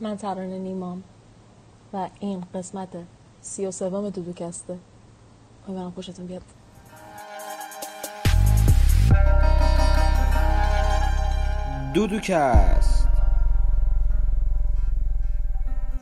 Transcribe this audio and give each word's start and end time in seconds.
من 0.00 0.16
ترانه 0.16 0.58
نیمام 0.58 1.02
و 1.92 2.08
این 2.20 2.44
قسمت 2.54 2.88
سی 3.40 3.66
و 3.66 3.70
سوم 3.70 4.10
دودوکسته. 4.10 4.78
امیدوارم 5.68 5.90
خوشتون 5.90 6.26
بیاد. 6.26 6.42
دودوکست. 11.94 12.93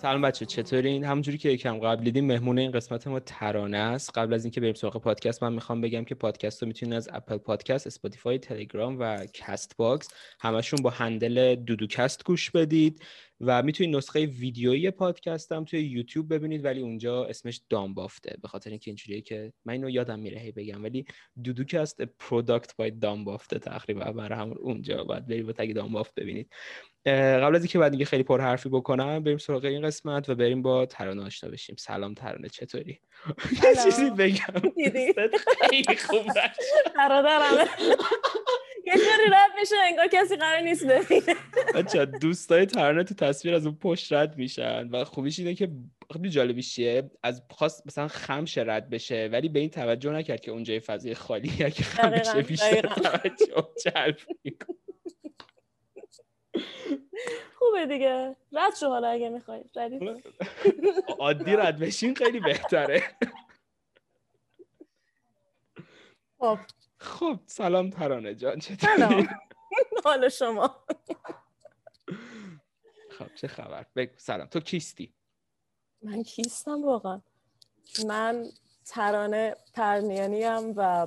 سلام 0.03 0.23
بچه‌ها 0.23 0.47
چطورین؟ 0.47 1.05
همونجوری 1.05 1.39
که 1.39 1.49
یکم 1.49 1.79
قبل 1.79 2.05
دیدیم 2.05 2.27
مهمون 2.27 2.59
این 2.59 2.71
قسمت 2.71 3.07
ما 3.07 3.21
ترانه 3.21 3.77
است. 3.79 4.19
قبل 4.19 4.35
از 4.35 4.45
اینکه 4.45 4.61
بریم 4.61 4.75
سراغ 4.75 5.01
پادکست 5.03 5.43
من 5.43 5.53
می‌خوام 5.53 5.81
بگم 5.81 6.05
که 6.05 6.15
پادکست 6.15 6.63
رو 6.63 6.69
می‌تونید 6.69 6.95
از 6.95 7.09
اپل 7.13 7.37
پادکست 7.37 7.87
اسپاتیفای 7.87 8.39
تلگرام 8.39 8.97
و 9.01 9.27
کست 9.35 9.77
باکس 9.77 10.09
همشون 10.41 10.83
با 10.83 10.91
handle 10.91 11.55
دودوکست 11.55 12.25
گوش 12.25 12.51
بدید 12.51 13.03
و 13.41 13.63
می‌تونید 13.63 13.97
نسخه 13.97 14.27
ویدیویی 14.27 14.91
پادکست 14.91 15.53
هم 15.53 15.65
توی 15.65 15.81
یوتیوب 15.81 16.35
ببینید 16.35 16.65
ولی 16.65 16.81
اونجا 16.81 17.25
اسمش 17.25 17.61
دام 17.71 17.95
بافته. 17.95 18.37
به 18.43 18.49
خاطر 18.49 18.71
اینکه 18.71 18.91
اینجوریه 18.91 19.21
که 19.21 19.53
من 19.65 19.73
اینو 19.73 19.91
یادم 19.91 20.19
میره 20.19 20.41
هی 20.41 20.53
بگم 20.53 20.83
ولی 20.83 21.05
دودوکست 21.45 22.03
product 22.03 22.77
by 22.77 22.91
دام 22.91 23.25
بافته 23.25 23.59
تقریبا 23.59 24.13
برای 24.13 24.39
همون 24.39 24.57
اونجا. 24.59 25.05
باید 25.05 25.27
برید 25.27 25.47
با 25.47 25.53
tag 25.53 25.73
دام 25.73 25.93
بافت 25.93 26.15
ببینید. 26.15 26.51
قبل 27.07 27.57
از 27.57 27.63
اینکه 27.63 27.79
بعد 27.79 27.93
دیگه 27.93 28.05
خیلی 28.05 28.23
پر 28.23 28.41
حرفی 28.41 28.69
بکنم 28.69 29.23
بریم 29.23 29.39
سراغ 29.39 29.65
این 29.65 29.83
قسمت 29.83 30.29
و 30.29 30.35
بریم 30.35 30.63
با 30.63 30.87
ترانه 30.87 31.23
آشنا 31.23 31.51
بشیم. 31.51 31.77
سلام 31.79 32.15
ترانه 32.15 32.49
چطوری؟ 32.49 33.01
چیزی 33.85 34.11
بگم. 34.11 34.73
خیلی 35.71 35.97
خوب 35.97 36.27
ترانه 36.95 37.69
یه 38.87 38.93
جوری 38.93 39.31
رد 39.33 39.51
میشه 39.61 39.75
انگار 39.87 40.07
کسی 40.07 40.37
قرار 40.37 40.61
نیست 40.61 40.87
ببینه. 40.87 41.37
بچه 41.75 42.05
دوستای 42.05 42.67
ترانه 42.67 43.05
تو 43.05 43.15
تصویر 43.15 43.55
از 43.55 43.67
اون 43.67 43.75
پشت 43.75 44.13
رد 44.13 44.37
میشن 44.37 44.89
و 44.89 45.05
خوبیش 45.05 45.39
اینه 45.39 45.55
که 45.55 45.69
خیلی 46.13 46.31
جالبیش 46.31 46.75
چیه؟ 46.75 47.11
از 47.23 47.43
خواست 47.51 47.87
مثلا 47.87 48.09
خمش 48.09 48.59
رد 48.59 48.91
بشه 48.91 49.29
ولی 49.33 49.49
به 49.49 49.61
این 49.61 49.71
توجه 49.71 50.11
نکرد 50.11 50.41
که 50.41 50.51
اونجای 50.51 50.81
فضای 50.81 51.15
خالی 51.15 51.49
که 51.49 51.85
خم 51.85 52.11
بشه 52.11 52.43
بیشتر 52.43 52.81
توجه 52.81 53.69
جلب 53.85 54.17
خوبه 57.59 57.87
دیگه. 57.87 58.37
رد 58.53 58.75
شو 58.75 58.87
حالا 58.87 59.09
اگه 59.09 59.29
می‌خوای. 59.29 59.65
ردی 59.77 60.23
عادی 61.19 61.57
رد 61.57 61.79
بشین 61.79 62.15
خیلی 62.15 62.41
بهتره. 62.41 63.03
خب. 66.39 66.59
خب 66.99 67.39
سلام 67.47 67.91
ترانه 67.91 68.35
جان 68.35 68.59
چطوری؟ 68.59 69.29
حال 70.05 70.29
شما. 70.29 70.85
خب 73.11 73.35
چه 73.35 73.49
خبر؟ 73.49 73.87
بگو 73.97 74.13
سلام. 74.17 74.47
تو 74.47 74.61
کیستی؟ 74.61 75.15
من 76.03 76.23
کیستم 76.23 76.85
واقعا. 76.85 77.21
من 78.07 78.45
ترانه 78.87 79.57
پرنیانی 79.75 80.45
و 80.77 81.07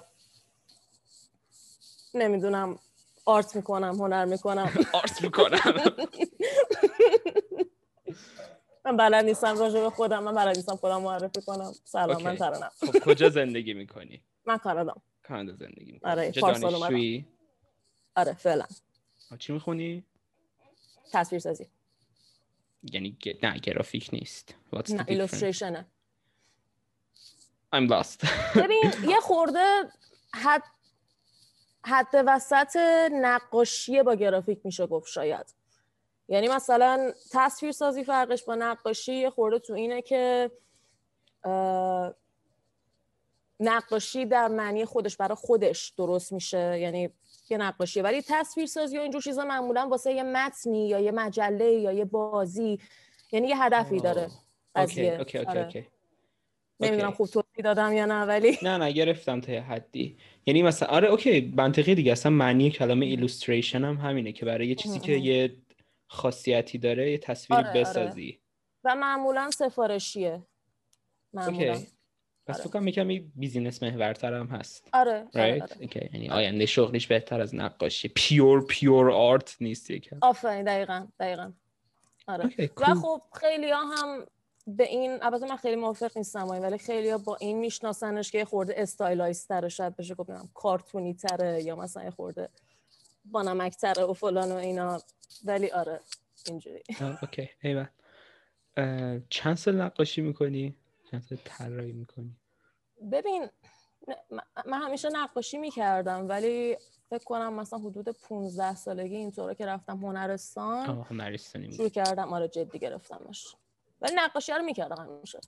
نمی‌دونم 2.13 2.79
آرت 3.25 3.55
می‌کنم 3.55 3.95
هنر 3.95 4.25
می‌کنم. 4.25 4.73
آرت 5.01 5.23
می‌کنم. 5.23 5.59
من 8.85 8.97
بلد 8.97 9.25
نیستم 9.25 9.57
راجع 9.57 9.79
به 9.81 9.89
خودم 9.89 10.23
من 10.23 10.35
بلد 10.35 10.55
نیستم 10.55 10.75
خودم 10.75 11.01
معرفی 11.01 11.41
کنم. 11.41 11.73
سلام 11.83 12.23
من 12.23 12.35
ترانم. 12.35 12.71
خب 12.79 12.99
کجا 12.99 13.29
زندگی 13.29 13.73
می‌کنی؟ 13.73 14.23
من 14.47 14.57
کانادا. 14.57 14.95
کانادا 15.23 15.53
زندگی 15.55 15.91
می‌کنی. 15.91 16.11
آره 16.11 16.31
پارسال 16.31 16.75
آره 18.15 18.33
فعلا. 18.33 18.65
چی 19.39 19.53
می‌خونی؟ 19.53 20.03
تصویر 21.11 21.39
سازی 21.41 21.67
یعنی 22.93 23.17
نه 23.43 23.59
گرافیک 23.59 24.09
نیست. 24.13 24.55
نه 24.89 25.05
ایلوستریشنه. 25.07 25.85
I'm 27.75 27.89
lost. 27.89 28.27
ببین 28.55 28.83
یه 29.07 29.19
خورده 29.19 29.83
حد 30.33 30.63
حد 31.85 32.23
وسط 32.27 32.77
نقاشی 33.11 34.03
با 34.03 34.15
گرافیک 34.15 34.59
میشه 34.63 34.87
گفت 34.87 35.07
شاید. 35.07 35.55
یعنی 36.27 36.47
مثلا 36.47 37.11
تصویر 37.31 37.71
سازی 37.71 38.03
فرقش 38.03 38.43
با 38.43 38.55
نقاشی 38.55 39.29
خورده 39.29 39.59
تو 39.59 39.73
اینه 39.73 40.01
که 40.01 40.51
نقاشی 43.59 44.25
در 44.25 44.47
معنی 44.47 44.85
خودش 44.85 45.17
برای 45.17 45.35
خودش 45.35 45.89
درست 45.89 46.33
میشه. 46.33 46.79
یعنی 46.79 47.09
یه 47.49 47.57
نقاشیه. 47.57 48.03
ولی 48.03 48.21
تصویر 48.21 48.65
سازی 48.65 48.97
و 48.97 49.01
اینجور 49.01 49.21
چیزا 49.21 49.45
معمولا 49.45 49.87
واسه 49.87 50.13
یه 50.13 50.23
متنی 50.23 50.87
یا 50.87 50.99
یه 50.99 51.11
مجله 51.11 51.71
یا 51.71 51.91
یه 51.91 52.05
بازی 52.05 52.79
یعنی 53.31 53.47
یه 53.47 53.63
هدفی 53.63 53.99
داره. 53.99 54.29
okay 54.75 55.09
okay 55.09 55.37
okay 55.37 55.59
okay. 55.59 55.87
نمی‌دونم 56.79 57.11
خوب 57.11 57.27
توضیح 57.27 57.63
دادم 57.63 57.93
یا 57.93 58.05
نه 58.05 58.21
ولی 58.21 58.57
نه 58.63 58.77
نه 58.77 58.91
گرفتم 58.91 59.41
تا 59.41 59.61
حدی. 59.61 60.17
یعنی 60.45 60.63
مثلا 60.63 60.89
آره 60.89 61.07
okay 61.07 61.53
منطقی 61.57 61.95
دیگه. 61.95 62.11
اصلا 62.11 62.31
معنی 62.31 62.71
کلمه 62.71 63.05
illustration 63.05 63.83
هم 63.83 63.95
همینه 63.97 64.31
که 64.31 64.45
برای 64.45 64.67
یه 64.67 64.75
چیزی 64.75 64.99
که 64.99 65.11
یه 65.11 65.55
خاصیتی 66.07 66.77
داره 66.77 67.11
یه 67.11 67.17
تصویر 67.17 67.59
آره، 67.59 67.79
بسازی. 67.81 68.39
آره. 68.85 68.95
و 68.97 68.99
معمولا 68.99 69.51
سفارشیه. 69.51 70.43
معمولا. 71.33 71.73
okay. 71.73 71.87
پس 72.47 72.59
فکر 72.59 72.69
کنم 72.69 72.87
یکمی 72.87 73.19
business 73.35 73.83
محورتر 73.83 74.33
هم 74.33 74.47
هست. 74.47 74.89
آره, 74.93 75.27
right? 75.33 75.37
آره, 75.37 75.61
آره. 75.61 75.87
okay. 75.87 76.13
یعنی 76.13 76.29
آینده 76.29 76.65
شغلش 76.65 77.07
بهتر 77.07 77.41
از 77.41 77.55
نقاشی. 77.55 78.07
pure 78.07 78.65
pure 78.65 79.11
art 79.11 79.57
نیست 79.61 79.91
یکم. 79.91 80.17
آفرین 80.21 80.63
دقیقا 80.63 81.07
دقیقا. 81.19 81.51
آره. 82.27 82.49
okay, 82.49 82.67
cool. 82.67 82.89
و 82.89 82.95
خب 82.95 83.21
خیلی 83.33 83.71
ها 83.71 83.85
هم 83.85 84.25
به 84.67 84.83
این 84.83 85.23
البته 85.23 85.45
من 85.45 85.55
خیلی 85.55 85.75
موافق 85.75 86.17
نیستم 86.17 86.47
ولی 86.47 86.77
خیلی 86.77 87.09
ها 87.09 87.17
با 87.17 87.35
این 87.35 87.57
میشناسنش 87.57 88.31
که 88.31 88.37
یه 88.37 88.45
خورده 88.45 88.73
stylized 88.77 89.47
تره 89.47 89.69
شاید 89.69 89.95
بشه 89.95 90.15
گفتم 90.15 90.49
کارتونی 90.53 91.13
تره 91.13 91.63
یا 91.63 91.75
مثلا 91.75 92.03
یه 92.03 92.09
خورده 92.11 92.49
با 93.25 93.41
نمک 93.41 93.77
تره 93.77 94.03
و 94.03 94.13
فلان 94.13 94.51
و 94.51 94.55
اینا. 94.55 95.01
ولی 95.45 95.71
آره 95.71 95.99
اینجوری. 96.47 96.83
اوکی. 97.21 97.49
ایوه 97.63 97.89
چند 99.29 99.57
سال 99.57 99.75
نقاشی 99.81 100.21
می‌کنی؟ 100.21 100.75
چند 101.11 101.21
سال 101.21 101.37
طراحی 101.43 101.91
می‌کنی؟ 101.91 102.35
ببین 103.11 103.49
من 104.65 104.81
همیشه 104.81 105.09
نقاشی 105.09 105.57
می‌کردم 105.57 106.29
ولی 106.29 106.77
فکر 107.09 107.23
کنم 107.23 107.53
مثلا 107.53 107.79
حدود 107.79 108.09
15 108.09 108.75
سالگی 108.75 109.15
اینطوره 109.15 109.55
که 109.55 109.65
رفتم 109.65 109.97
هنرستان. 109.97 111.05
هنرستانی 111.09 111.71
شروع 111.71 111.89
کردم. 111.89 112.33
آره 112.33 112.47
جدی 112.47 112.79
گرفتمش. 112.79 113.55
ولی 114.05 114.15
نقاشی 114.15 114.51
رو 114.51 114.63
می‌کردم 114.63 115.03
همیشه. 115.03 115.39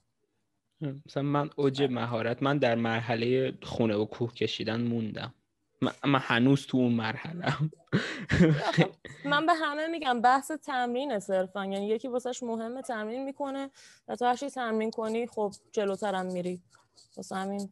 مثلا 1.06 1.24
من 1.24 1.50
اوج 1.56 1.84
مهارت 1.84 2.44
من 2.44 2.58
در 2.58 2.76
مرحله 2.76 3.54
خونه 3.64 3.96
و 3.96 4.06
کوه 4.06 4.34
کشیدن 4.34 4.82
موندم. 4.82 5.34
من 5.82 6.20
هنوز 6.20 6.68
تو 6.68 6.78
اون 6.78 6.94
مرحله 6.94 7.54
من 9.26 9.46
به 9.46 9.54
همه 9.54 9.88
میگم 9.88 10.22
بحث 10.22 10.52
تمرین 10.52 11.20
صرفا. 11.20 11.66
یعنی 11.66 11.88
یکی 11.88 12.08
واسهش 12.08 12.44
مهمه 12.44 12.82
تمرین 12.82 13.24
می‌کنه 13.24 13.70
و 14.08 14.16
تو 14.16 14.26
هرچی 14.26 14.50
تمرین 14.50 14.92
کنی 14.92 15.28
خب 15.28 15.54
جلوترم 15.72 16.26
میری. 16.26 16.62
واسه 17.18 17.36
همین 17.36 17.70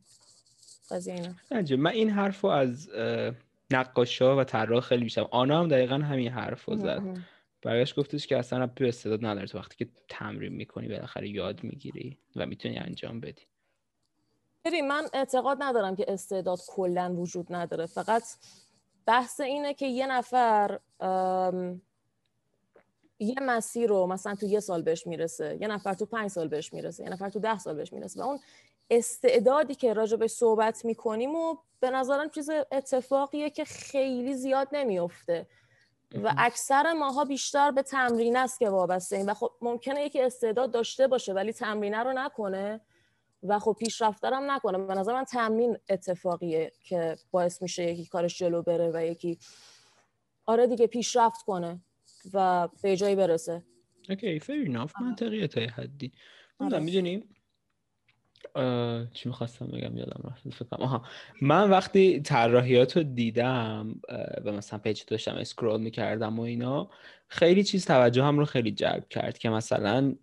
قضیه 0.92 1.14
اینه. 1.14 1.76
من 1.76 1.92
این 1.92 2.10
حرف 2.10 2.42
رو 2.42 2.50
از 2.50 2.90
نقاشا 3.72 4.38
و 4.38 4.44
طراح 4.44 4.82
خیلی 4.82 5.04
بیشتم 5.04 5.28
آنا 5.32 5.60
هم 5.60 5.68
دقیقا 5.68 5.96
همین 5.96 6.32
حرف 6.32 6.66
رو 6.66 6.78
زد. 6.78 7.04
برگشت 7.66 7.96
گفتش 7.96 8.28
که 8.28 8.38
اصلا 8.38 8.68
به 8.68 8.88
استعداد 8.88 9.26
نداره. 9.26 9.48
تو 9.48 9.58
وقتی 9.58 9.86
که 9.86 9.92
تمرین 10.10 10.54
می‌کنی 10.54 10.88
بالاخره 10.88 11.30
یاد 11.30 11.64
می‌گیری 11.64 12.18
و 12.36 12.46
می‌تونی 12.46 12.78
انجام 12.78 13.20
بدی. 13.20 13.42
ببین 14.66 14.88
من 14.88 15.08
اعتقاد 15.14 15.58
ندارم 15.62 15.96
که 15.96 16.06
استعداد 16.08 16.60
کلا 16.68 17.16
وجود 17.16 17.48
نداره. 17.50 17.86
فقط 17.86 18.24
بحث 19.06 19.40
اینه 19.40 19.74
که 19.74 19.88
یه 19.88 20.08
نفر 20.08 20.80
یه 23.20 23.36
مسیر 23.42 23.90
رو 23.90 24.08
مثلا 24.08 24.36
تو 24.36 24.46
یه 24.46 24.60
سال 24.60 24.82
بهش 24.82 25.08
می‌رسه 25.08 25.58
یه 25.62 25.68
نفر 25.68 25.94
تو 25.94 26.06
پنج 26.06 26.30
سال 26.30 26.48
بهش 26.48 26.74
می‌رسه 26.74 27.04
یه 27.04 27.10
نفر 27.10 27.30
تو 27.30 27.40
ده 27.40 27.60
سال 27.60 27.76
بهش 27.76 27.94
می‌رسه 27.94 28.22
و 28.22 28.24
اون 28.24 28.40
استعدادی 28.90 29.76
که 29.76 29.94
راجع 29.94 30.18
به 30.18 30.28
صحبت 30.28 30.86
می‌کنیم 30.86 31.36
و 31.36 31.56
به 31.80 31.90
نظرم 31.90 32.30
چیز 32.30 32.50
اتفاقیه 32.72 33.50
که 33.50 33.66
خیلی 33.66 34.34
زیاد 34.34 34.68
نمیفته 34.72 35.48
و 36.24 36.34
اکثر 36.38 36.94
ماها 36.94 37.26
بیشتر 37.26 37.72
به 37.72 37.82
تمرین 37.82 38.38
است 38.38 38.60
که 38.60 38.70
وابسته 38.70 39.16
این 39.16 39.30
و 39.30 39.34
خب 39.34 39.52
ممکنه 39.62 40.02
یکی 40.06 40.22
استعداد 40.22 40.72
داشته 40.72 41.08
باشه 41.08 41.34
ولی 41.34 41.54
تمرینه 41.54 42.04
رو 42.04 42.14
نکنه. 42.14 42.82
و 43.48 43.60
خب 43.60 43.76
پیشرفت 43.80 44.26
هم 44.26 44.52
نکنه. 44.52 44.78
به 44.78 44.94
نظر 44.94 45.14
من 45.14 45.24
تمرین 45.24 45.78
اتفاقیه 45.90 46.72
که 46.84 47.18
باعث 47.32 47.62
میشه 47.62 47.84
یکی 47.84 48.06
کارش 48.06 48.38
جلو 48.38 48.62
بره 48.62 48.92
و 48.94 49.06
یکی 49.06 49.40
آره 50.46 50.68
دیگه 50.68 50.88
پیشرفت 50.88 51.42
کنه 51.42 51.80
و 52.34 52.68
به 52.82 52.98
جایی 52.98 53.16
برسه. 53.16 53.64
okay 54.10 54.40
fair 54.40 54.68
enough. 54.68 55.02
منطقیه 55.02 55.48
تا 55.48 55.62
حدی. 55.62 56.12
آره. 56.60 56.80
چی 59.14 59.30
می‌خواستم 59.30 59.66
بگم؟ 59.66 59.98
یادم 59.98 60.22
رفت 60.24 60.50
فکرم 60.50 60.82
آها. 60.82 61.06
من 61.42 61.70
وقتی 61.70 62.22
طراحیات 62.22 62.98
رو 62.98 63.04
دیدم 63.04 64.02
و 64.46 64.52
مثلا 64.52 64.80
پیج 64.80 65.02
داشتم 65.08 65.36
scroll 65.36 65.82
می‌کردم 65.82 66.40
و 66.40 66.42
اینا 66.42 66.90
خیلی 67.28 67.64
چیز 67.64 67.86
توجه 67.86 68.24
هم 68.24 68.40
رو 68.40 68.46
خیلی 68.46 68.72
جلب 68.72 69.08
کرد 69.10 69.38
که 69.38 69.50
مثلا 69.50 70.16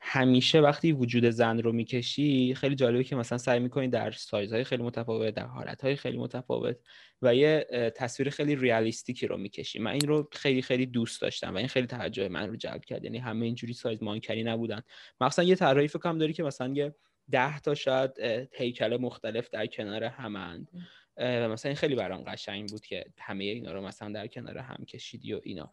همیشه 0.00 0.60
وقتی 0.60 0.92
وجود 0.92 1.30
زن 1.30 1.58
رو 1.58 1.72
می‌کشی 1.72 2.54
خیلی 2.54 2.74
جالبه 2.74 3.04
که 3.04 3.16
مثلا 3.16 3.38
سعی 3.38 3.60
می‌کنی 3.60 3.88
در 3.88 4.10
سایزهای 4.10 4.64
خیلی 4.64 4.82
متفاوت 4.82 5.34
در 5.34 5.46
حالتهای 5.46 5.96
خیلی 5.96 6.18
متفاوت 6.18 6.76
و 7.22 7.34
یه 7.34 7.66
تصویر 7.96 8.30
خیلی 8.30 8.56
ریالیستیکی 8.56 9.26
رو 9.26 9.36
می‌کشی. 9.36 9.78
من 9.78 9.90
این 9.90 10.08
رو 10.08 10.28
خیلی 10.32 10.62
خیلی 10.62 10.86
دوست 10.86 11.22
داشتم 11.22 11.54
و 11.54 11.56
این 11.56 11.68
خیلی 11.68 11.86
توجه 11.86 12.28
من 12.28 12.48
رو 12.48 12.56
جلب 12.56 12.84
کرد. 12.84 13.04
یعنی 13.04 13.18
همه 13.18 13.46
اینجوری 13.46 13.72
سایز 13.72 14.02
مانکری 14.02 14.44
نبودن. 14.44 14.82
مثلا 15.20 15.44
یه 15.44 15.54
طراحی 15.54 15.88
فکرم 15.88 16.18
داری 16.18 16.32
که 16.32 16.42
مثلا 16.42 16.72
یه 16.74 16.94
ده 17.30 17.60
تا 17.60 17.74
شاید 17.74 18.10
هیکل 18.52 18.96
مختلف 18.96 19.50
در 19.50 19.66
کنار 19.66 20.04
همند. 20.04 20.68
و 21.16 21.48
مثلا 21.48 21.68
این 21.68 21.76
خیلی 21.76 21.94
برام 21.94 22.24
قشنگ 22.24 22.68
بود 22.70 22.80
که 22.80 23.04
همه 23.18 23.44
اینا 23.44 23.72
رو 23.72 23.80
مثلا 23.80 24.12
در 24.12 24.26
کنار 24.26 24.58
هم 24.58 24.84
کشیدی 24.84 25.34
و 25.34 25.40
اینا. 25.42 25.70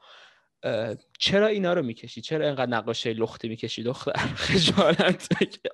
چرا 1.19 1.47
اینا 1.47 1.73
رو 1.73 1.81
می‌کشی؟ 1.81 2.21
چرا 2.21 2.45
اینقدر 2.45 2.71
نقاشه 2.71 3.13
لختی 3.13 3.49
می‌کشی 3.49 3.83
دختر؟ 3.83 4.11
خجالت 4.45 5.27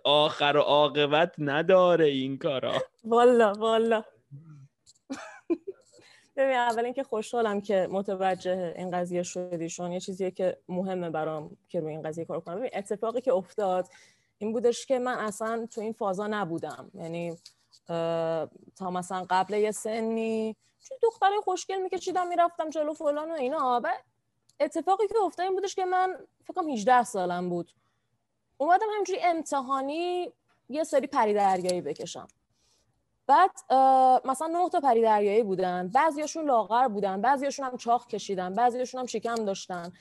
آخر 0.04 0.54
و 0.58 0.60
عاقبت 0.60 1.36
نداره 1.38 2.06
این 2.06 2.38
کارا. 2.38 2.74
والا 3.04 3.54
والا. 3.54 4.04
ببین 6.38 6.56
اول 6.56 6.86
اینکه 6.86 7.04
خوشحالم 7.04 7.62
که 7.62 7.88
متوجه 7.92 8.74
این 8.78 8.92
قضیه 8.92 9.24
شدی 9.24 9.70
چون 9.70 9.92
یه 9.92 10.00
چیزیه 10.00 10.32
که 10.32 10.58
مهمه 10.70 11.10
برام 11.10 11.58
که 11.70 11.80
روی 11.80 11.92
این 11.92 12.02
قضیه 12.02 12.25
کار 12.25 12.40
کنم. 12.40 12.56
ببین 12.56 12.70
اتفاقی 12.74 13.22
که 13.22 13.34
افتاد 13.34 13.88
این 14.41 14.53
بودش 14.53 14.86
که 14.86 15.00
من 15.00 15.18
اصلا 15.18 15.65
تو 15.65 15.81
این 15.81 15.94
فازا 15.94 16.27
نبودم. 16.27 16.91
یعنی 16.94 17.38
تا 18.75 18.89
مثلا 18.91 19.25
قبل 19.30 19.53
یه 19.53 19.71
سنی 19.71 20.56
چون 20.80 20.97
دختر 21.03 21.30
خوشگل 21.44 21.81
میکشیدم 21.81 22.27
می‌رفتم 22.27 22.69
جلو 22.69 22.94
فلان 22.94 23.31
و 23.31 23.33
اینا. 23.33 23.81
و 23.83 23.94
اتفاقی 24.59 25.07
که 25.07 25.15
افتاد 25.25 25.45
این 25.45 25.56
بودش 25.56 25.75
که 25.75 25.86
من 25.86 26.15
فکرم 26.44 26.69
18 26.69 27.03
سالم 27.03 27.50
بود. 27.50 27.71
اومدم 28.57 28.86
همینجوری 28.94 29.19
امتحانی 29.21 30.33
یه 30.69 30.83
سری 30.83 31.07
پری 31.07 31.33
دریایی 31.33 31.81
بکشم. 31.81 32.27
بعد 33.27 33.51
مثلا 34.25 34.47
نه 34.47 34.69
تا 34.69 34.80
پری 34.80 35.01
دریایی 35.01 35.44
بودن. 35.44 35.88
بعضیاشون 35.88 36.45
لاغر 36.45 36.88
بودن 36.88 37.21
بعضیاشون 37.21 37.65
هم 37.65 37.77
چاخ 37.77 38.07
کشیدن 38.07 38.53
بعضیاشون 38.53 39.00
هم 39.00 39.06
شکم 39.06 39.36
داشتن. 39.36 39.91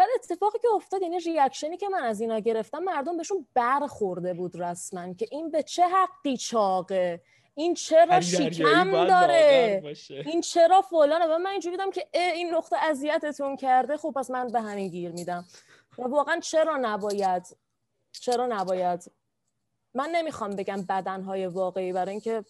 بعد 0.00 0.08
اتفاقی 0.14 0.58
که 0.58 0.68
افتاد 0.74 1.02
یعنی 1.02 1.18
ریاکشنی 1.18 1.76
که 1.76 1.88
من 1.88 2.02
از 2.02 2.20
اینا 2.20 2.38
گرفتم 2.38 2.78
مردم 2.78 3.16
بهشون 3.16 3.46
برخورده 3.54 4.34
بود 4.34 4.60
رسما 4.60 5.14
که 5.14 5.26
این 5.30 5.50
به 5.50 5.62
چه 5.62 5.82
حقی 5.82 6.36
چاقه؟ 6.36 7.22
این 7.54 7.74
چرا 7.74 8.20
شکم 8.20 9.06
داره؟ 9.06 9.82
این 10.10 10.40
چرا 10.40 10.82
فلانه؟ 10.82 11.26
و 11.26 11.38
من 11.38 11.50
اینجوری 11.50 11.76
دیدم 11.76 11.90
که 11.90 12.08
این 12.12 12.54
نقطه 12.54 12.76
اذیتتون 12.76 13.56
کرده. 13.56 13.96
خب 13.96 14.12
پس 14.16 14.30
من 14.30 14.46
به 14.46 14.60
همین 14.60 14.88
گیر 14.88 15.12
میدم. 15.12 15.44
و 15.98 16.02
واقعا 16.02 16.40
چرا 16.40 16.76
نباید؟ 16.76 17.56
چرا 18.12 18.46
نباید؟ 18.46 19.10
من 19.94 20.10
نمی‌خوام 20.10 20.50
بگم 20.50 20.82
بدنهای 20.88 21.46
واقعی 21.46 21.92
برای 21.92 22.10
اینکه 22.10 22.44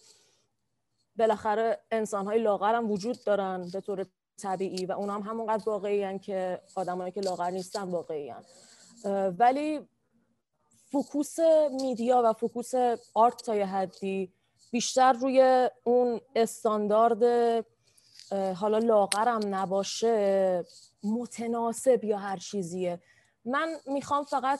بالاخره 1.15 1.79
انسانهای 1.91 2.39
لاغر 2.39 2.75
هم 2.75 2.91
وجود 2.91 3.23
دارن 3.23 3.69
به 3.73 3.81
طور 3.81 4.05
طبیعی 4.41 4.85
و 4.85 4.91
اونا 4.91 5.13
هم 5.13 5.21
همونقدر 5.21 5.63
واقعی 5.65 6.19
که 6.19 6.61
آدمایی 6.75 7.11
که 7.11 7.21
لاغر 7.21 7.49
نیستن 7.49 7.81
واقعی 7.81 8.29
هن. 8.29 8.43
ولی 9.39 9.79
focus 10.91 11.35
media 11.81 12.21
و 12.25 12.33
focus 12.33 12.71
آرت 13.13 13.43
تا 13.43 13.55
یه 13.55 13.65
حدی 13.65 14.33
بیشتر 14.71 15.13
روی 15.13 15.69
اون 15.83 16.21
استاندارد 16.35 17.65
حالا 18.55 18.77
لاغرم 18.77 19.55
نباشه 19.55 20.65
متناسب 21.03 22.03
یا 22.03 22.17
هر 22.17 22.37
چیزیه 22.37 22.99
من 23.45 23.75
می‌خوام 23.85 24.23
فقط 24.23 24.59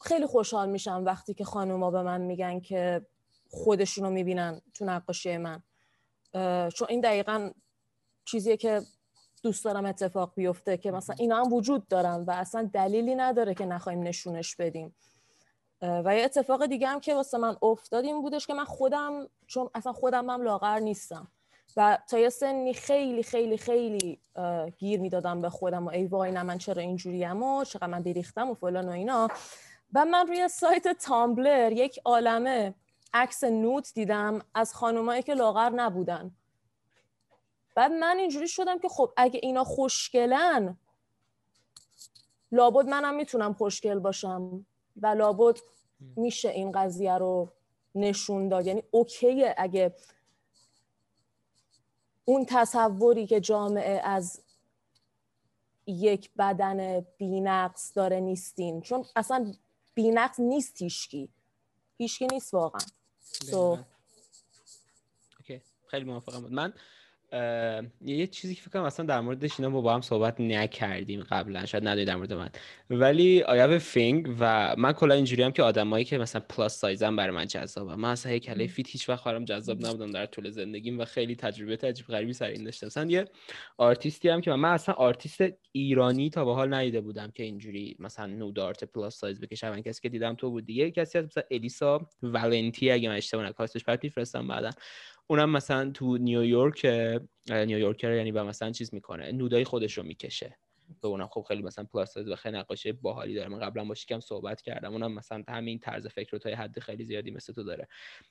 خیلی 0.00 0.26
خوشحال 0.26 0.70
میشم 0.70 1.02
وقتی 1.06 1.34
که 1.34 1.44
خانوما 1.44 1.90
به 1.90 2.02
من 2.02 2.20
میگن 2.20 2.60
که 2.60 3.06
خودشونو 3.50 4.10
می‌بینن 4.10 4.60
تو 4.74 4.84
نقاشی 4.84 5.36
من 5.36 5.62
چون 6.74 6.88
این 6.88 7.00
دقیقا 7.00 7.50
چیزیه 8.24 8.56
که 8.56 8.82
دوست 9.42 9.64
دارم 9.64 9.86
اتفاق 9.86 10.32
بیفته 10.34 10.76
که 10.76 10.90
مثلا 10.90 11.16
اینا 11.18 11.44
هم 11.44 11.52
وجود 11.52 11.88
دارن 11.88 12.24
و 12.26 12.30
اصلا 12.30 12.70
دلیلی 12.72 13.14
نداره 13.14 13.54
که 13.54 13.66
نخوایم 13.66 14.02
نشونش 14.02 14.56
بدیم. 14.56 14.94
و 15.82 16.16
یه 16.16 16.24
اتفاق 16.24 16.66
دیگه 16.66 16.88
هم 16.88 17.00
که 17.00 17.14
واسه 17.14 17.38
من 17.38 17.56
افتاد 17.62 18.04
این 18.04 18.22
بودش 18.22 18.46
که 18.46 18.54
من 18.54 18.64
خودم 18.64 19.28
چون 19.46 19.70
اصلا 19.74 19.92
خودم 19.92 20.30
هم 20.30 20.42
لاغر 20.42 20.78
نیستم. 20.78 21.28
و 21.76 21.98
تا 22.10 22.18
یه 22.18 22.28
سنی 22.28 22.74
خیلی 22.74 23.22
خیلی 23.22 23.56
خیلی 23.56 24.20
گیر 24.78 25.00
می‌دادم 25.00 25.42
به 25.42 25.50
خودم 25.50 25.86
و 25.86 25.90
ای 25.90 26.06
وای 26.06 26.30
نه 26.32 26.42
من 26.42 26.58
چرا 26.58 26.82
اینجوریم 26.82 27.42
و 27.42 27.64
چقدر 27.64 27.86
من 27.86 28.02
بریختم 28.02 28.50
و 28.50 28.54
فلان 28.54 28.88
و 28.88 28.92
اینا. 28.92 29.28
و 29.94 30.04
من 30.04 30.26
روی 30.26 30.48
سایت 30.48 30.88
تامبلر 30.88 31.72
یک 31.72 32.00
عالمه 32.04 32.74
عکس 33.14 33.44
نوت 33.44 33.92
دیدم 33.94 34.40
از 34.54 34.74
خانومایی 34.74 35.22
که 35.22 35.34
لاغر 35.34 35.70
نبودن. 35.70 36.30
بعد 37.74 37.92
من 37.92 38.18
اینجوری 38.18 38.48
شدم 38.48 38.78
که 38.78 38.88
خب 38.88 39.12
اگه 39.16 39.40
اینا 39.42 39.64
خوشگلن 39.64 40.76
لابد 42.52 42.88
منم 42.88 43.14
می‌تونم 43.14 43.54
خوشگل 43.54 43.98
باشم 43.98 44.66
و 44.96 45.06
لابد 45.06 45.58
میشه 46.16 46.48
این 46.48 46.72
قضیه 46.72 47.12
رو 47.12 47.52
نشون 47.94 48.48
داد. 48.48 48.66
یعنی 48.66 48.82
اوکیه 48.90 49.54
اگه 49.58 49.94
اون 52.24 52.46
تصوری 52.48 53.26
که 53.26 53.40
جامعه 53.40 54.00
از 54.04 54.42
یک 55.86 56.30
بدن 56.38 57.06
بینقص 57.18 57.92
داره 57.94 58.20
نیستین. 58.20 58.80
چون 58.80 59.04
اصلا 59.16 59.54
بینقص 59.94 60.40
نیست 60.40 60.82
هیشکی 60.82 61.28
هیشکی 61.98 62.26
نیست 62.26 62.54
واقعا. 62.54 62.80
So... 63.22 63.78
خیلی 65.86 66.04
موافقم 66.04 66.40
من 66.40 66.72
یه 68.04 68.26
چیزی 68.26 68.54
که 68.54 68.60
فکر 68.60 68.70
کنم 68.70 68.82
اصلا 68.82 69.06
در 69.06 69.20
موردش 69.20 69.60
اینا 69.60 69.70
با, 69.70 69.80
با 69.80 69.94
هم 69.94 70.00
صحبت 70.00 70.40
نکردیم 70.40 71.22
قبلا 71.22 71.66
شاید 71.66 71.88
ندونید 71.88 72.08
در 72.08 72.16
مورد 72.16 72.32
من. 72.32 72.48
ولی 72.90 73.42
آیا 73.42 73.78
فینگ 73.78 74.36
و 74.40 74.74
من 74.78 74.92
کلا 74.92 75.14
اینجوری 75.14 75.42
هم 75.42 75.52
که 75.52 75.62
آدمایی 75.62 76.04
که 76.04 76.18
مثلا 76.18 76.42
پلاس 76.48 76.78
سایزم 76.78 77.16
برای 77.16 77.36
من 77.36 77.46
جذابه 77.46 77.96
من 77.96 78.08
اصلا 78.08 78.32
هیکله 78.32 78.66
فیت 78.66 78.88
هیچ 78.88 79.08
وقت 79.08 79.24
برام 79.24 79.44
جذاب 79.44 79.86
نبودم 79.86 80.10
در 80.10 80.26
طول 80.26 80.50
زندگیم 80.50 81.00
و 81.00 81.04
خیلی 81.04 81.36
تجربه 81.36 81.76
تجربه 81.76 82.12
غریبی 82.12 82.32
سر 82.32 82.46
این 82.46 82.64
داشتم. 82.64 82.86
مثلا 82.86 83.10
یه 83.10 83.24
آرتیستی 83.78 84.28
هم 84.28 84.40
که 84.40 84.50
من, 84.50 84.72
اصلا 84.72 84.94
آرتیست 84.94 85.42
ایرانی 85.72 86.30
تا 86.30 86.44
به 86.44 86.54
حال 86.54 86.74
ندیده 86.74 87.00
بودم 87.00 87.30
که 87.30 87.42
اینجوری 87.42 87.96
مثلا 87.98 88.26
نود 88.26 88.58
آرت 88.58 88.84
پلاس 88.84 89.16
سایز 89.16 89.40
بکشه 89.40 89.70
من 89.70 89.82
کسی 89.82 90.02
که 90.02 90.08
دیدم 90.08 90.34
تو 90.34 90.50
بود 90.50 90.66
دیگه. 90.66 90.90
کسی 90.90 91.18
از 91.18 91.24
مثلا 91.24 91.42
الیسا 91.50 92.08
ولنتی 92.22 92.90
اگه 92.90 93.08
من 93.08 93.16
اشتباه 93.16 93.44
نکنم 93.44 93.52
کاستش 93.52 93.84
برات 93.84 94.04
میفرستم 94.04 94.48
بعدا. 94.48 94.70
اونم 95.26 95.50
مثلا 95.50 95.90
تو 95.90 96.16
نیویورک 96.16 96.86
نیویورکر 97.50 98.12
یعنی 98.12 98.32
با 98.32 98.44
مثلا 98.44 98.70
چیز 98.70 98.94
می‌کنه 98.94 99.32
نودای 99.32 99.64
خودش 99.64 99.98
رو 99.98 100.04
می‌کشه. 100.04 100.58
به 101.02 101.08
اونم 101.08 101.26
خب 101.26 101.44
خیلی 101.48 101.62
مثلا 101.62 101.84
پلاس 101.84 102.16
و 102.16 102.36
خیلی 102.36 102.56
نقاشی 102.56 102.92
باحالی 102.92 103.34
داره. 103.34 103.48
من 103.48 103.58
قبلا 103.58 103.84
با 103.84 103.94
کم 103.94 104.20
صحبت 104.20 104.62
کردم. 104.62 104.92
اونم 104.92 105.12
مثلا 105.12 105.44
همین 105.48 105.78
طرز 105.78 106.06
فکر 106.06 106.30
رو 106.32 106.38
تا 106.38 106.50
حد 106.50 106.78
خیلی 106.78 107.04
زیادی 107.04 107.30
مثل 107.30 107.52
تو 107.52 107.62
داره. 107.62 107.88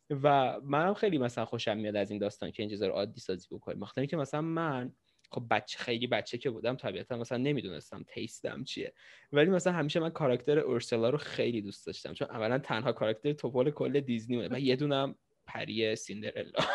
و 0.09 0.59
منم 0.63 0.93
خیلی 0.93 1.17
مثلا 1.17 1.45
خوشم 1.45 1.77
میاد 1.77 1.95
از 1.95 2.11
این 2.11 2.19
داستان 2.19 2.51
که 2.51 2.63
این 2.63 2.69
چیزا 2.69 2.87
عادی 2.87 3.19
سازی 3.19 3.47
بکنیم 3.51 3.79
مخاطر 3.79 4.05
که 4.05 4.17
مثلا 4.17 4.41
من 4.41 4.93
خب 5.31 5.43
بچه 5.51 5.79
خیلی 5.79 6.07
بچه 6.07 6.37
که 6.37 6.49
بودم 6.49 6.75
طبیعتا 6.75 7.17
مثلا 7.17 7.37
نمی‌دونستم 7.37 8.03
تیستم 8.07 8.63
چیه. 8.63 8.93
ولی 9.31 9.49
مثلا 9.49 9.73
همیشه 9.73 9.99
من 9.99 10.09
کاراکتر 10.09 10.59
اورسلا 10.59 11.09
رو 11.09 11.17
خیلی 11.17 11.61
دوست 11.61 11.85
داشتم. 11.85 12.13
چون 12.13 12.27
اولا 12.29 12.59
تنها 12.59 12.91
کاراکتر 12.91 13.33
توپول 13.33 13.71
کل 13.71 13.99
دیزنی 13.99 14.47
و 14.47 14.59
یه 14.59 14.75
دونم 14.75 15.15
پری 15.53 15.95
سیندرلا. 15.95 16.59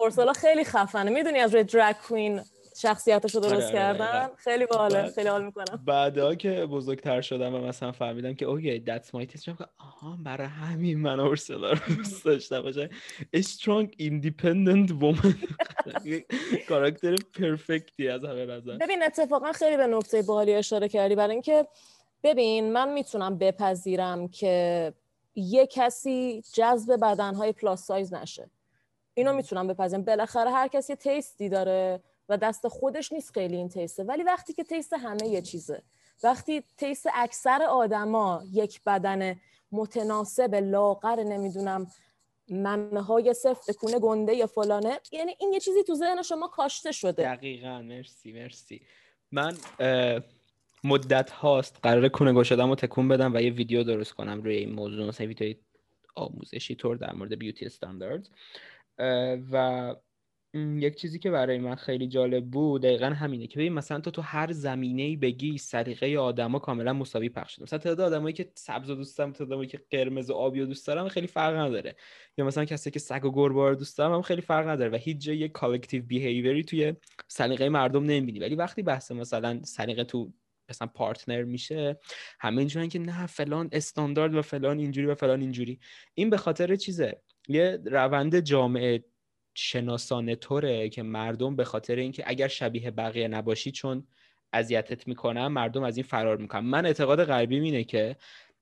اورسولا 0.00 0.32
خیلی 0.32 0.64
خفنه. 0.64 1.10
می‌دونی 1.10 1.38
از 1.38 1.54
روی 1.54 1.64
drag 1.64 1.96
queen 1.96 2.40
شخصیتش 2.76 3.34
رو 3.34 3.40
درست 3.40 3.54
آره، 3.54 3.64
آره، 3.64 3.72
کردن؟ 3.72 4.06
آره. 4.06 4.30
خیلی 4.36 4.66
باحاله 4.66 5.10
خیلی 5.10 5.28
حال 5.28 5.44
می‌کنم. 5.44 5.84
بعدا 5.86 6.34
که 6.34 6.66
بزرگتر 6.66 7.20
شدم 7.20 7.54
و 7.54 7.58
مثلا 7.58 7.92
فهمیدم 7.92 8.34
که 8.34 8.46
okay 8.46 8.78
that's 8.78 9.14
my 9.14 9.26
taste 9.26 9.48
آها 9.78 10.18
برای 10.24 10.46
همین 10.46 10.98
من 10.98 11.20
اورسلا 11.20 11.70
رو 11.72 11.94
دوست 11.96 12.24
داشتم. 12.24 12.62
باشه 12.62 12.90
strong 13.32 13.94
independent 13.98 14.90
woman 14.90 15.34
کاراکتر 16.68 17.16
پرفکتی 17.38 18.08
از 18.08 18.24
همه 18.24 18.46
نظر. 18.46 18.76
ببین 18.76 19.02
اتفاقا 19.02 19.52
خیلی 19.52 19.76
یه 19.76 19.86
نکته 19.86 20.22
باحالی 20.22 20.54
اشاره 20.54 20.88
کردی. 20.88 21.14
برای 21.14 21.32
اینکه 21.32 21.66
ببین 22.22 22.72
من 22.72 22.92
می‌تونم 22.92 23.38
بپذیرم 23.38 24.28
که 24.28 24.92
یه 25.34 25.66
کسی 25.66 26.42
جذب 26.52 26.96
بدنهای 26.96 27.52
plus 27.52 27.86
size 27.86 28.14
نشه. 28.14 28.50
اینو 29.14 29.32
می‌تونم 29.32 29.66
بپذیرم. 29.66 30.04
بالاخره 30.04 30.50
هر 30.50 30.68
کسی 30.68 30.92
یه 30.92 30.96
taste 30.96 31.39
ی 31.39 31.48
داره 31.48 32.00
و 32.28 32.36
دست 32.36 32.68
خودش 32.68 33.12
نیست 33.12 33.30
خیلی 33.34 33.56
این 33.56 33.68
taste 33.68 33.98
ه 33.98 34.04
ولی 34.04 34.22
وقتی 34.22 34.52
که 34.52 34.64
taste 34.64 34.92
همه 34.92 35.26
یه 35.26 35.42
چیزه. 35.42 35.82
وقتی 36.22 36.64
taste 36.76 37.06
اکثر 37.14 37.62
آدما 37.62 38.42
یک 38.52 38.80
بدن 38.86 39.40
متناسب 39.72 40.54
لاغر 40.54 41.22
نمی‌دونم 41.22 41.86
ممه 42.48 43.02
های 43.02 43.34
سفت 43.34 43.70
کون 43.70 43.98
گنده 43.98 44.34
یا 44.34 44.46
فلانه 44.46 45.00
یعنی 45.12 45.36
این 45.40 45.52
یه 45.52 45.60
چیزی 45.60 45.82
تو 45.82 45.94
ذهن 45.94 46.22
شما 46.22 46.48
کاشته 46.48 46.92
شده. 46.92 47.22
دقیقا 47.22 47.82
مرسی 47.82 48.32
مرسی. 48.32 48.80
من 49.32 49.56
مدت 50.84 51.30
هاست. 51.30 51.80
قرار 51.82 52.08
کون 52.08 52.32
گشادم 52.32 52.68
رو 52.68 52.74
تکون 52.74 53.08
بدم 53.08 53.34
و 53.34 53.40
یه 53.40 53.50
ویدیو 53.50 53.82
درست 53.84 54.12
کنم 54.12 54.42
روی 54.42 54.56
این 54.56 54.72
موضوع. 54.72 55.08
مثلا 55.08 55.26
ویدیو 55.26 55.54
آموزشی 56.16 56.74
طور 56.74 56.96
در 56.96 57.12
مورد 57.12 57.38
beauty 57.38 57.66
standard 57.66 58.28
و 59.52 59.96
یک 60.54 60.96
چیزی 60.96 61.18
که 61.18 61.30
برای 61.30 61.58
من 61.58 61.74
خیلی 61.74 62.06
جالب 62.06 62.44
بود 62.44 62.82
دقیقا 62.82 63.06
همینه 63.06 63.46
که 63.46 63.58
ببین 63.58 63.72
مثلا 63.72 64.00
تو 64.00 64.10
تو 64.10 64.22
هر 64.22 64.52
زمینه 64.52 65.02
ای 65.02 65.16
بگی 65.16 65.58
سلیقه 65.58 66.18
آدما 66.18 66.58
کاملا 66.58 66.92
مساوی 66.92 67.28
پخش 67.28 67.54
شده 67.54 67.62
مثلا 67.62 67.78
تعداد 67.78 68.00
آدمایی 68.00 68.32
که 68.32 68.50
سبز 68.54 68.90
و 68.90 68.94
دوست 68.94 69.18
دارم 69.18 69.32
تعداد 69.32 69.48
آدمایی 69.48 69.68
که 69.68 69.80
قرمز 69.90 70.30
و 70.30 70.34
آبی 70.34 70.60
و 70.60 70.66
دوست 70.66 70.86
دارم 70.86 71.08
خیلی 71.08 71.26
فرق 71.26 71.56
نداره. 71.56 71.96
یا 72.38 72.44
مثلا 72.44 72.64
کسی 72.64 72.90
که 72.90 72.98
سگ 72.98 73.24
و 73.24 73.32
گربه 73.32 73.74
دوست 73.74 73.98
دارم 73.98 74.14
هم 74.14 74.22
خیلی 74.22 74.40
فرق 74.40 74.68
نداره 74.68 74.90
و 74.90 74.96
هیچ 74.96 75.18
جای 75.18 75.48
collective 75.48 76.02
behavior 76.02 76.57
ی 76.57 76.64
توی 76.64 76.94
سلیقه 77.28 77.68
مردم 77.68 78.04
نمی‌بینی. 78.04 78.38
ولی 78.38 78.54
وقتی 78.54 78.82
بحث 78.82 79.12
مثلا 79.12 79.60
سلیقه 79.62 80.04
تو 80.04 80.32
مثلا 80.68 80.88
پارتنر 80.94 81.42
میشه. 81.42 81.98
همه 82.40 82.58
اینجورن 82.58 82.88
که 82.88 82.98
نه 82.98 83.26
فلان 83.26 83.68
استاندارد 83.72 84.34
و 84.34 84.42
فلان 84.42 84.78
اینجوری 84.78 85.06
و 85.06 85.14
فلان 85.14 85.40
اینجوری. 85.40 85.80
این 86.14 86.30
به 86.30 86.36
خاطر 86.36 86.76
چیزه؟ 86.76 87.20
یه 87.48 87.78
روند 87.84 88.40
جامعه 88.40 89.04
شناسانه 89.54 90.36
طوره 90.36 90.88
که 90.88 91.02
مردم 91.02 91.56
به 91.56 91.64
خاطر 91.64 91.96
اینکه 91.96 92.24
اگر 92.26 92.48
شبیه 92.48 92.90
بقیه 92.90 93.28
نباشی 93.28 93.70
چون 93.70 94.06
اذیتت 94.52 95.08
می‌کنن 95.08 95.46
مردم 95.46 95.82
از 95.82 95.96
این 95.96 96.06
فرار 96.06 96.36
می‌کنن. 96.36 96.64
من 96.64 96.86
اعتقاد 96.86 97.24
غربی 97.24 97.60
اینه 97.60 97.84
که 97.84 98.16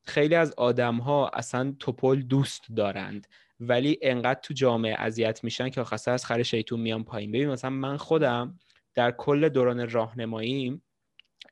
خیلی 0.05 0.35
از 0.35 0.55
آدم 0.57 0.97
ها 0.97 1.29
اصلا 1.29 1.75
توپل 1.79 2.23
دوست 2.23 2.63
دارند 2.77 3.27
ولی 3.61 3.99
انقدر 4.03 4.41
تو 4.43 4.55
جامعه 4.55 4.95
اذیت 4.99 5.45
میشن 5.45 5.69
که 5.69 5.81
آخسته 5.81 6.11
از 6.11 6.25
خر 6.25 6.43
شیطون 6.43 6.81
میان 6.81 7.05
پایین. 7.05 7.33
ببین 7.33 7.49
مثلا 7.49 7.71
من 7.71 7.97
خودم 7.97 8.59
در 8.95 9.11
کل 9.11 9.49
دوران 9.49 9.91
راهنماییم 9.91 10.83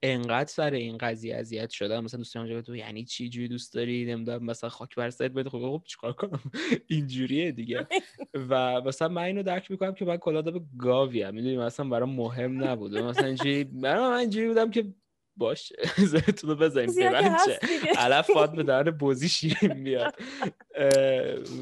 انقدر 0.02 0.48
سر 0.50 0.70
این 0.70 0.98
قضیه 0.98 1.36
اذیت 1.36 1.70
شدم. 1.70 2.04
مثلا 2.04 2.18
دوستان 2.18 2.42
اونجا 2.42 2.62
تو 2.62 2.76
یعنی 2.76 3.04
چی 3.04 3.28
جوری 3.28 3.48
دوست 3.48 3.74
داری؟ 3.74 4.04
نمی‌دونم 4.04 4.44
مثلا 4.44 4.70
خاک 4.70 4.94
بر 4.94 5.10
سرت 5.10 5.30
بده. 5.30 5.50
خب 5.50 5.58
خب 5.58 5.82
چیکار 5.86 6.12
کنم؟ 6.12 6.40
اینجوریه 6.86 7.52
دیگه. 7.52 7.86
و 8.34 8.80
مثلا 8.80 9.08
من 9.08 9.22
اینو 9.22 9.42
درک 9.42 9.70
می‌کنم 9.70 9.94
که 9.94 10.04
من 10.04 10.16
کلا 10.16 10.42
به 10.42 10.60
گاویم. 10.78 11.34
می‌دونی 11.34 11.56
مثلا 11.56 11.88
برام 11.88 12.10
مهم 12.10 12.64
نبود 12.64 12.98
مثلا 12.98 13.26
اینجوری 13.26 13.64
من 13.64 13.98
اینجوری 13.98 14.48
بودم 14.48 14.70
که 14.70 14.94
باشه 15.36 15.76
رو 16.42 16.56
بزنیم 16.56 16.94
چه 16.94 17.58
علف 17.98 18.30
فاد 18.30 18.56
به 18.56 18.62
در 18.62 18.90
بوزی 19.00 19.28
شیرین 19.28 19.72
میاد 19.72 20.14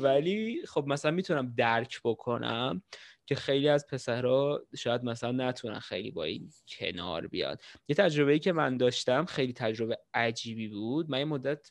ولی 0.03 0.63
خب 0.67 0.85
مثلا 0.87 1.11
می‌تونم 1.11 1.55
درک 1.57 2.01
بکنم. 2.05 2.83
که 3.29 3.35
خیلی 3.35 3.69
از 3.69 3.87
پسرها 3.87 4.67
شاید 4.77 5.05
مثلا 5.05 5.33
نتونن 5.33 5.79
خیلی 5.79 6.11
با 6.11 6.25
این 6.25 6.53
کنار 6.69 7.27
بیاد. 7.27 7.63
یه 7.89 7.95
تجربه 7.97 8.33
ای 8.33 8.39
که 8.39 8.53
من 8.53 8.77
داشتم 8.77 9.25
خیلی 9.25 9.53
تجربه 9.53 9.99
عجیبی 10.15 10.69
بود. 10.69 11.11
من 11.11 11.19
یه 11.19 11.25
مدت 11.25 11.71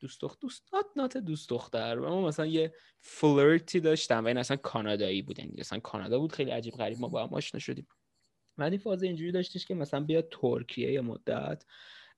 دوست 0.00 0.20
دختر 0.20 0.38
دوست 0.40 0.64
نات 0.96 1.16
دوست 1.16 1.50
دختر 1.50 1.98
و 1.98 2.08
ما 2.08 2.28
مثلا 2.28 2.46
یه 2.46 2.74
فلرتی 3.00 3.80
داشتم 3.80 4.24
و 4.24 4.26
این 4.28 4.38
اصلا 4.38 4.56
کانادایی 4.56 5.22
بود. 5.22 5.38
یعنی 5.38 5.60
اصلا 5.60 5.78
کانادا 5.78 6.18
بود 6.18 6.32
خیلی 6.32 6.50
عجیب 6.50 6.74
غریب 6.74 6.98
ما 6.98 7.08
با 7.08 7.26
هم 7.26 7.34
آشنا 7.34 7.60
شدیم. 7.60 7.86
من 8.56 8.70
این 8.70 8.78
فاز 8.78 9.02
اینجوری 9.02 9.32
داشتش 9.32 9.66
که 9.66 9.74
مثلا 9.74 10.00
بیاد 10.00 10.28
ترکیه 10.30 10.92
یه 10.92 11.00
مدت 11.00 11.64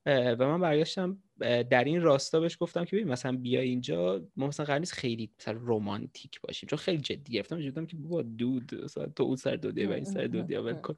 و 0.06 0.36
من 0.38 0.60
برگشتم 0.60 1.22
در 1.40 1.84
این 1.84 2.02
راستا 2.02 2.40
بهش 2.40 2.56
گفتم 2.60 2.84
که 2.84 2.96
ببین 2.96 3.08
مثلا 3.08 3.36
بیا 3.36 3.60
اینجا 3.60 4.26
ما 4.36 4.46
مثلا 4.46 4.66
قرار 4.66 4.78
نیست 4.78 4.92
خیلی 4.92 5.30
مثلا 5.40 5.54
رومانتیک 5.54 6.40
باشیم 6.40 6.68
چون 6.68 6.78
خیلی 6.78 6.98
جدی 6.98 7.32
گرفتم 7.32 7.58
جدیدم 7.58 7.86
که 7.86 7.96
بابا 7.96 8.22
دود 8.22 8.74
مثلا 8.84 9.06
تو 9.06 9.22
اون 9.22 9.36
سر 9.36 9.56
دودی 9.56 9.84
و 9.84 9.92
این 9.92 10.04
سر 10.04 10.24
دودی 10.24 10.54
ول 10.54 10.74
کن. 10.74 10.94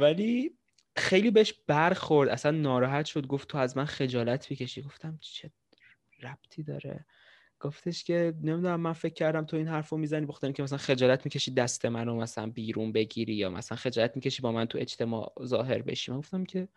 ولی 0.00 0.52
خیلی 0.96 1.30
بهش 1.30 1.54
برخورد 1.66 2.28
اصلا 2.28 2.50
ناراحت 2.50 3.06
شد 3.06 3.26
گفت 3.26 3.48
تو 3.48 3.58
از 3.58 3.76
من 3.76 3.84
خجالت 3.84 4.50
می‌کشی. 4.50 4.82
گفتم 4.82 5.18
چه 5.20 5.50
ربطی 6.22 6.62
داره؟ 6.62 7.04
گفتش 7.60 8.04
که 8.04 8.34
نمی‌دونم 8.42 8.80
من 8.80 8.92
فکر 8.92 9.14
کردم 9.14 9.44
تو 9.44 9.56
این 9.56 9.68
حرفو 9.68 9.96
می‌زنی 9.96 10.26
بخاطر 10.26 10.52
که 10.52 10.62
مثلا 10.62 10.78
خجالت 10.78 11.24
می‌کشی 11.24 11.50
دست 11.50 11.86
منو 11.86 12.16
مثلا 12.16 12.46
بیرون 12.46 12.92
بگیری 12.92 13.34
یا 13.34 13.50
مثلا 13.50 13.76
خجالت 13.78 14.16
می‌کشی 14.16 14.42
با 14.42 14.52
من 14.52 14.64
تو 14.64 14.78
اجتماع 14.78 15.32
ظاهر 15.44 15.82
بشی. 15.82 16.12
من 16.12 16.18
گفتم 16.18 16.44
که 16.44 16.68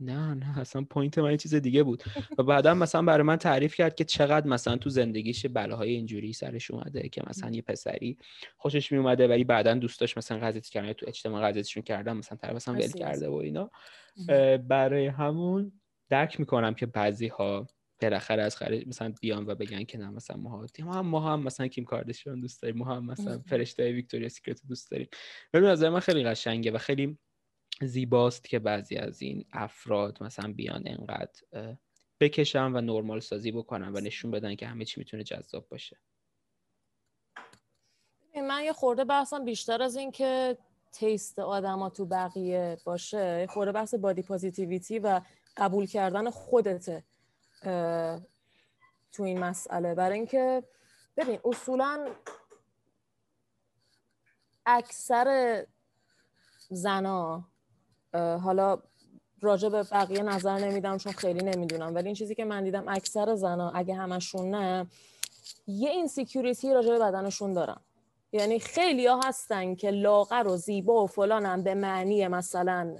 نه 0.00 0.34
نه 0.34 0.58
اصلا 0.58 0.82
پوینت 0.82 1.18
من 1.18 1.36
چیز 1.36 1.54
دیگه 1.54 1.82
بود. 1.82 2.02
و 2.38 2.42
بعدا 2.42 2.74
مثلا 2.74 3.02
برای 3.02 3.22
من 3.22 3.36
تعریف 3.36 3.74
کرد 3.74 3.94
که 3.94 4.04
چقدر 4.04 4.46
مثلا 4.46 4.76
تو 4.76 4.90
زندگیش 4.90 5.46
بلاهای 5.46 5.90
اینجوری 5.90 6.32
سرش 6.32 6.70
اومده 6.70 7.08
که 7.08 7.22
مثلا 7.26 7.50
یه 7.50 7.62
پسری 7.62 8.18
خوشش 8.56 8.92
می 8.92 8.98
اومده 8.98 9.28
ولی 9.28 9.44
بعدا 9.44 9.74
دوستاش 9.74 10.16
مثلا 10.16 10.38
قضیت 10.38 10.66
کردن 10.66 10.92
تو 10.92 11.06
اجتماع 11.08 11.48
قضیتشون 11.48 11.82
کردن 11.82 12.12
مثلا 12.12 12.38
طرف 12.38 12.54
مثلا 12.54 12.74
ول 12.74 12.88
کرده 12.88 13.28
و 13.28 13.34
اینا. 13.34 13.70
برای 14.68 15.06
همون 15.06 15.72
درک 16.08 16.40
می‌کنم 16.40 16.74
که 16.74 16.86
بعضی 16.86 17.28
ها 17.28 17.66
بالاخره 18.02 18.42
از 18.42 18.56
خارج 18.56 18.86
مثلا 18.86 19.14
بیان 19.20 19.46
و 19.46 19.54
بگن 19.54 19.84
که 19.84 19.98
نه 19.98 20.10
مثلا 20.10 20.36
ما 20.36 20.66
هم 20.78 21.06
ما 21.06 21.20
هم 21.20 21.42
مثلا 21.42 21.66
کیم 21.66 21.84
کاردشیان 21.84 22.40
دوست 22.40 22.62
داریم. 22.62 22.78
ما 22.78 22.84
هم 22.84 23.06
مثلا 23.06 23.38
فرشته 23.38 23.92
ویکتوریا 23.92 24.28
سیکرت 24.28 24.60
دوست 24.68 24.90
داریم. 24.90 25.08
ولی 25.54 25.66
از 25.66 25.82
من 25.82 26.00
خیلی 26.00 26.24
قشنگه 26.24 26.70
و 26.70 26.78
خیلی 26.78 27.18
زیباست 27.80 28.44
که 28.44 28.58
بعضی 28.58 28.96
از 28.96 29.22
این 29.22 29.44
افراد 29.52 30.22
مثلا 30.22 30.52
بیان 30.52 30.82
انقدر 30.86 31.76
بکشن 32.20 32.72
و 32.72 32.80
نرمال 32.80 33.20
سازی 33.20 33.52
بکنن 33.52 33.88
و 33.88 34.00
نشون 34.00 34.30
بدن 34.30 34.54
که 34.54 34.66
همه 34.66 34.84
چی 34.84 35.00
می‌تونه 35.00 35.24
جذاب 35.24 35.68
باشه. 35.68 35.98
من 38.34 38.64
یه 38.64 38.72
خورده 38.72 39.04
بحثم 39.04 39.44
بیشتر 39.44 39.82
از 39.82 39.96
این 39.96 40.10
که 40.10 40.58
تیست 40.92 41.38
آدما 41.38 41.90
تو 41.90 42.06
بقیه 42.06 42.78
باشه 42.84 43.46
خورده 43.46 43.72
بحث 43.72 43.94
بادی 43.94 44.22
پازیتیویتی 44.22 44.98
و 44.98 45.20
قبول 45.56 45.86
کردن 45.86 46.30
خودته 46.30 47.04
تو 49.12 49.22
این 49.22 49.38
مسئله. 49.38 49.94
برای 49.94 50.18
اینکه 50.18 50.62
ببین 51.16 51.40
اصولا 51.44 52.14
اکثر 54.66 55.66
زنا 56.68 57.48
حالا 58.14 58.78
راجع 59.40 59.68
به 59.68 59.82
بقیه 59.82 60.22
نظر 60.22 60.58
نمیدم 60.58 60.96
چون 60.96 61.12
خیلی 61.12 61.44
نمی‌دونم. 61.44 61.94
ولی 61.94 62.06
این 62.06 62.14
چیزی 62.14 62.34
که 62.34 62.44
من 62.44 62.64
دیدم 62.64 62.84
اکثر 62.88 63.34
زنا 63.34 63.70
اگه 63.70 63.94
همشون 63.94 64.50
نه 64.50 64.86
یه 65.66 65.90
insecurity 65.90 66.74
راجع 66.74 66.90
به 66.90 66.98
بدنشون 66.98 67.52
دارن. 67.52 67.76
یعنی 68.32 68.58
خیلی 68.58 69.06
ها 69.06 69.20
هستن 69.24 69.74
که 69.74 69.90
لاغر 69.90 70.46
و 70.46 70.56
زیبا 70.56 71.04
و 71.04 71.06
فلانم 71.06 71.62
به 71.62 71.74
معنی 71.74 72.28
مثلا 72.28 72.96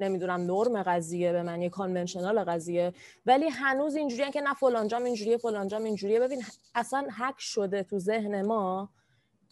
نمی‌دونم 0.00 0.40
نرم 0.40 0.82
قضیه 0.82 1.32
به 1.32 1.42
معنی 1.42 1.70
conventional 1.70 2.44
قضیه. 2.44 2.94
ولی 3.26 3.48
هنوز 3.48 3.96
اینجوریه 3.96 4.30
که 4.30 4.40
نه 4.40 4.54
فلان 4.54 4.84
جام 4.84 5.04
اینجوریه 5.04 5.36
فلان 5.36 5.65
جام 5.65 5.84
اینجوریه. 5.84 6.20
ببین 6.20 6.42
اصلا 6.74 7.08
حک 7.18 7.34
شده 7.38 7.82
تو 7.82 7.98
ذهن 7.98 8.42
ما 8.46 8.88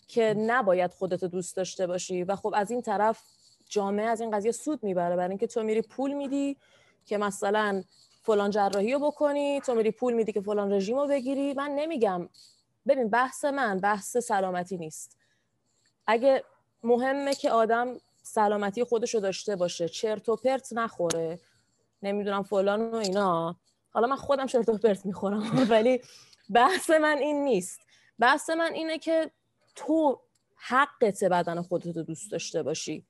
که 0.08 0.34
نباید 0.38 0.90
خودت 0.90 1.24
دوست 1.24 1.56
داشته 1.56 1.86
باشی. 1.86 2.24
و 2.24 2.36
خب 2.36 2.52
از 2.56 2.70
این 2.70 2.82
طرف 2.82 3.22
جامعه 3.68 4.06
از 4.06 4.20
این 4.20 4.30
قضیه 4.30 4.52
سود 4.52 4.84
می‌بره. 4.84 5.16
برای 5.16 5.28
اینکه 5.28 5.46
تو 5.46 5.62
میری 5.62 5.82
پول 5.82 6.12
میدی 6.12 6.56
که 7.06 7.18
مثلا 7.18 7.82
فلان 8.22 8.50
جراحی 8.50 8.92
رو 8.92 8.98
بکنی 8.98 9.60
تو 9.60 9.74
میری 9.74 9.90
پول 9.90 10.12
میدی 10.14 10.32
که 10.32 10.40
فلان 10.40 10.72
رژیم 10.72 10.98
رو 10.98 11.06
بگیری. 11.06 11.54
من 11.54 11.70
نمیگم. 11.70 12.28
ببین 12.88 13.08
بحث 13.08 13.44
من 13.44 13.78
بحث 13.78 14.16
سلامتی 14.16 14.76
نیست. 14.76 15.16
اگه 16.06 16.44
مهمه 16.82 17.34
که 17.34 17.50
آدم 17.50 17.96
سلامتی 18.22 18.84
خودش 18.84 19.14
رو 19.14 19.20
داشته 19.20 19.56
باشه. 19.56 19.88
چرت 19.88 20.28
و 20.28 20.36
پرت 20.36 20.72
نخوره. 20.72 21.38
نمی‌دونم 22.02 22.42
فلان 22.42 22.90
و 22.90 22.94
اینا. 22.94 23.56
حالا 23.90 24.06
من 24.06 24.16
خودم 24.16 24.46
چرت 24.46 24.68
و 24.68 24.78
پرت 24.78 25.06
می‌خورم. 25.06 25.66
ولی 25.70 26.00
بحث 26.50 26.90
من 26.90 27.18
این 27.18 27.44
نیست. 27.44 27.80
بحث 28.18 28.50
من 28.50 28.72
اینه 28.72 28.98
که 28.98 29.30
تو 29.74 30.20
حقت 30.56 31.24
بدن 31.24 31.62
خودت 31.62 31.96
رو 31.96 32.02
دوست 32.02 32.30
داشته 32.30 32.62
باشی. 32.62 33.04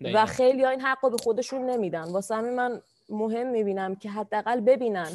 و 0.00 0.26
خیلی 0.26 0.64
ها 0.64 0.70
این 0.70 0.80
حق 0.80 0.98
رو 1.02 1.10
به 1.10 1.16
خودشون 1.16 1.70
نمیدن. 1.70 2.02
واسه 2.02 2.34
همین 2.34 2.54
من 2.54 2.82
مهم 3.08 3.50
می‌بینم 3.50 3.96
که 3.96 4.10
حداقل 4.10 4.60
ببینن 4.60 5.10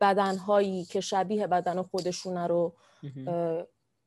بدنهایی 0.00 0.84
که 0.84 1.00
شبیه 1.00 1.46
بدن 1.46 1.82
خودشون 1.82 2.36
رو 2.36 2.72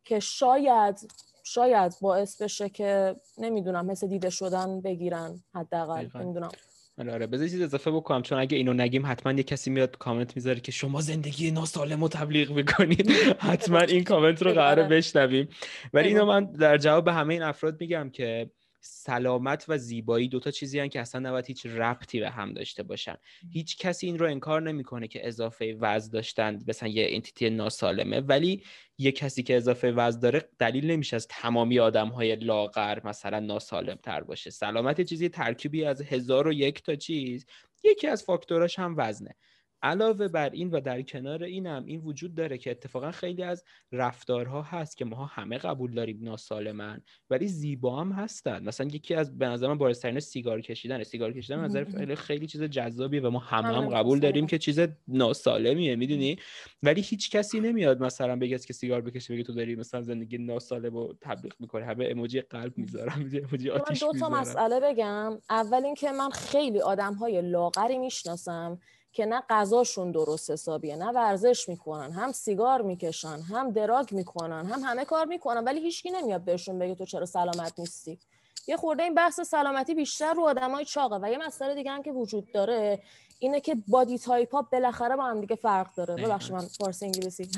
که 0.03 0.19
شاید 0.19 1.11
شاید 1.43 1.93
باعث 2.01 2.41
بشه 2.41 2.69
که 2.69 3.15
نمی‌دونم 3.37 3.85
مثل 3.85 4.07
دیده 4.07 4.29
شدن 4.29 4.81
بگیرن 4.81 5.39
حداقل. 5.55 6.07
نمی‌دونم. 6.15 6.51
آره 6.99 7.13
آره. 7.13 7.27
بذار 7.27 7.47
چیز 7.47 7.61
اضافه 7.61 7.91
بکنم. 7.91 8.21
چون 8.21 8.39
اگه 8.39 8.57
اینو 8.57 8.73
نگیم 8.73 9.05
حتما 9.05 9.31
یه 9.31 9.43
کسی 9.43 9.69
میاد 9.69 9.97
کامنت 9.97 10.35
می‌ذاره 10.35 10.59
که 10.59 10.71
شما 10.71 11.01
زندگی 11.01 11.51
ناسالم 11.51 12.01
رو 12.01 12.07
تبلیغ 12.07 12.51
می‌کنید. 12.51 13.11
حتما 13.49 13.79
این 13.79 14.03
کامنت 14.03 14.41
رو 14.41 14.51
قراره 14.51 14.83
بشنویم. 14.83 15.49
ولی 15.93 16.07
اینو 16.07 16.25
من 16.25 16.45
در 16.45 16.77
جواب 16.77 17.05
به 17.05 17.13
همه 17.13 17.33
این 17.33 17.43
افراد 17.43 17.81
میگم 17.81 18.09
که 18.09 18.49
سلامت 18.87 19.65
و 19.67 19.77
زیبایی 19.77 20.27
دوتا 20.27 20.51
چیزی 20.51 20.79
هن 20.79 20.87
که 20.87 21.01
اصلا 21.01 21.29
نباید 21.29 21.45
هیچ 21.45 21.65
ربطی 21.65 22.19
به 22.19 22.29
هم 22.29 22.53
داشته 22.53 22.83
باشن. 22.83 23.15
هیچ 23.51 23.77
کسی 23.77 24.07
این 24.07 24.19
رو 24.19 24.25
انکار 24.25 24.61
نمی‌کنه 24.61 25.07
که 25.07 25.27
اضافه 25.27 25.77
وزن 25.79 26.11
داشتن 26.11 26.59
مثلا 26.67 26.89
یه 26.89 27.07
انتیتی 27.09 27.49
ناسالمه 27.49 28.19
ولی 28.19 28.63
یه 28.97 29.11
کسی 29.11 29.43
که 29.43 29.57
اضافه 29.57 29.91
وزن 29.91 30.19
داره 30.19 30.49
دلیل 30.59 30.91
نمیشه 30.91 31.15
از 31.15 31.27
تمامی 31.27 31.79
آدم 31.79 32.07
های 32.07 32.35
لاغر 32.35 32.99
مثلا 33.07 33.39
ناسالم 33.39 33.95
تر 33.95 34.21
باشه. 34.21 34.49
سلامت 34.49 35.01
چیزی 35.01 35.29
ترکیبی 35.29 35.85
از 35.85 36.01
هزار 36.01 36.47
و 36.47 36.53
یک 36.53 36.83
تا 36.83 36.95
چیز 36.95 37.45
یکی 37.83 38.07
از 38.07 38.23
فاکتوراش 38.23 38.79
هم 38.79 38.95
وزنه. 38.97 39.35
علاوه 39.81 40.27
بر 40.27 40.49
این 40.49 40.69
و 40.69 40.79
در 40.79 41.01
کنار 41.01 41.43
اینم 41.43 41.85
این 41.85 42.01
وجود 42.01 42.35
داره 42.35 42.57
که 42.57 42.71
اتفاقا 42.71 43.11
خیلی 43.11 43.43
از 43.43 43.63
رفتارها 43.91 44.61
هست 44.61 44.97
که 44.97 45.05
ماها 45.05 45.25
همه 45.25 45.57
قبول 45.57 45.93
داریم 45.93 46.19
ناسالمن 46.23 47.01
ولی 47.29 47.47
زیبا 47.47 48.01
هم 48.01 48.11
هستن. 48.11 48.63
مثلا 48.63 48.87
یکی 48.87 49.15
از 49.15 49.37
به 49.37 49.47
نظر 49.47 49.73
من 49.73 50.19
سیگار 50.19 50.61
کشیدن. 50.61 51.03
سیگار 51.03 51.33
کشیدن 51.33 51.59
نظر 51.59 51.83
خیلی 51.83 52.15
خیلی 52.15 52.47
چیز 52.47 52.63
جذابیه 52.63 53.21
و 53.21 53.29
ما 53.29 53.39
همه 53.39 53.67
هم 53.67 53.89
قبول 53.89 54.19
داریم 54.19 54.47
که 54.47 54.57
چیز 54.57 54.79
ناسالمیه 55.07 55.95
می‌دونی؟ 55.95 56.37
ولی 56.83 57.01
هیچ 57.01 57.31
کسی 57.31 57.59
نمیاد 57.59 58.03
مثلا 58.03 58.35
بگه 58.35 58.57
که 58.59 58.73
سیگار 58.73 59.01
بکشه 59.01 59.33
بگه 59.33 59.43
تو 59.43 59.53
داری 59.53 59.75
مثلا 59.75 60.01
زندگی 60.01 60.37
ناسالم 60.37 60.95
و 60.95 61.13
تبلیغ 61.21 61.53
می‌کنه 61.59 61.85
همه 61.85 62.07
اموجی 62.11 62.41
قلب 62.41 62.77
می‌ذارم 62.77 63.31
اموجی 63.43 63.69
آتیش 63.69 64.03
دو 64.03 64.13
تا 64.19 64.29
مسئله 64.29 64.79
بگم. 64.79 65.37
اول 65.49 65.85
اینکه 65.85 66.11
من 66.11 66.29
خیلی 66.29 66.81
آدم 66.81 67.13
های 67.13 67.41
لاغری 67.41 67.97
می‌شناسم. 67.97 68.79
که 69.17 69.25
نه 69.25 69.43
غذاشون 69.49 70.11
درست 70.11 70.51
حسابیه 70.51 70.95
نه 70.95 71.05
ورزش 71.05 71.69
می‌کنن 71.69 72.11
هم 72.11 72.31
سیگار 72.31 72.81
می‌کشن 72.81 73.39
هم 73.41 73.71
drug 73.71 74.13
می‌کنن 74.13 74.65
هم 74.65 74.79
همه 74.83 75.05
کار 75.05 75.25
می‌کنن 75.25 75.63
ولی 75.63 75.79
هیچکی 75.79 76.11
نمیاد 76.11 76.41
بهشون 76.41 76.79
بگه 76.79 76.95
تو 76.95 77.05
چرا 77.05 77.25
سلامت 77.25 77.73
نیستی. 77.79 78.19
یه 78.67 78.77
خورده 78.77 79.03
این 79.03 79.13
بحث 79.13 79.39
سلامتی 79.39 79.93
بیشتر 79.95 80.33
رو 80.33 80.43
آدمای 80.43 80.85
چاقه 80.85 81.19
و 81.21 81.31
یه 81.31 81.37
مسئله 81.47 81.75
دیگه 81.75 81.91
هم 81.91 82.03
که 82.03 82.11
وجود 82.11 82.51
داره 82.51 82.99
اینه 83.39 83.59
که 83.61 83.75
body 83.87 84.17
type 84.17 84.55
ها 84.55 84.61
بالاخره 84.61 85.15
با 85.15 85.23
هم 85.23 85.41
دیگه 85.41 85.55
فرق 85.55 85.95
داره. 85.95 86.15
ببخشید 86.15 86.53
من 86.53 86.67
فارسی 86.67 87.05
انگلیسی 87.05 87.49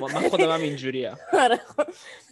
من 0.00 0.28
خودم 0.28 0.50
هم 0.50 0.60
اینجوریه 0.60 1.16
آره. 1.44 1.60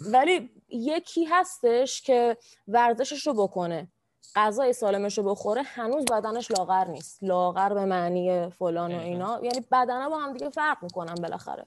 ولی 0.01 0.51
یکی 0.69 1.25
هستش 1.25 2.03
که 2.03 2.37
ورزشش 2.69 3.27
رو 3.27 3.35
بکنه. 3.35 3.89
غذای 4.37 4.73
سالمش 4.73 5.19
رو 5.19 5.25
بخوره 5.25 5.63
هنوز 5.63 6.05
بدنش 6.05 6.51
لاغر 6.51 6.85
نیست. 6.85 7.19
لاغر 7.23 7.75
به 7.75 7.85
معنی 7.85 8.51
فلان 8.51 8.95
و 8.95 9.01
اینا. 9.01 9.41
یعنی 9.43 9.61
بدنه 9.73 10.09
با 10.09 10.19
هم 10.19 10.33
دیگه 10.33 10.51
فرق 10.51 10.77
می‌کنن 10.83 11.15
بالاخره. 11.15 11.67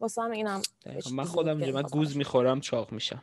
واسه 0.00 0.22
هم 0.22 0.30
اینم 0.30 0.62
من 1.12 1.24
خودم 1.24 1.56
من 1.56 1.82
گوز 1.82 2.16
می‌خورم 2.16 2.60
چاق 2.60 2.92
میشم. 2.92 3.22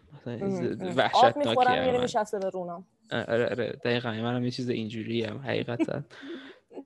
وحشت 0.95 1.37
می‌خورم 1.37 1.85
میره 1.85 2.01
میشسته 2.01 2.39
به 2.39 2.49
رونم 2.49 2.85
آره 3.11 3.49
آره. 3.49 3.79
دقیقا. 3.83 4.11
منم 4.11 4.43
یه 4.43 4.51
چیز 4.51 4.69
اینجوری 4.69 5.23
هم 5.23 5.37
حقیقتا. 5.37 6.01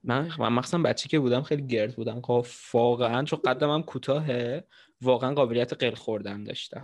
من 0.04 0.27
مخصوصا 0.38 0.77
بچه 0.77 1.10
که 1.10 1.20
بودم 1.20 1.42
خیلی 1.42 1.68
گرد 1.68 1.96
بودم. 1.96 2.22
خب 2.22 2.46
واقعا 2.74 3.24
چون 3.24 3.39
قدم 3.46 3.70
هم 3.70 3.84
کوتاهه 3.84 4.63
واقعا 5.02 5.34
قابلیت 5.34 5.74
قل 5.74 5.96
خوردن 5.96 6.44
داشتم. 6.44 6.84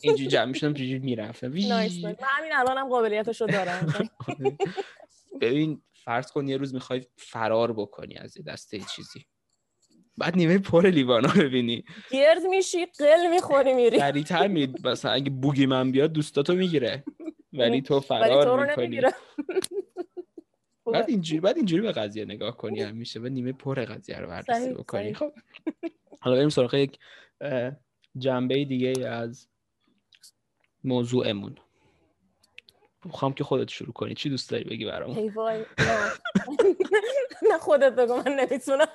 اینجوری 0.00 0.28
جمع 0.28 0.44
می‌شدم 0.44 0.74
اینجوری 0.74 0.98
می‌رفتم. 0.98 1.48
من 1.48 2.16
همین 2.22 2.52
الانم 2.52 2.88
قابلیتشو 2.88 3.46
دارم. 3.46 4.10
ببین 5.40 5.82
فرض 5.92 6.32
کن 6.32 6.48
یه 6.48 6.56
روز 6.56 6.74
می‌خوای 6.74 7.06
فرار 7.16 7.72
بکنی 7.72 8.16
از 8.16 8.34
دسته 8.46 8.78
چیزی. 8.78 9.26
بعد 10.18 10.36
نیمه 10.36 10.58
پر 10.58 10.86
لیوانا 10.86 11.32
ببینی. 11.38 11.84
گرد 12.10 12.42
میشی 12.50 12.86
قل 12.86 13.30
می‌خوری 13.30 13.72
میری. 13.74 13.98
سریعتر 13.98 14.48
میری 14.48 14.74
مثلا 14.84 15.10
اگه 15.10 15.30
بوگی 15.30 15.66
من 15.66 15.90
بیاد 15.92 16.12
دوستاتو 16.12 16.54
می‌گیره. 16.54 17.04
ولی 17.52 17.82
تو 17.82 18.00
فرار 18.00 18.66
می‌کنی. 18.66 19.00
بعد 20.86 21.10
اینجوری 21.10 21.40
بعد 21.40 21.56
اینجوری 21.56 21.82
به 21.82 21.92
قضیه 21.92 22.24
نگاه 22.24 22.56
کنی 22.56 22.82
همیشه. 22.82 23.20
و 23.20 23.26
نیمه 23.26 23.52
پر 23.52 23.84
قضیه 23.84 24.18
رو 24.18 24.28
بررسی 24.28 24.74
بکنی. 24.74 25.14
خب. 25.14 25.32
حالا 26.22 26.36
بریم 26.36 26.48
سراغ 26.48 26.74
یک 26.74 26.98
جنبه 28.18 28.64
دیگه 28.64 29.08
از 29.08 29.48
موضوعمون. 30.84 31.56
می‌خوام 33.04 33.32
که 33.32 33.44
خودت 33.44 33.68
شروع 33.68 33.92
کنی. 33.92 34.14
چی 34.14 34.30
دوست 34.30 34.50
داری 34.50 34.64
بگی 34.64 34.84
برام 34.84 35.10
نه. 37.50 37.58
خودت 37.60 37.92
بگو 37.92 38.16
من 38.16 38.32
نمی‌تونم. 38.32 38.86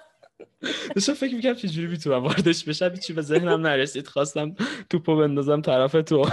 داشتم 0.96 1.14
فکر 1.14 1.36
می‌کنم 1.36 1.54
چجوری 1.56 1.88
می‌تونم 1.88 2.24
واردش 2.24 2.64
بشم. 2.64 2.96
چی 2.96 3.14
به 3.14 3.22
ذهنم 3.22 3.68
نرسید. 3.68 4.08
خواستم 4.08 4.56
توپو 4.90 5.18
بندازم 5.18 5.62
طرف 5.62 5.92
تو. 5.92 6.30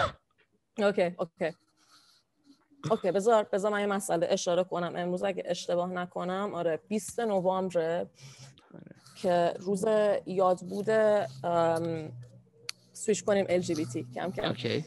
okay 0.78 1.02
okay. 1.18 1.56
okay 2.90 3.12
بذار 3.12 3.44
بذار 3.52 3.72
من 3.72 3.80
یه 3.80 3.86
مسئله 3.86 4.26
اشاره 4.30 4.64
کنم. 4.64 4.92
امروز 4.96 5.22
اگه 5.22 5.42
اشتباه 5.46 5.88
نکنم 5.90 6.54
آره 6.54 6.80
20 6.88 7.20
نوامبر 7.20 8.06
که 9.14 9.54
روز 9.58 9.84
یاد 10.26 10.60
بوده 10.60 11.26
سویش 12.92 13.22
کنیم 13.22 13.46
LGBT 13.62 14.14
کم 14.14 14.30
کم. 14.32 14.44
اوکی. 14.44 14.84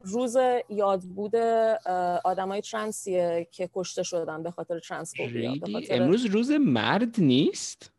روز 0.00 0.36
یاد 0.68 1.02
بوده 1.02 1.78
آدمای 2.24 2.60
ترنسیه 2.60 3.48
که 3.50 3.70
کشته 3.74 4.02
شدن 4.02 4.42
به 4.42 4.50
خاطر 4.50 4.80
ترنسفوبیا 4.80 5.54
امروز 5.90 6.24
روز 6.24 6.50
مرد 6.50 7.20
نیست؟ 7.20 7.92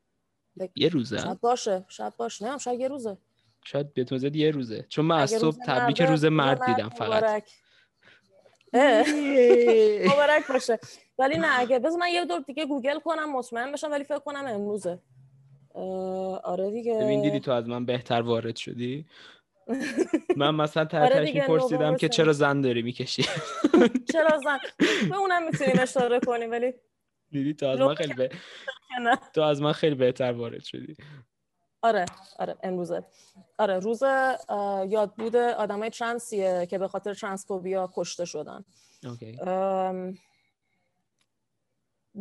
یه 0.75 0.89
روزه. 0.89 1.17
شاید 1.17 1.39
باشه 1.39 1.85
شاید 1.87 2.17
باشه. 2.17 2.45
نه 2.45 2.57
شاید 2.57 2.79
یه 2.79 2.87
روزه. 2.87 3.17
شاید 3.65 3.93
به 3.93 4.05
یه 4.33 4.51
روزه. 4.51 4.85
چون 4.89 5.05
من 5.05 5.19
از 5.21 5.29
صبح 5.29 5.55
تبریک 5.65 6.01
روز 6.01 6.25
مرد 6.25 6.65
دیدم 6.65 6.89
فقط. 6.89 7.43
مبارک 10.11 10.47
باشه. 10.49 10.79
ولی 11.19 11.37
نه 11.37 11.59
اگه 11.59 11.79
بذار 11.79 11.99
من 11.99 12.09
یه 12.09 12.25
دور 12.25 12.39
دیگه 12.39 12.65
گوگل 12.65 12.99
کنم 12.99 13.33
مطمئن 13.33 13.71
بشم 13.71 13.91
ولی 13.91 14.03
فکر 14.03 14.19
کنم 14.19 14.45
امروزه. 14.47 14.99
آره 16.43 16.71
دیگه. 16.71 16.99
ببین 17.01 17.21
دیدی 17.21 17.39
تو 17.39 17.51
از 17.51 17.67
من 17.67 17.85
بهتر 17.85 18.21
وارد 18.21 18.55
شدی؟ 18.55 19.05
من 20.35 20.55
مثلا 20.55 20.85
تحتش 20.85 21.35
آره 21.35 21.47
پرسیدم 21.47 21.95
که 21.95 22.09
چرا 22.09 22.33
زن 22.33 22.61
داری 22.61 22.81
می‌کشی؟ 22.81 23.23
چرا 24.13 24.37
زن؟ 24.43 24.57
به 25.09 25.17
اونم 25.17 25.45
می‌تونیم 25.45 25.79
اشاره 25.79 26.19
کنیم 26.19 26.51
ولی 26.51 26.73
دیدی 27.31 27.53
تو 27.53 27.67
از 27.67 27.79
من 27.79 27.95
خیلی 27.95 28.13
به... 28.13 28.29
تو 29.33 29.41
از 29.41 29.61
من 29.61 29.71
خیلی 29.71 29.95
بهتر 29.95 30.31
وارد 30.31 30.63
شدی. 30.63 30.95
آره 31.81 32.05
آره 32.39 32.55
امروزه. 32.63 33.03
آره 33.57 33.79
روز 33.79 34.01
یاد 34.89 35.13
بوده 35.17 35.53
آدمای 35.53 35.89
ترنسیه 35.89 36.67
که 36.69 36.77
به 36.77 36.87
خاطر 36.87 37.13
ترنسفوبیا 37.13 37.89
کشته 37.95 38.25
شدن. 38.25 38.65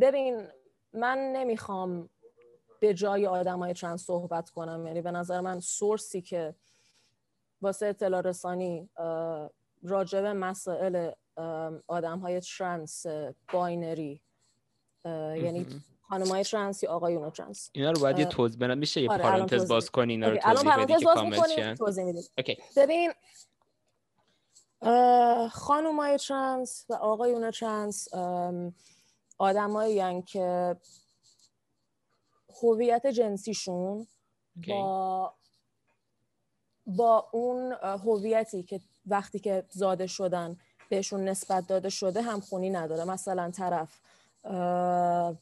ببین 0.00 0.46
من 0.92 1.18
نمی‌خوام 1.18 2.08
به 2.80 2.94
جای 2.94 3.26
آدمای 3.26 3.72
ترنس 3.72 4.04
صحبت 4.04 4.50
کنم. 4.50 4.86
یعنی 4.86 5.02
به 5.02 5.10
نظر 5.10 5.40
من 5.40 5.60
source 5.60 6.13
ی 6.13 6.22
که 6.22 6.54
واسه 7.62 7.86
اطلاع 7.86 8.20
رسانی 8.20 8.90
راجب 9.82 10.24
مسائل 10.24 11.10
آدم 11.86 12.18
های 12.18 12.40
ترنس 12.40 13.06
binary 13.52 14.20
یعنی 15.04 15.66
خانمای 16.02 16.44
ترنس 16.44 16.82
یا 16.82 16.90
آقایون 16.90 17.30
ترنس. 17.30 17.70
اینا 17.72 17.90
رو 17.90 18.00
باید 18.00 18.18
یه 18.18 18.24
توضیح 18.24 18.58
بدم. 18.60 18.78
میشه 18.78 19.00
یه 19.00 19.10
آره 19.10 19.22
پارانتز 19.22 19.68
باز 19.68 19.90
کنی 19.90 20.12
اینا 20.12 20.28
رو 20.28 20.36
توضیح 20.36 20.76
بدی 20.76 20.96
که 20.96 21.04
کامل 21.04 21.74
توضیح 21.74 22.14
ببین 22.76 23.12
خانمای 25.50 26.16
ترنس 26.16 26.86
و 26.88 26.94
آقایون 26.94 27.50
ترنس 27.50 28.08
آدمایی 29.38 30.22
که 30.22 30.76
هویت 32.62 33.06
جنسیشون 33.06 34.06
با 34.68 35.34
با 36.86 37.28
اون 37.32 37.72
هویتی 37.82 38.62
که 38.62 38.80
وقتی 39.06 39.38
که 39.38 39.64
زاده 39.70 40.06
شدن 40.06 40.56
بهشون 40.88 41.28
نسبت 41.28 41.66
داده 41.66 41.88
شده 41.88 42.22
هم 42.22 42.40
خونی 42.40 42.70
نداره. 42.70 43.04
مثلا 43.04 43.50
طرف 43.50 44.00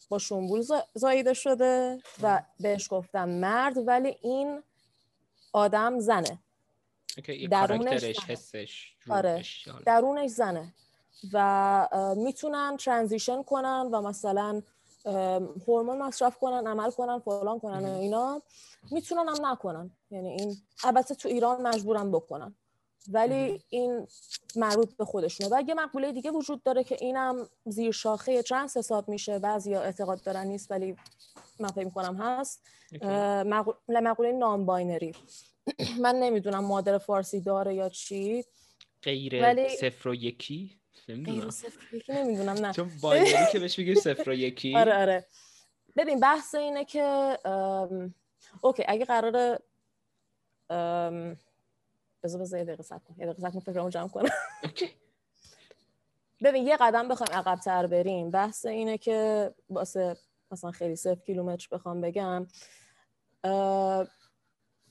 با 0.08 0.18
شنبول 0.20 0.64
زایده 0.94 1.34
شده 1.34 1.98
و 2.22 2.42
بهش 2.60 2.88
گفتم 2.90 3.28
مرد 3.28 3.88
ولی 3.88 4.16
این 4.22 4.62
آدم 5.52 6.00
زنه. 6.00 6.38
درونش 7.50 8.04
حسش 8.04 8.96
آره. 9.10 9.44
درونش 9.86 10.30
زنه. 10.30 10.74
و 11.32 12.14
می‌تونن 12.16 12.76
ترانزیشن 12.76 13.42
کنن 13.42 13.88
و 13.92 14.00
مثلا 14.02 14.62
هورمون 15.66 15.98
مصرف 16.02 16.38
کنن 16.38 16.66
عمل 16.66 16.90
کنن 16.90 17.18
فلان 17.18 17.58
کنن 17.58 17.84
و 17.84 17.98
اینا. 17.98 18.42
می‌تونن 18.90 19.28
هم 19.28 19.46
نکنن. 19.46 19.90
یعنی 20.10 20.28
این 20.28 20.56
البته 20.84 21.14
تو 21.14 21.28
ایران 21.28 21.62
مجبورن 21.62 22.10
بکنن. 22.12 22.54
ولی 23.12 23.62
این 23.68 24.06
مربوط 24.56 24.96
به 24.96 25.04
خودشونه. 25.04 25.50
و 25.56 25.62
یه 25.68 25.74
مقوله 25.74 26.12
دیگه 26.12 26.30
وجود 26.30 26.62
داره 26.62 26.84
که 26.84 26.96
اینم 27.00 27.48
زیر 27.64 27.92
شاخه 27.92 28.42
ترنس 28.42 28.76
حساب 28.76 29.08
میشه 29.08 29.38
بعضی 29.38 29.74
اعتقاد 29.74 30.22
دارن 30.22 30.46
نیست 30.46 30.70
ولی 30.70 30.96
من 31.60 31.68
فکر 31.68 31.84
می‌کنم 31.84 32.16
هست. 32.16 32.62
مقوله 33.88 34.32
non-binary 34.32 35.14
من 36.04 36.14
نمی‌دونم 36.14 36.64
ما 36.64 36.76
در 36.76 36.98
فارسی 36.98 37.40
داره 37.40 37.74
یا 37.74 37.88
چی. 37.88 38.44
غیر 39.02 39.42
ولی... 39.42 39.68
صفر 39.68 40.08
و 40.08 40.14
یکی؟ 40.14 40.80
صفر 41.50 41.96
یکی 41.96 42.12
نمی‌دونم 42.12 42.66
نه. 42.66 42.72
چون 42.72 42.90
binary 43.02 43.52
که 43.52 43.58
بهش 43.58 43.78
میگیم 43.78 43.94
صفر 43.94 44.30
و 44.30 44.34
یکی. 44.46 44.76
آره 44.76 44.94
آره. 44.94 45.26
ببین 45.96 46.20
بحث 46.20 46.54
اینه 46.54 46.84
که 46.84 47.38
okay 48.60 48.84
اگه 48.88 49.04
قرار 49.04 49.58
بذار 52.22 52.40
بذار 52.40 52.58
یه 52.58 52.64
دقیقه 52.64 52.82
صبر 52.82 52.98
کن 52.98 53.14
یه 53.18 53.26
دقیقه 53.26 53.50
کن 53.50 53.60
فکرامو 53.60 53.90
جمع 53.90 54.08
کنم. 54.08 54.30
ببین 56.44 56.66
یه 56.66 56.76
قدم 56.76 57.08
بخوایم 57.08 57.32
عقب 57.32 57.60
تر 57.60 57.86
بریم. 57.86 58.30
بحث 58.30 58.66
اینه 58.66 58.98
که 58.98 59.50
واسه 59.70 60.16
مثلا 60.50 60.70
خیلی 60.70 60.96
صفر 60.96 61.20
کیلومتر 61.20 61.68
بخوام 61.72 62.00
بگم 62.00 62.46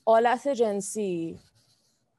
آلت 0.04 0.48
جنسی 0.48 1.40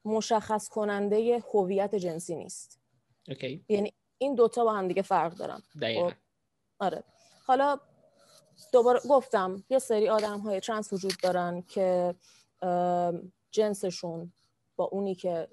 مشخص 0.04 0.68
کننده 0.68 1.42
هویت 1.54 1.94
جنسی 1.94 2.34
نیست. 2.34 2.79
اوکی. 3.28 3.64
یعنی 3.68 3.92
این 4.18 4.34
دوتا 4.34 4.64
با 4.64 4.72
هم 4.72 4.88
دیگه 4.88 5.02
فرق 5.02 5.34
دارن. 5.34 5.62
دقیقا. 5.80 6.08
خب، 6.08 6.14
آره. 6.78 7.04
حالا 7.46 7.80
دوباره 8.72 9.00
گفتم 9.10 9.64
یه 9.70 9.78
سری 9.78 10.08
آدم 10.08 10.38
های 10.40 10.60
ترنس 10.60 10.92
وجود 10.92 11.12
دارن 11.22 11.62
که 11.62 12.14
جنسشون 13.50 14.32
با 14.76 14.84
اونی 14.84 15.14
که 15.14 15.48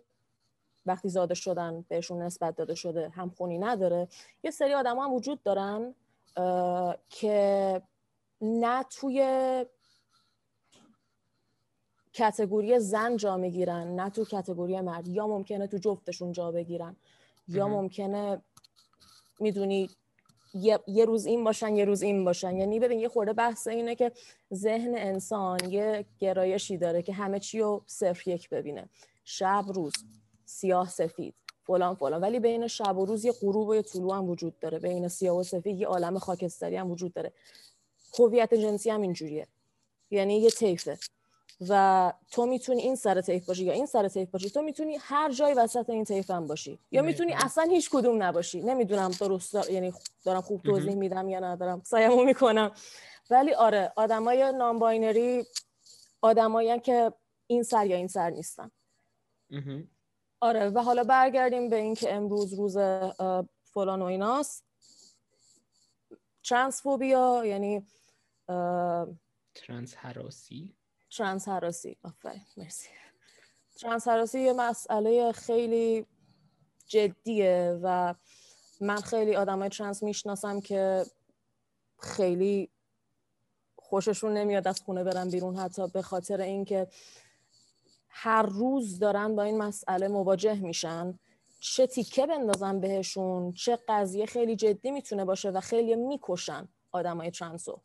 وقتی 0.85 1.09
زاده 1.09 1.33
شدن 1.33 1.85
بهشون 1.87 2.21
نسبت 2.21 2.55
داده 2.55 2.75
شده 2.75 3.09
همخونی 3.09 3.57
نداره. 3.57 4.07
یه 4.43 4.51
سری 4.51 4.73
آدم 4.73 4.99
هم 4.99 5.13
وجود 5.13 5.43
دارن 5.43 5.95
که 7.09 7.81
نه 8.41 8.83
توی 8.83 9.65
کتگوری 12.13 12.79
زن 12.79 13.17
جا 13.17 13.37
می‌گیرن 13.37 13.95
نه 13.95 14.09
تو 14.09 14.25
کتگوری 14.25 14.81
مرد. 14.81 15.07
یا 15.07 15.27
ممکنه 15.27 15.67
تو 15.67 15.77
جفتشون 15.77 16.31
جا 16.31 16.51
بگیرن. 16.51 16.95
یا 17.47 17.67
ممکنه 17.67 18.41
می‌دونی 19.39 19.89
یه،, 20.53 20.79
یه 20.87 21.05
روز 21.05 21.25
این 21.25 21.43
باشن 21.43 21.75
یه 21.75 21.85
روز 21.85 22.01
این 22.01 22.25
باشن. 22.25 22.57
یعنی 22.57 22.79
ببین 22.79 22.99
یه 22.99 23.09
خورده 23.09 23.33
بحث 23.33 23.67
اینه 23.67 23.95
که 23.95 24.11
ذهن 24.53 24.95
انسان 24.97 25.69
یه 25.69 26.05
گرایشی 26.19 26.77
داره 26.77 27.01
که 27.01 27.13
همه 27.13 27.39
چی 27.39 27.59
رو 27.59 27.83
صفر 27.85 28.29
یک 28.29 28.49
ببینه. 28.49 28.89
شب 29.23 29.65
روز 29.67 29.93
سیاه 30.45 30.89
سفید 30.89 31.33
فلان 31.63 31.95
فلان. 31.95 32.21
ولی 32.21 32.39
بین 32.39 32.67
شب 32.67 32.97
و 32.97 33.05
روز 33.05 33.25
یه 33.25 33.31
غروب 33.31 33.67
و 33.67 33.75
یه 33.75 33.81
طلوع 33.81 34.15
هم 34.15 34.29
وجود 34.29 34.59
داره. 34.59 34.79
بین 34.79 35.07
سیاه 35.07 35.37
و 35.37 35.43
سفید 35.43 35.79
یه 35.79 35.87
عالم 35.87 36.19
خاکستری 36.19 36.75
هم 36.75 36.91
وجود 36.91 37.13
داره. 37.13 37.33
هویت 38.19 38.53
جنسی 38.53 38.89
هم 38.89 39.01
اینجوریه. 39.01 39.47
یعنی 40.11 40.37
یه 40.37 40.49
طیفه. 40.49 40.97
و 41.69 42.13
تو 42.31 42.45
می‌تونی 42.45 42.81
این 42.81 42.95
سر 42.95 43.21
طیف 43.21 43.45
باشی 43.45 43.63
یا 43.63 43.73
این 43.73 43.85
سر 43.85 44.07
طیف 44.07 44.31
باشی 44.31 44.49
تو 44.49 44.61
می‌تونی 44.61 44.97
هر 45.01 45.31
جای 45.31 45.53
وسط 45.53 45.89
این 45.89 46.03
طیف 46.03 46.31
هم 46.31 46.47
باشی 46.47 46.79
یا 46.91 47.01
می‌تونی 47.01 47.33
اصلا 47.33 47.63
هیچ 47.63 47.89
کدوم 47.89 48.23
نباشی. 48.23 48.61
نمی‌دونم 48.61 49.11
درست 49.11 49.53
دار... 49.53 49.69
یعنی 49.69 49.93
دارم 50.25 50.41
خوب 50.41 50.61
توضیح 50.61 50.95
میدم 50.95 51.29
یا 51.29 51.39
ندارم 51.39 51.81
سعیمو 51.85 52.23
می‌کنم. 52.23 52.71
ولی 53.29 53.53
آره 53.53 53.93
آدمای 53.95 54.51
non-binary 54.51 55.45
آدمایی 56.21 56.79
که 56.79 57.13
این 57.47 57.63
سر 57.63 57.85
یا 57.85 57.97
این 57.97 58.07
سر 58.07 58.29
نیستن. 58.29 58.71
آره 60.39 60.69
و 60.69 60.79
حالا 60.79 61.03
برگردیم 61.03 61.69
به 61.69 61.75
اینکه 61.75 62.13
امروز 62.13 62.53
روز 62.53 62.77
فلان 63.63 64.01
و 64.01 64.05
ایناست. 64.05 64.63
ترانسفوبیا 66.43 67.43
یعنی 67.45 67.87
ترانس 69.55 69.95
هراسی 69.95 70.76
ترانس 71.11 71.47
هراسی 71.47 71.97
آفرین 72.03 72.41
مرسی. 72.57 72.89
ترانس 73.79 74.07
هراسی 74.07 74.39
یه 74.39 74.53
مسئله 74.53 75.31
خیلی 75.31 76.05
جدیه 76.87 77.79
و 77.83 78.15
من 78.81 79.01
خیلی 79.01 79.35
آدمای 79.35 79.69
ترانس 79.69 80.03
می‌شناسم 80.03 80.61
که 80.61 81.05
خیلی 81.99 82.69
خوششون 83.75 84.33
نمیاد 84.33 84.67
از 84.67 84.81
خونه 84.81 85.03
برن 85.03 85.29
بیرون 85.29 85.55
حتی 85.55 85.87
به 85.87 86.01
خاطر 86.01 86.41
اینکه 86.41 86.87
هر 88.09 88.41
روز 88.41 88.99
دارن 88.99 89.35
با 89.35 89.43
این 89.43 89.57
مسئله 89.57 90.07
مواجه 90.07 90.55
میشن. 90.55 91.19
چه 91.59 91.87
تیکه 91.87 92.25
بندازن 92.25 92.79
بهشون 92.79 93.53
چه 93.53 93.79
قضیه 93.87 94.25
خیلی 94.25 94.55
جدی 94.55 94.91
می‌تونه 94.91 95.25
باشه 95.25 95.49
و 95.49 95.59
خیلی 95.59 95.95
می‌کشن 95.95 96.67
آدمای 96.91 97.31
ترنسو 97.31 97.81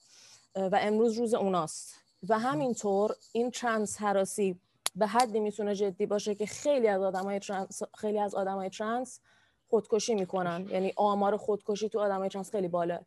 و 0.54 0.78
امروز 0.80 1.18
روز 1.18 1.34
اوناست. 1.34 2.01
و 2.28 2.38
همینطور 2.38 3.14
این 3.32 3.50
ترنس 3.50 3.96
هراسی 4.00 4.60
به 4.96 5.06
حدی 5.06 5.40
می‌تونه 5.40 5.74
جدی 5.74 6.06
باشه 6.06 6.34
که 6.34 6.46
خیلی 6.46 6.88
از 6.88 7.02
آدمای 7.02 7.38
ترنس 7.38 7.82
خیلی 7.98 8.18
از 8.18 8.34
آدمای 8.34 8.70
ترنس 8.70 9.20
خودکشی 9.70 10.14
می‌کنن. 10.14 10.68
یعنی 10.70 10.92
آمار 10.96 11.36
خودکشی 11.36 11.88
تو 11.88 12.00
آدمای 12.00 12.28
ترنس 12.28 12.50
خیلی 12.50 12.68
بالا 12.68 13.00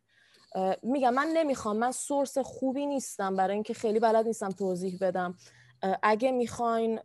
میگم 0.82 1.14
من 1.14 1.26
نمی‌خوام 1.26 1.76
من 1.76 1.92
source 1.92 2.38
خوبی 2.38 2.86
نیستم 2.86 3.36
برای 3.36 3.54
اینکه 3.54 3.74
خیلی 3.74 4.00
بلد 4.00 4.26
نیستم 4.26 4.50
توضیح 4.50 4.98
بدم. 5.00 5.34
اگه 6.02 6.32
می‌خواین 6.32 7.00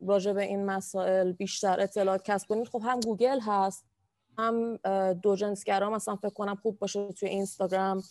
راجع 0.00 0.32
به 0.32 0.42
این 0.42 0.66
مسائل 0.66 1.32
بیشتر 1.32 1.80
اطلاعات 1.80 2.22
کسب 2.24 2.48
کنید 2.48 2.68
خب 2.68 2.82
هم 2.84 3.00
گوگل 3.00 3.40
هست 3.40 3.84
هم 4.38 4.76
دو 5.12 5.36
جنسگرا 5.36 5.90
مثلا 5.90 6.16
فکر 6.16 6.34
کنم 6.34 6.56
خوب 6.62 6.78
باشه 6.78 7.12
توی 7.12 7.28
اینستاگرام. 7.28 8.02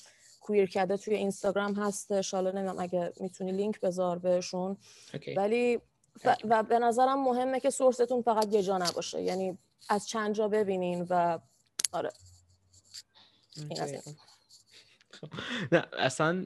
کوییرکده 0.49 0.97
توی 0.97 1.15
اینستاگرام 1.15 1.73
هست 1.73 2.11
حالا 2.11 2.51
نمی‌دونم 2.51 2.79
اگه 2.79 3.13
می‌تونی 3.19 3.51
لینک 3.51 3.79
بذار 3.79 4.19
بهشون. 4.19 4.77
ولی 5.37 5.79
و 6.49 6.63
به 6.63 6.79
نظرم 6.79 7.23
مهمه 7.23 7.59
که 7.59 7.69
source 7.69 8.04
تون 8.04 8.21
فقط 8.21 8.53
یه 8.53 8.63
جا 8.63 8.77
نباشه. 8.77 9.21
یعنی 9.21 9.57
از 9.89 10.07
چند 10.07 10.35
جا 10.35 10.47
ببینین 10.47 11.07
و 11.09 11.39
آره. 11.91 12.09
این 13.57 13.99
نه 15.71 15.85
اصلا 15.93 16.45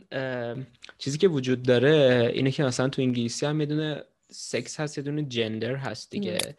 چیزی 0.98 1.18
که 1.18 1.28
وجود 1.28 1.64
داره 1.64 2.32
اینه 2.34 2.52
که 2.52 2.64
مثلا 2.64 2.90
تو 2.90 3.02
انگلیسی 3.02 3.46
هم 3.46 3.56
می‌دونه 3.56 4.04
سکس 4.32 4.80
هست 4.80 4.98
یه 4.98 5.04
دونه 5.04 5.24
gender 5.24 5.76
هست 5.76 6.10
دیگه. 6.10 6.56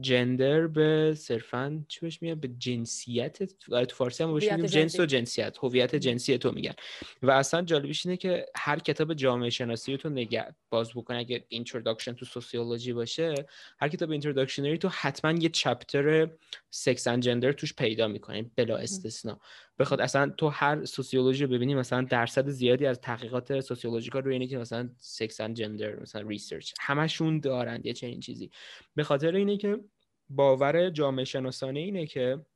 gender 0.00 0.66
به 0.66 1.14
صرفا 1.16 1.84
چی 1.88 2.00
بهش 2.00 2.22
میگن؟ 2.22 2.34
به 2.34 2.48
جنسیت 2.48 3.38
آره، 3.72 3.86
تو 3.86 3.96
فارسی 3.96 4.22
هم 4.22 4.34
بهش 4.34 4.52
میگن 4.52 4.66
جنس 4.66 5.00
و 5.00 5.06
جنسیت. 5.06 5.56
هویت 5.62 5.94
جنسی 5.94 6.38
تو 6.38 6.52
میگن. 6.52 6.74
و 7.22 7.30
اصلا 7.30 7.62
جالبیش 7.62 8.06
اینه 8.06 8.16
که 8.16 8.46
هر 8.56 8.78
کتاب 8.78 9.14
جامعه 9.14 9.50
شناسی 9.50 9.92
رو 9.92 9.98
تو 9.98 10.08
نگه 10.08 10.54
باز 10.70 10.90
بکنه 10.90 11.18
اگه 11.18 11.44
introduction 11.48 12.12
to 12.12 12.24
sociology 12.24 12.92
باشه 12.92 13.34
هر 13.80 13.88
کتاب 13.88 14.10
introductory 14.10 14.78
تو 14.78 14.88
حتما 14.88 15.32
یه 15.32 15.48
chapter 15.48 16.28
sex 16.70 17.06
and 17.06 17.22
gender 17.22 17.52
توش 17.52 17.74
پیدا 17.74 18.08
می‌کنه 18.08 18.50
بلا 18.56 18.76
استثنا. 18.76 19.40
بخواد 19.78 20.00
اصلا 20.00 20.28
تو 20.36 20.48
هر 20.48 20.84
sociology 20.84 21.44
رو 21.44 21.50
ببینی 21.50 21.74
مثلا 21.74 22.02
درصد 22.02 22.48
زیادی 22.48 22.86
از 22.86 23.00
تحقیقات 23.00 23.60
sociological 23.60 24.13
ا 24.13 24.18
رو 24.18 24.30
اینه 24.30 24.46
که 24.46 24.58
مثلا 24.58 24.90
sex 24.98 25.40
and 25.40 25.56
gender 25.56 26.00
مثلا 26.00 26.28
research 26.28 26.72
همشون 26.80 27.40
دارن 27.40 27.80
یه 27.84 27.92
چنین 27.92 28.20
چیزی. 28.20 28.50
به 28.94 29.04
خاطر 29.04 29.34
اینه 29.34 29.56
که 29.56 29.80
باور 30.28 30.90
جامعه 30.90 31.24
شناسانه 31.24 31.80
اینه 31.80 32.06
که 32.06 32.46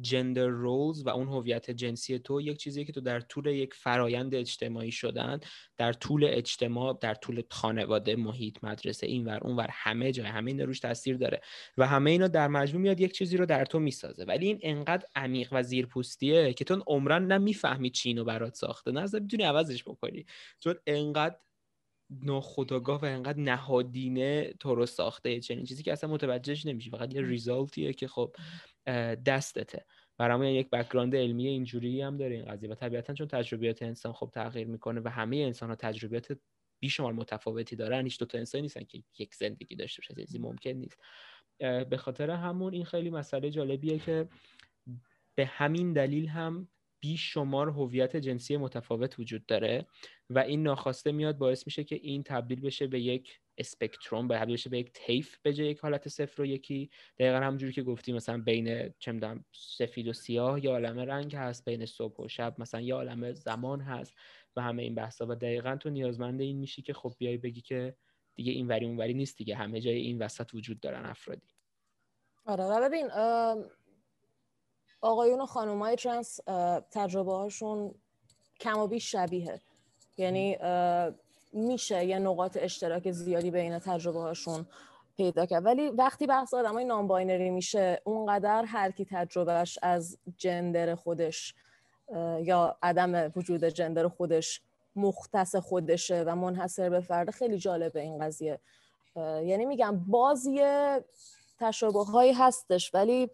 gender 0.00 0.46
roles 0.46 1.06
و 1.06 1.08
اون 1.08 1.28
هویت 1.28 1.70
جنسی 1.70 2.18
تو 2.18 2.40
یک 2.40 2.56
چیزی 2.56 2.84
که 2.84 2.92
تو 2.92 3.00
در 3.00 3.20
طول 3.20 3.46
یک 3.46 3.74
فرایند 3.74 4.34
اجتماعی 4.34 4.92
شدن 4.92 5.40
در 5.76 5.92
طول 5.92 6.24
اجتماع 6.28 6.98
در 7.00 7.14
طول 7.14 7.42
خانواده 7.50 8.16
محیط 8.16 8.56
مدرسه 8.62 9.06
این 9.06 9.24
ور 9.24 9.38
اون 9.42 9.56
ور 9.56 9.68
همه 9.70 10.12
جای 10.12 10.26
همه 10.26 10.50
این 10.50 10.60
روش 10.60 10.80
تاثیر 10.80 11.16
داره 11.16 11.40
و 11.78 11.86
همه 11.86 12.10
اینا 12.10 12.28
در 12.28 12.48
مجموع 12.48 12.82
میاد 12.82 13.00
یک 13.00 13.12
چیزی 13.12 13.36
رو 13.36 13.46
در 13.46 13.64
تو 13.64 13.78
می‌سازه. 13.78 14.24
ولی 14.24 14.46
این 14.46 14.58
انقدر 14.62 15.06
عمیق 15.16 15.48
و 15.52 15.62
زیرپوستیه 15.62 16.52
که 16.52 16.64
تو 16.64 16.82
عمرن 16.86 17.32
نمی‌فهمی 17.32 17.90
چی 17.90 18.08
اینو 18.08 18.24
برات 18.24 18.54
ساخته. 18.54 18.90
نه 18.90 19.06
می‌تونی 19.12 19.42
عوضش 19.42 19.84
بکنی. 19.84 20.26
چون 20.60 20.74
انقدر 20.86 21.36
ناخودآگاه 22.22 23.00
و 23.00 23.04
انقدر 23.04 23.40
نهادینه 23.40 24.52
تو 24.60 24.74
رو 24.74 24.86
ساخته 24.86 25.40
چنین 25.40 25.64
چیزی 25.64 25.82
که 25.82 25.92
اصلا 25.92 26.10
متوجهش 26.10 26.66
نمیشی. 26.66 26.90
فقط 26.90 27.14
یه 27.14 27.22
result 27.22 27.74
یه 27.74 27.92
که 27.92 28.08
خب 28.08 28.36
دستته. 29.26 29.84
برای 30.18 30.54
یک 30.54 30.70
background 30.70 31.16
علمی 31.16 31.46
اینجوری 31.46 32.02
هم 32.02 32.16
داره 32.16 32.34
این 32.34 32.44
قضیه 32.44 32.70
و 32.70 32.74
طبیعتا 32.74 33.14
چون 33.14 33.28
تجربیات 33.28 33.82
انسان 33.82 34.12
خب 34.12 34.30
تغییر 34.34 34.66
می‌کنه 34.66 35.00
و 35.04 35.08
همه 35.08 35.36
انسان 35.36 35.68
ها 35.68 35.76
تجربیات 35.76 36.38
بیشمار 36.80 37.12
متفاوتی 37.12 37.76
دارن 37.76 38.04
هیچ 38.04 38.18
دو 38.18 38.26
تا 38.26 38.38
انسان 38.38 38.60
نیستن 38.60 38.84
که 38.84 39.02
یک 39.18 39.34
زندگی 39.34 39.76
داشته 39.76 40.00
باشه 40.00 40.26
چیزی 40.26 40.38
ممکن 40.38 40.70
نیست. 40.70 41.00
به 41.58 41.96
خاطر 41.96 42.30
همون 42.30 42.74
این 42.74 42.84
خیلی 42.84 43.10
مسئله 43.10 43.50
جالبیه 43.50 43.98
که 43.98 44.28
به 45.34 45.46
همین 45.46 45.92
دلیل 45.92 46.28
هم 46.28 46.68
بیشمار 47.02 47.68
هویت 47.68 48.16
جنسی 48.16 48.56
متفاوت 48.56 49.18
وجود 49.18 49.46
داره 49.46 49.86
و 50.30 50.38
این 50.38 50.62
ناخواسته 50.62 51.12
میاد 51.12 51.38
باعث 51.38 51.66
میشه 51.66 51.84
که 51.84 51.94
این 51.94 52.22
تبدیل 52.22 52.60
بشه 52.60 52.86
به 52.86 53.00
یک 53.00 53.40
اسپکتروم 53.58 54.28
به 54.28 54.38
بشه 54.38 54.70
به 54.70 54.78
یک 54.78 54.92
تیف 54.94 55.38
به 55.42 55.52
جای 55.52 55.66
یک 55.66 55.78
حالت 55.78 56.08
صفر 56.08 56.42
و 56.42 56.46
یکی. 56.46 56.90
دقیقا 57.18 57.36
همونجوری 57.36 57.72
که 57.72 57.82
گفتی 57.82 58.12
مثلا 58.12 58.38
بین 58.38 58.94
چه 58.98 59.38
سفید 59.52 60.08
و 60.08 60.12
سیاه 60.12 60.64
یا 60.64 60.70
عالم 60.70 60.98
رنگ 60.98 61.36
هست 61.36 61.64
بین 61.64 61.86
صبح 61.86 62.24
و 62.24 62.28
شب 62.28 62.54
مثلا 62.58 62.80
یا 62.80 62.96
عالم 62.96 63.32
زمان 63.32 63.80
هست 63.80 64.14
و 64.56 64.62
همه 64.62 64.82
این 64.82 64.94
بحثا. 64.94 65.26
و 65.28 65.34
دقیقا 65.34 65.76
تو 65.76 65.90
نیازمند 65.90 66.40
این 66.40 66.58
میشی 66.58 66.82
که 66.82 66.92
خب 66.92 67.14
بیای 67.18 67.36
بگی 67.36 67.60
که 67.60 67.96
دیگه 68.34 68.52
این 68.52 68.68
وری 68.68 68.86
اون 68.86 68.96
وری 68.96 69.14
نیست 69.14 69.38
دیگه. 69.38 69.54
همه 69.54 69.80
جای 69.80 69.96
این 69.96 70.18
وسط 70.18 70.54
وجود 70.54 70.80
دارن 70.80 71.06
افرادی. 71.06 71.48
آره. 72.44 72.88
ببین 72.88 73.06
آقایون 75.02 75.40
و 75.40 75.46
خانومای 75.46 75.96
ترنس 75.96 76.40
تجربه 76.90 77.32
هاشون 77.32 77.94
کم 78.60 78.78
و 78.78 78.86
بیش 78.86 79.12
شبیه 79.12 79.60
یعنی 80.18 80.58
میشه 81.52 82.04
یه 82.04 82.18
نقاط 82.18 82.58
اشتراک 82.60 83.10
زیادی 83.10 83.50
بین 83.50 83.78
تجربه 83.78 84.18
هاشون 84.18 84.66
پیدا 85.16 85.46
کرد. 85.46 85.64
ولی 85.64 85.88
وقتی 85.88 86.26
بحث 86.26 86.54
آدمای 86.54 86.84
non-binary 86.84 87.50
میشه 87.50 88.00
اونقدر 88.04 88.64
هر 88.64 88.90
کی 88.90 89.06
تجربهش 89.10 89.78
از 89.82 90.18
gender 90.36 90.94
خودش 90.94 91.54
یا 92.42 92.76
عدم 92.82 93.32
وجود 93.36 93.64
جندر 93.64 94.08
خودش 94.08 94.60
مختص 94.96 95.56
خودشه 95.56 96.24
و 96.26 96.36
منحصر 96.36 96.90
به 96.90 97.00
فرد 97.00 97.30
خیلی 97.30 97.58
جالبه 97.58 98.00
این 98.00 98.18
قضیه. 98.18 98.60
یعنی 99.16 99.64
میگم 99.64 100.04
بازی 100.06 100.60
تشابه 101.60 102.04
هایی 102.04 102.32
هستش 102.32 102.94
ولی 102.94 103.30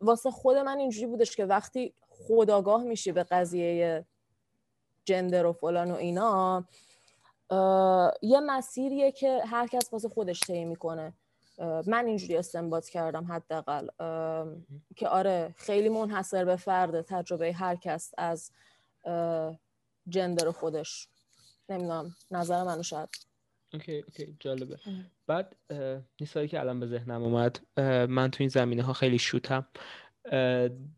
واسه 0.00 0.30
خود 0.30 0.56
من 0.56 0.78
اینجوری 0.78 1.06
بودش 1.06 1.36
که 1.36 1.44
وقتی 1.44 1.94
خداگاه 2.10 2.82
میشی 2.82 3.12
به 3.12 3.22
قضیه 3.22 4.04
جندر 5.04 5.46
و 5.46 5.52
فلان 5.52 5.90
و 5.90 5.94
اینا 5.94 6.64
یه 8.22 8.40
مسیریه 8.40 9.12
که 9.12 9.42
هر 9.46 9.66
کس 9.66 9.92
واسه 9.92 10.08
خودش 10.08 10.40
طی 10.40 10.64
می‌کنه. 10.64 11.12
من 11.86 12.06
اینجوری 12.06 12.36
استنباط 12.36 12.88
کردم 12.88 13.32
حداقل. 13.32 13.88
که 14.96 15.08
آره 15.08 15.54
خیلی 15.56 15.88
منحصر 15.88 16.44
به 16.44 16.56
فرد 16.56 17.00
تجربه 17.00 17.52
هر 17.52 17.76
کس 17.76 18.12
از 18.18 18.50
gender 20.08 20.50
خودش. 20.50 21.08
نمی‌دونم 21.68 22.16
نظر 22.30 22.62
منو 22.62 22.82
شاید 22.82 23.08
okay 23.76 23.96
okay 23.96 24.36
جالبه. 24.40 24.78
بعد 25.26 25.56
نیستایی 26.20 26.48
که 26.48 26.60
الان 26.60 26.80
به 26.80 26.86
ذهنم 26.86 27.22
اومد 27.22 27.60
من 28.08 28.30
تو 28.30 28.36
این 28.40 28.48
زمینه 28.48 28.82
ها 28.82 28.92
خیلی 28.92 29.18
شوتم. 29.18 29.66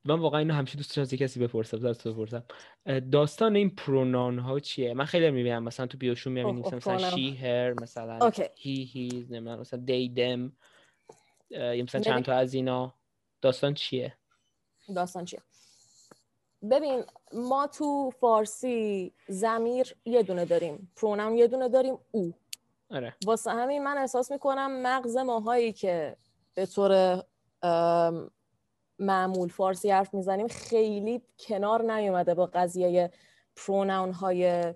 من 0.05 0.21
واقعا 0.21 0.39
اینو 0.39 0.55
همیشه 0.55 0.77
دوست 0.77 0.97
داشتم 0.97 1.17
کسی 1.17 1.41
بپرسم 1.41 1.87
از 1.87 1.99
تو 1.99 2.13
بپرسم 2.13 2.45
داستان 3.13 3.57
این 3.57 3.71
pronoun 3.71 4.39
ها 4.39 4.61
چیه؟ 4.61 4.95
من 4.95 5.05
خیلی 5.05 5.31
می‌بینم 5.31 5.65
مثلا 5.65 5.87
تو 5.87 5.99
bio 5.99 6.13
شون 6.13 6.33
می‌بینیم 6.33 6.65
مثلا 6.75 7.11
she 7.11 7.37
her 7.37 7.73
مثلا 7.83 8.31
he 8.57 8.85
his 8.85 9.33
نمی‌دونم 9.33 9.61
مثلا 9.61 9.81
they 9.81 10.09
them 10.09 10.53
یا 11.51 11.83
مثلا 11.83 12.01
چند 12.01 12.25
تا 12.25 12.33
از 12.33 12.55
اینا. 12.55 12.95
داستان 13.43 13.75
چیه؟ 13.75 14.15
داستان 14.97 15.25
چیه؟ 15.25 15.41
ببین 16.71 17.03
ما 17.33 17.67
تو 17.67 18.11
فارسی 18.21 19.13
زمیر 19.29 19.95
یه 20.05 20.23
دونه 20.23 20.45
داریم 20.45 20.93
پرونام 20.97 21.37
یه 21.37 21.47
دونه 21.49 21.69
داریم 21.69 21.99
او. 22.11 22.35
آره. 22.91 23.15
واسه 23.25 23.51
همین 23.51 23.85
من 23.85 23.99
احساس 23.99 24.33
می‌کنم 24.33 24.83
مغز 24.83 25.17
ماهایی 25.17 25.73
که 25.73 26.17
به 26.55 26.67
طور 26.67 27.23
معمول 28.99 29.49
فارسی 29.49 29.91
حرف 29.91 30.15
می‌زنیم 30.15 30.49
خیلی 30.49 31.23
کنار 31.39 31.93
نیومده 31.93 32.35
با 32.35 32.47
قضیه 32.47 33.11
پروناون 33.57 34.13
های 34.13 34.75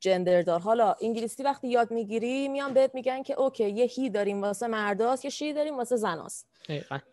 جندر 0.00 0.42
دار 0.42 0.60
حالا 0.60 0.94
انگلیسی 1.00 1.42
وقتی 1.42 1.68
یاد 1.68 1.90
می‌گیری 1.90 2.48
میان 2.48 2.74
بهت 2.74 2.94
میگن 2.94 3.22
که 3.22 3.40
اوکی 3.40 3.70
یه 3.70 3.84
هی 3.84 4.10
داریم 4.10 4.42
واسه 4.42 4.66
مرداست 4.66 5.24
یه 5.24 5.30
شی 5.30 5.52
داریم 5.52 5.76
واسه 5.76 5.96
زناست. 5.96 6.48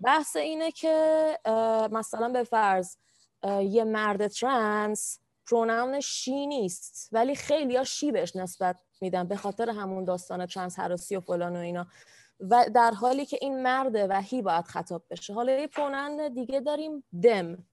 بحث 0.02 0.36
اینه 0.36 0.71
که 0.71 1.38
مثلا 1.91 2.30
به 2.30 2.43
فرض 2.43 2.95
یه 3.62 3.84
مرد 3.84 4.28
ترنس 4.28 5.19
pronoun 5.49 5.99
ش 5.99 6.19
she 6.19 6.47
نیست 6.47 7.10
ولی 7.12 7.36
خیلی 7.36 7.75
ها 7.75 7.84
she 7.84 8.12
بهش 8.12 8.36
نسبت 8.36 8.75
میدن 9.01 9.27
به 9.27 9.35
خاطر 9.35 9.69
همون 9.69 10.03
داستان 10.03 10.45
ترنس 10.45 10.79
هراسی 10.79 11.15
و 11.15 11.19
فلان 11.19 11.55
و 11.55 11.59
اینا. 11.59 11.88
و 12.39 12.65
در 12.73 12.91
حالی 12.91 13.25
که 13.25 13.38
این 13.41 13.63
مرده 13.63 14.07
و 14.07 14.21
he 14.21 14.41
باید 14.41 14.65
خطاب 14.65 15.03
بشه. 15.09 15.33
حالا 15.33 15.51
یه 15.51 15.67
pronoun 15.67 16.34
دیگه 16.33 16.59
داریم 16.59 17.03
them. 17.23 17.65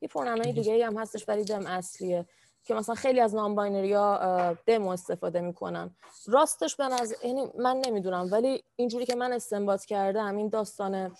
یه 0.00 0.08
pronoun 0.08 0.40
دیگه 0.40 0.86
هم 0.86 0.98
هستش 0.98 1.28
ولی 1.28 1.44
them 1.44 1.66
اصلیه 1.66 2.26
که 2.64 2.74
مثلا 2.74 2.94
خیلی 2.94 3.20
از 3.20 3.34
non-binary 3.34 3.92
ها 3.92 4.52
them 4.66 4.84
و 4.84 4.88
استفاده 4.88 5.40
می‌کنن. 5.40 5.96
راستش 6.26 6.76
به 6.76 6.88
نظر 6.88 7.14
یعنی 7.24 7.50
من 7.58 7.82
نمی‌دونم 7.86 8.28
ولی 8.32 8.64
اینجوری 8.76 9.06
که 9.06 9.14
من 9.14 9.32
استنباط 9.32 9.84
کردم 9.84 10.36
این 10.36 10.48
داستان 10.48 11.16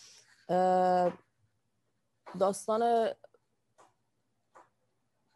داستان 2.38 3.10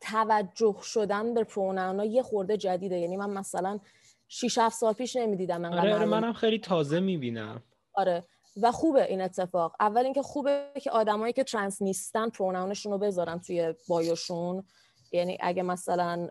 توجه 0.00 0.76
شدن 0.82 1.34
به 1.34 1.44
pronoun 1.44 1.97
ا 1.97 2.04
یه 2.04 2.22
خورده 2.22 2.56
جدیده. 2.56 2.98
یعنی 2.98 3.16
من 3.16 3.30
مثلا 3.30 3.80
6 4.28 4.58
7 4.58 4.76
سال 4.76 4.92
پیش 4.92 5.16
نمی‌دیدم 5.16 5.60
من 5.60 5.78
آره, 5.78 5.94
آره 5.94 6.04
منم 6.04 6.32
خیلی 6.32 6.58
تازه 6.58 7.00
می‌بینم. 7.00 7.62
آره. 7.94 8.24
و 8.62 8.72
خوبه 8.72 9.04
این 9.04 9.20
اتفاق. 9.20 9.76
اول 9.80 10.04
اینکه 10.04 10.22
خوبه 10.22 10.70
که 10.82 10.90
آدمایی 10.90 11.32
که 11.32 11.44
ترنس 11.44 11.82
نیستن 11.82 12.28
pronoun 12.28 12.69
شون 12.69 12.92
رو 12.92 12.98
بذارن 12.98 13.38
توی 13.38 13.74
bio 13.88 14.17
شون. 14.17 14.64
یعنی 15.12 15.38
اگه 15.40 15.62
مثلا 15.62 16.28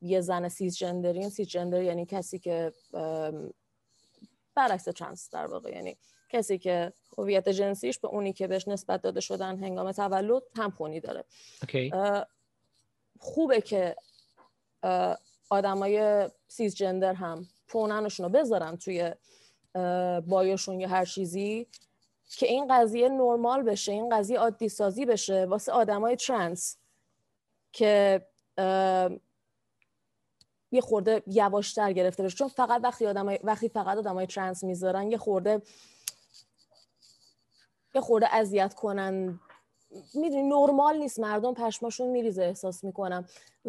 یه 0.00 0.20
زن 0.20 0.48
cisgender 0.48 1.28
ین 1.28 1.48
cisgender 1.48 1.82
یعنی 1.82 2.06
کسی 2.06 2.38
که 2.38 2.72
برعکس 4.54 4.84
ترنس 4.84 5.30
در 5.30 5.46
واقع. 5.46 5.70
یعنی 5.70 5.96
کسی 6.30 6.58
که 6.58 6.92
هویت 7.18 7.48
جنسیش 7.48 7.98
به 7.98 8.08
اونی 8.08 8.32
که 8.32 8.46
بهش 8.46 8.68
نسبت 8.68 9.02
داده 9.02 9.20
شدن 9.20 9.58
هنگام 9.58 9.92
تولد 9.92 10.42
همخونی 10.56 11.00
داره. 11.00 11.24
okay. 11.64 11.90
خوبه 13.20 13.60
که 13.60 13.96
آدمای 15.50 16.28
cisgender 16.48 17.12
هم 17.12 17.46
pronoun 17.68 18.05
شون 18.05 18.26
رو 18.26 18.32
بذارن 18.32 18.76
توی 18.76 19.12
bio 20.26 20.49
شون 20.49 20.80
یا 20.80 20.88
هر 20.88 21.04
چیزی 21.04 21.66
که 22.28 22.46
این 22.46 22.66
قضیه 22.70 23.08
نرمال 23.08 23.62
بشه 23.62 23.92
این 23.92 24.16
قضیه 24.16 24.38
عادی 24.38 24.68
سازی 24.68 25.06
بشه 25.06 25.44
واسه 25.44 25.72
آدمای 25.72 26.16
ترنس 26.16 26.76
که 27.72 28.26
یه 30.72 30.80
خورده 30.80 31.22
یواشتر 31.26 31.92
گرفته 31.92 32.22
بشه. 32.22 32.36
چون 32.36 32.48
فقط 32.48 32.80
وقتی 32.84 33.06
آدمای 33.06 33.38
وقتی 33.42 33.68
فقط 33.68 33.98
آدمای 33.98 34.26
ترنس 34.26 34.64
می‌ذارن 34.64 35.10
یه 35.10 35.18
خورده 35.18 35.62
یه 37.94 38.00
خورده 38.00 38.34
اذیت 38.34 38.74
کنن 38.74 39.40
می‌دونی 40.14 40.42
نرمال 40.42 40.98
نیست 40.98 41.18
مردم 41.18 41.54
پشماشون 41.54 42.08
میریزه 42.08 42.42
احساس 42.42 42.84
می‌کنم. 42.84 43.24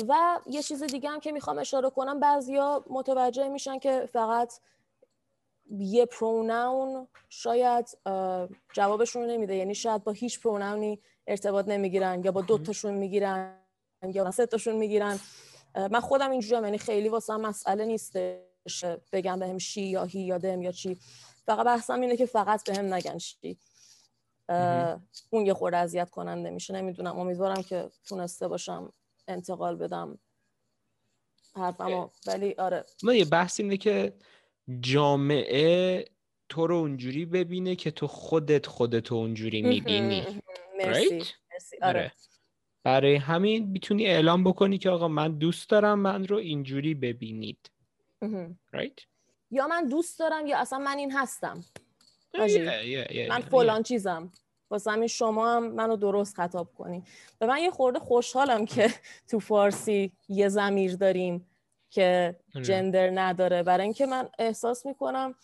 و 0.07 0.39
یه 0.47 0.63
چیز 0.63 0.83
دیگه 0.83 1.09
هم 1.09 1.19
که 1.19 1.31
می‌خوام 1.31 1.59
اشاره 1.59 1.89
کنم 1.89 2.19
بعضیا 2.19 2.85
متوجه 2.89 3.47
میشن 3.47 3.79
که 3.79 4.09
فقط 4.13 4.53
یه 5.71 6.05
پروناون 6.05 7.07
شاید 7.29 7.97
جوابشون 8.73 9.25
نمیده. 9.25 9.55
یعنی 9.55 9.75
شاید 9.75 10.03
با 10.03 10.11
هیچ 10.11 10.39
پروناونی 10.39 10.99
ارتباط 11.27 11.67
نمی‌گیرن 11.67 12.23
یا 12.23 12.31
با 12.31 12.41
دوتاشون 12.41 12.93
می‌گیرن 12.93 13.55
یا 14.13 14.31
سه 14.31 14.45
تاشون 14.45 14.75
می‌گیرن. 14.75 15.19
من 15.75 15.99
خودم 15.99 16.31
اینجوری 16.31 16.63
یعنی 16.63 16.77
خیلی 16.77 17.09
واسه 17.09 17.37
مسئله 17.37 17.85
نیستش 17.85 18.85
بگم 19.11 19.39
بهم 19.39 19.57
شی 19.57 19.81
یا 19.81 20.03
هی 20.03 20.21
یا 20.21 20.37
دم 20.37 20.61
یا 20.61 20.71
چی. 20.71 20.97
فقط 21.45 21.65
بحثم 21.65 22.01
اینه 22.01 22.17
که 22.17 22.25
فقط 22.25 22.69
بهم 22.69 22.93
نگن 22.93 23.17
شی. 23.17 23.57
اون 25.29 25.45
یه 25.45 25.53
خورده 25.53 25.77
اذیت 25.77 26.09
کننده 26.09 26.49
میشه. 26.49 26.73
نمی‌دونم. 26.73 27.19
امیدوارم 27.19 27.63
که 27.63 27.89
تونسته 28.07 28.47
باشم 28.47 28.93
انتقال 29.27 29.75
بدم 29.75 30.17
حرفمو. 31.55 32.09
ولی 32.27 32.53
آره. 32.53 32.85
من 33.03 33.15
یه 33.15 33.25
بحث 33.25 33.59
اینه 33.59 33.77
که 33.77 34.13
جامعه 34.79 36.05
تو 36.49 36.67
رو 36.67 36.75
اونجوری 36.75 37.25
ببینه 37.25 37.75
که 37.75 37.91
تو 37.91 38.07
خودت 38.07 38.65
خودت 38.65 39.11
اونجوری 39.11 39.61
می‌بینی. 39.61 40.41
مرسی. 40.77 41.15
آره. 41.15 41.25
آره. 41.81 42.11
برای 42.83 43.15
همین 43.15 43.67
می‌تونی 43.67 44.07
اعلام 44.07 44.43
بکنی 44.43 44.77
که 44.77 44.89
آقا 44.89 45.07
من 45.07 45.37
دوست 45.37 45.69
دارم 45.69 45.99
من 45.99 46.27
رو 46.27 46.37
اینجوری 46.37 46.93
ببینید. 46.93 47.71
right? 48.75 49.05
یا 49.51 49.67
من 49.67 49.87
دوست 49.87 50.19
دارم 50.19 50.47
یا 50.47 50.57
اصلا 50.57 50.79
من 50.79 50.97
این 50.97 51.11
هستم. 51.11 51.63
من 53.29 53.39
فلان 53.39 53.83
چیزم. 53.83 54.31
واسه 54.69 54.91
همین 54.91 55.07
شما 55.07 55.55
هم 55.55 55.71
منو 55.71 55.95
درست 55.95 56.35
خطاب 56.35 56.73
کنیم 56.77 57.03
به 57.39 57.45
من 57.45 57.57
یه 57.57 57.71
خورده 57.71 57.99
خوشحالم 57.99 58.65
که 58.65 58.89
تو 59.27 59.39
فارسی 59.39 60.11
یه 60.29 60.49
زمیر 60.49 60.95
داریم 60.95 61.47
که 61.89 62.35
آره. 62.55 62.65
جندر 62.65 63.09
نداره. 63.09 63.63
برای 63.63 63.83
اینکه 63.83 64.05
من 64.05 64.29
احساس 64.39 64.85
می‌کنم 64.85 65.35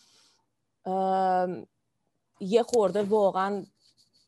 یه 2.40 2.62
خورده 2.62 3.02
واقعا 3.02 3.66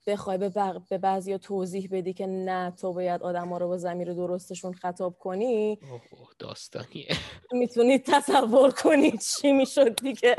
بخوای 0.08 0.38
به, 0.38 0.48
بق... 0.48 0.80
به 0.90 0.98
بعضی 0.98 1.38
توضیح 1.38 1.88
بدی 1.92 2.12
که 2.12 2.26
نه 2.26 2.70
تو 2.70 2.92
باید 2.92 3.22
آدم 3.22 3.48
ها 3.48 3.58
رو 3.58 3.68
با 3.68 3.76
زمیر 3.76 4.12
درستشون 4.12 4.72
خطاب 4.72 5.18
کنی؟ 5.18 5.78
داستانیه. 6.38 7.16
می‌تونید 7.52 8.04
تصور 8.04 8.70
کنید 8.70 9.20
چی 9.20 9.52
می‌شد 9.52 9.94
دیگه. 9.94 10.36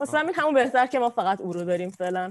مثلا 0.00 0.20
همین 0.20 0.34
همون 0.34 0.54
بهتر 0.54 0.86
که 0.86 0.98
ما 0.98 1.10
فقط 1.10 1.40
او 1.40 1.52
رو 1.52 1.64
داریم 1.64 1.90
فعلا. 1.90 2.30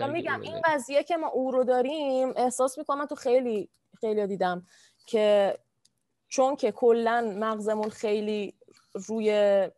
هم 0.00 0.10
میگم 0.10 0.40
این 0.40 0.60
قضیه 0.64 1.02
که 1.02 1.16
ما 1.16 1.28
او 1.28 1.50
رو 1.50 1.64
داریم 1.64 2.32
احساس 2.36 2.78
می‌کنم 2.78 3.06
تو 3.06 3.14
خیلی 3.14 3.68
خیلی 4.00 4.26
دیدم 4.26 4.66
که 5.06 5.58
چون 6.28 6.56
که 6.56 6.72
کلا 6.72 7.34
مغزمون 7.38 7.90
خیلی 7.90 8.54
روی 8.94 9.68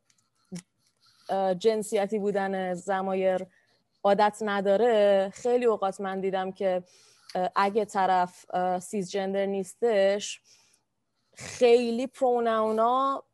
جنسیتی 1.59 2.19
بودن 2.19 2.75
زمایر 2.75 3.47
عادت 4.09 4.39
نداره. 4.41 5.31
خیلی 5.35 5.65
اوقات 5.65 6.01
من 6.01 6.21
دیدم 6.21 6.53
که 6.53 6.83
اگه 7.57 7.85
طرف 7.85 8.47
cisgender 8.79 9.47
نیستش 9.47 10.41
خیلی 11.35 12.07
pronoun 12.07 13.10
ا 13.10 13.25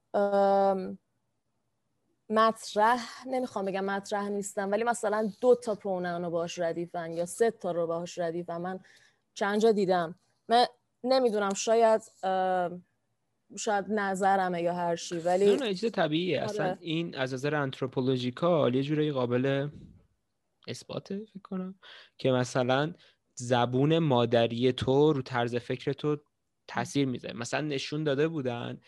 مطرح 2.30 3.28
نمی‌خوام 3.28 3.64
بگم 3.64 3.84
مطرح 3.84 4.28
نیستم 4.28 4.70
ولی 4.70 4.84
مثلا 4.84 5.30
دو 5.40 5.54
تا 5.54 5.74
پروناون 5.74 6.24
رو 6.24 6.30
باش 6.30 6.58
ردیفن 6.58 7.12
یا 7.12 7.26
سه 7.26 7.50
تا 7.50 7.70
رو 7.72 7.86
باش 7.86 8.18
ردیفن. 8.18 8.56
من 8.56 8.80
چند 9.34 9.60
جا 9.60 9.72
دیدم. 9.72 10.14
من 10.48 10.66
نمی‌دونم 11.04 11.54
شاید 11.54 12.02
شاید 13.56 13.84
نظرمه 13.88 14.62
یا 14.62 14.74
هر 14.74 14.96
چی 14.96 15.18
ولی 15.18 15.56
نه 15.56 15.74
چیز 15.74 15.92
طبیعیه. 15.92 16.40
آره. 16.40 16.50
اصلا 16.50 16.76
این 16.80 17.16
از 17.16 17.34
نظر 17.34 17.54
anthropological 17.54 18.74
یه 18.74 18.82
جوری 18.82 19.12
قابل 19.12 19.68
اثباته 20.68 21.24
فکر 21.24 21.42
کنم 21.42 21.78
که 22.18 22.30
مثلا 22.30 22.92
زبون 23.34 23.98
مادری 23.98 24.72
تو 24.72 25.12
رو 25.12 25.22
طرز 25.22 25.56
فکر 25.56 25.92
تو 25.92 26.16
تاثیر 26.68 27.08
می‌ذاره. 27.08 27.36
مثلا 27.36 27.60
نشون 27.60 28.04
داده 28.04 28.28
بودن 28.28 28.80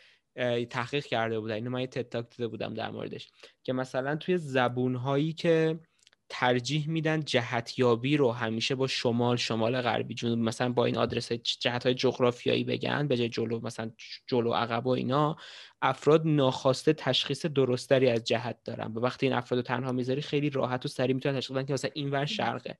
تحقیق 0.71 1.05
کرده 1.05 1.41
بودن. 1.41 1.55
اینو 1.55 1.71
من 1.71 1.81
یه 1.81 1.87
تتاک 1.87 2.31
دیده 2.31 2.49
بودم 2.49 2.75
در 2.75 2.91
موردش. 2.91 3.31
که 3.63 3.73
مثلا 3.73 4.17
توی 4.17 4.39
زبون 4.39 4.95
هایی 4.95 5.33
که 5.33 5.81
ترجیح 6.29 6.89
میدن 6.89 7.25
جهتیابی 7.25 8.17
رو 8.17 8.33
همیشه 8.33 8.75
با 8.75 8.87
شمال 8.87 9.37
شمال 9.37 9.83
غربی 9.83 10.15
جنوب 10.15 10.39
مثلا 10.39 10.73
با 10.73 10.85
این 10.85 10.97
آدرس 10.97 11.33
جهت 11.33 11.85
های 11.87 11.95
جغرافیایی 11.95 12.65
بگن 12.65 13.09
به 13.09 13.17
جای 13.17 13.29
جلو 13.29 13.61
مثلا 13.61 13.91
جلو 14.27 14.53
عقب 14.53 14.87
و 14.87 14.91
اینا 14.91 15.37
افراد 15.83 16.23
ناخواسته 16.25 16.93
تشخیص 16.93 17.47
درستری 17.47 18.09
از 18.11 18.25
جهت 18.25 18.59
دارن. 18.65 18.93
و 18.93 19.01
وقتی 19.01 19.27
این 19.27 19.35
افراد 19.35 19.59
رو 19.59 19.63
تنها 19.63 19.93
می‌ذاری 19.93 20.23
خیلی 20.23 20.51
راحت 20.51 20.85
و 20.85 20.89
سریع 20.89 21.15
می‌تونن 21.15 21.39
تشخیص 21.39 21.57
بدن 21.57 21.67
که 21.67 21.73
مثلا 21.73 21.91
این 21.95 22.11
ور 22.11 22.25
شرقه. 22.25 22.79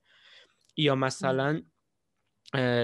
یا 0.77 0.95
مثلا 0.95 1.61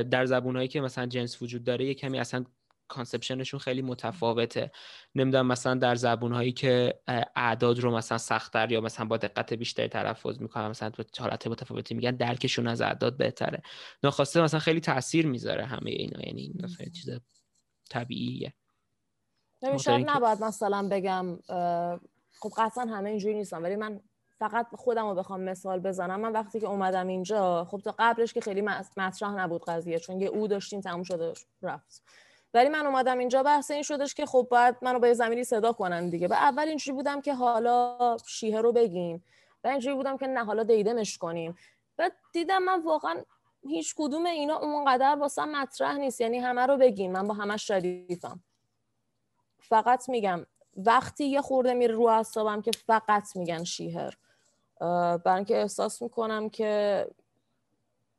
در 0.10 0.26
زبونهایی 0.26 0.67
که 0.67 0.82
مثلا 0.82 1.06
جنس 1.06 1.41
وجود 1.41 1.63
داره 1.63 1.86
یه 1.86 1.93
کمی 1.93 2.19
اصلا 2.19 2.45
کانسپشنشون 2.87 3.59
خیلی 3.59 3.81
متفاوته. 3.81 4.71
نمی‌دونم 5.15 5.47
مثلا 5.47 5.75
در 5.75 5.95
زبونهایی 5.95 6.51
که 6.51 6.99
اعداد 7.35 7.79
رو 7.79 7.95
مثلا 7.95 8.17
سختتر 8.17 8.71
یا 8.71 8.81
مثلا 8.81 9.05
با 9.05 9.17
دقت 9.17 9.53
بیشتری 9.53 9.87
تلفظ 9.87 10.41
می‌کنن 10.41 10.67
مثلا 10.67 10.89
تو 10.89 11.03
حالت 11.19 11.47
متفاوتی 11.47 11.95
میگن 11.95 12.11
درکشون 12.11 12.67
از 12.67 12.81
اعداد 12.81 13.17
بهتره. 13.17 13.61
ناخواسته 14.03 14.41
مثلا 14.41 14.59
خیلی 14.59 14.79
تاثیر 14.79 15.27
می‌ذاره 15.27 15.65
همه 15.65 15.91
اینا 15.91 16.19
یعنی 16.21 16.53
چیز 16.93 17.19
طبیعیه. 17.89 18.53
شاید 19.79 20.09
نباید 20.09 20.43
مثلا 20.43 20.87
بگم 20.91 21.39
خب 22.39 22.49
قطعا 22.57 22.85
همه 22.85 23.09
اینجوری 23.09 23.33
نیستن 23.33 23.61
ولی 23.61 23.75
من 23.75 23.99
فقط 24.39 24.67
خودم 24.75 25.07
رو 25.07 25.15
بخوام 25.15 25.41
مثال 25.41 25.79
بزنم. 25.79 26.19
من 26.19 26.31
وقتی 26.31 26.59
که 26.59 26.67
اومدم 26.67 27.07
اینجا 27.07 27.65
خب 27.65 27.81
تا 27.85 27.95
قبلش 27.99 28.33
که 28.33 28.41
خیلی 28.41 28.61
مطرح 28.97 29.31
نبود 29.31 29.63
قضیه 29.67 29.99
چون 29.99 30.21
یه 30.21 30.27
او 30.27 30.47
داشتیم 30.47 30.81
تموم 30.81 31.03
شده 31.03 31.33
رفت. 31.61 32.03
ولی 32.53 32.69
من 32.69 32.85
اومدم 32.85 33.17
اینجا 33.17 33.43
بحث 33.43 33.71
این 33.71 33.83
شدش 33.83 34.13
که 34.13 34.25
خب 34.25 34.47
باید 34.51 34.75
منو 34.81 34.99
با 34.99 35.07
یه 35.07 35.13
زمینی 35.13 35.43
صدا 35.43 35.73
کنن 35.73 36.09
دیگه. 36.09 36.27
و 36.27 36.33
اول 36.33 36.67
اینجوری 36.67 36.95
بودم 36.95 37.21
که 37.21 37.33
حالا 37.33 38.17
شیهه 38.27 38.61
رو 38.61 38.71
بگیم. 38.71 39.23
و 39.63 39.67
اینجوری 39.67 39.95
بودم 39.95 40.17
که 40.17 40.27
نه 40.27 40.43
حالا 40.43 40.63
دیدمش 40.63 41.17
کنیم. 41.17 41.57
و 41.97 42.11
دیدم 42.33 42.63
من 42.63 42.83
واقعا 42.83 43.23
هیچ 43.67 43.95
کدوم 43.97 44.25
اینا 44.25 44.57
اونقدر 44.57 45.15
واسه 45.19 45.45
مطرح 45.45 45.97
نیست. 45.97 46.21
یعنی 46.21 46.39
همه 46.39 46.65
رو 46.65 46.77
بگین 46.77 47.11
من 47.11 47.27
با 47.27 47.33
همش 47.33 47.71
ردیفم 47.71 48.39
فقط 49.59 50.09
میگم 50.09 50.45
وقتی 50.77 51.25
یه 51.25 51.41
خورده 51.41 51.73
میره 51.73 51.95
رو 51.95 52.05
اعصابم 52.05 52.61
که 52.61 52.71
فقط 52.87 53.35
میگن 53.35 53.63
شیهر. 53.63 54.17
برای 54.79 55.35
اینکه 55.35 55.61
احساس 55.61 56.01
می‌کنم 56.01 56.49
که 56.49 57.07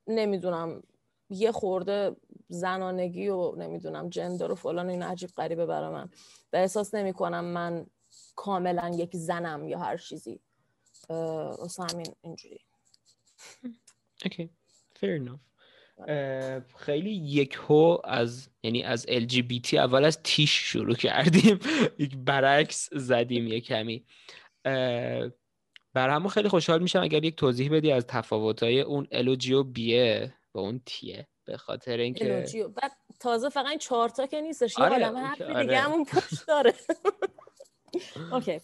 نمی‌دونم. 0.06 0.82
یه 1.30 1.52
خورده 1.52 2.16
زنانگی 2.48 3.28
و 3.28 3.54
نمی‌دونم 3.56 4.08
جندر 4.08 4.52
و 4.52 4.54
فلان 4.54 4.88
این 4.88 5.02
عجیب 5.02 5.30
غریبه 5.30 5.66
برای 5.66 5.92
من. 5.92 6.08
و 6.52 6.56
احساس 6.56 6.94
نمی 6.94 7.12
کنم 7.12 7.44
من 7.44 7.86
کاملا 8.36 8.90
یک 8.94 9.16
زنم 9.16 9.68
یا 9.68 9.78
هر 9.78 9.96
چیزی. 9.96 10.40
واسه 11.08 11.82
همین 11.82 12.06
اینجوری. 12.20 12.60
اوکی. 14.24 14.50
Fair 14.98 15.20
enough. 15.20 15.38
خیلی 16.76 17.10
یک 17.10 17.58
هو 17.68 17.98
از 18.04 18.48
یعنی 18.62 18.82
از 18.82 19.06
LGBT 19.06 19.74
اول 19.74 20.04
از 20.04 20.22
T 20.22 20.32
ش 20.32 20.50
شروع 20.50 20.94
کردیم. 20.94 21.58
یک 21.98 22.16
برعکس 22.16 22.88
زدیم 22.92 23.46
یه 23.46 23.60
کمی. 23.60 24.04
بر 25.94 26.10
همون 26.10 26.28
خیلی 26.28 26.48
خوشحال 26.48 26.82
میشم 26.82 27.02
اگر 27.02 27.24
یک 27.24 27.36
توضیح 27.36 27.72
بدی 27.72 27.92
از 27.92 28.06
تفاوت‌های 28.06 28.80
اون 28.80 29.06
الوجی 29.12 29.52
و 29.52 29.62
بیه 29.62 30.34
و 30.54 30.58
اون 30.58 30.80
تیه 30.86 31.28
به 31.44 31.56
خاطر 31.56 31.96
اینکه 31.96 32.46
بعد 32.76 32.92
تازه 33.20 33.48
فقط 33.48 33.66
این 33.66 33.78
چهار 33.78 34.08
تا 34.08 34.26
که 34.26 34.40
نیستش 34.40 34.78
آره، 34.78 34.98
یه 34.98 35.06
حرف 35.06 35.40
آره. 35.40 35.62
دیگه 35.62 35.80
همون 35.80 36.04
پشت 36.04 36.46
داره. 36.46 36.74
okay. 38.32 38.60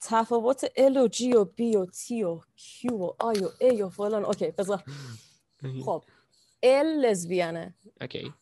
تفاوت 0.00 0.72
L 0.76 0.96
و 0.96 1.08
G 1.08 1.32
و 1.32 1.44
B 1.44 1.76
و 1.76 1.86
T 1.86 2.22
و 2.22 2.40
Q 2.56 2.96
و 2.96 3.12
I 3.18 3.44
و 3.44 3.48
A 3.60 3.82
و 3.82 3.88
فلان. 3.88 4.24
okay 4.24 4.50
بذار. 4.50 4.84
خب. 5.84 6.04
L 6.62 6.86
lesbian 6.86 7.74
ه 8.00 8.06
okay. 8.06 8.34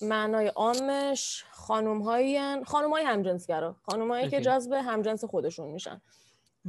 معنای 0.00 0.46
عامش 0.46 1.44
خانوم 1.50 2.02
هایی 2.02 2.64
خانوم 2.64 2.90
های 2.90 3.04
همجنسگرا. 3.04 3.76
خانوم 3.82 4.10
هایی 4.10 4.28
که 4.28 4.40
جذب 4.40 4.72
همجنس 4.72 5.24
خودشون 5.24 5.70
میشن. 5.70 6.00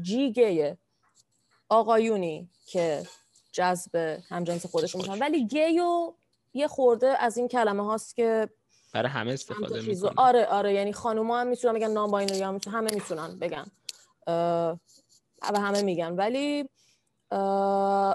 G 0.02 0.32
gay 0.32 0.66
ه 0.66 0.78
آقایونی 1.69 2.50
که 2.65 3.04
جذب 3.58 4.20
همجنس 4.30 4.65
خودشون 4.65 5.02
میشن. 5.02 5.20
ولی 5.20 5.48
گیو 5.48 6.13
یه 6.54 6.67
خورده 6.67 7.08
از 7.08 7.38
این 7.38 7.48
کلمه 7.48 7.86
هاست 7.86 8.15
که 8.15 8.50
برای 8.93 9.10
همه 9.10 9.34
استفاده 9.34 9.82
می‌کنن 9.82 10.13
آره 10.17 10.46
آره. 10.46 10.74
یعنی 10.74 10.93
خانوما 10.93 11.39
هم 11.39 11.48
می‌تونن 11.48 11.74
بگن 11.74 11.91
non-binary 11.91 12.41
هم 12.41 12.54
می‌تونن. 12.54 12.76
همه 12.76 12.89
می‌تونن 12.93 13.39
بگن. 13.39 13.65
و 15.54 15.60
همه 15.60 15.82
میگن. 15.82 16.15
ولی 16.15 16.70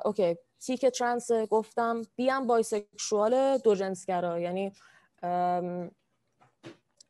okay. 0.04 0.36
T 0.60 0.67
که 0.67 0.86
ترانس 0.86 1.30
گفتم. 1.32 2.02
B 2.16 2.31
م 2.31 2.46
bisexual 2.46 3.58
دو 3.58 3.74
جنسگرا. 3.74 4.40
یعنی 4.40 4.72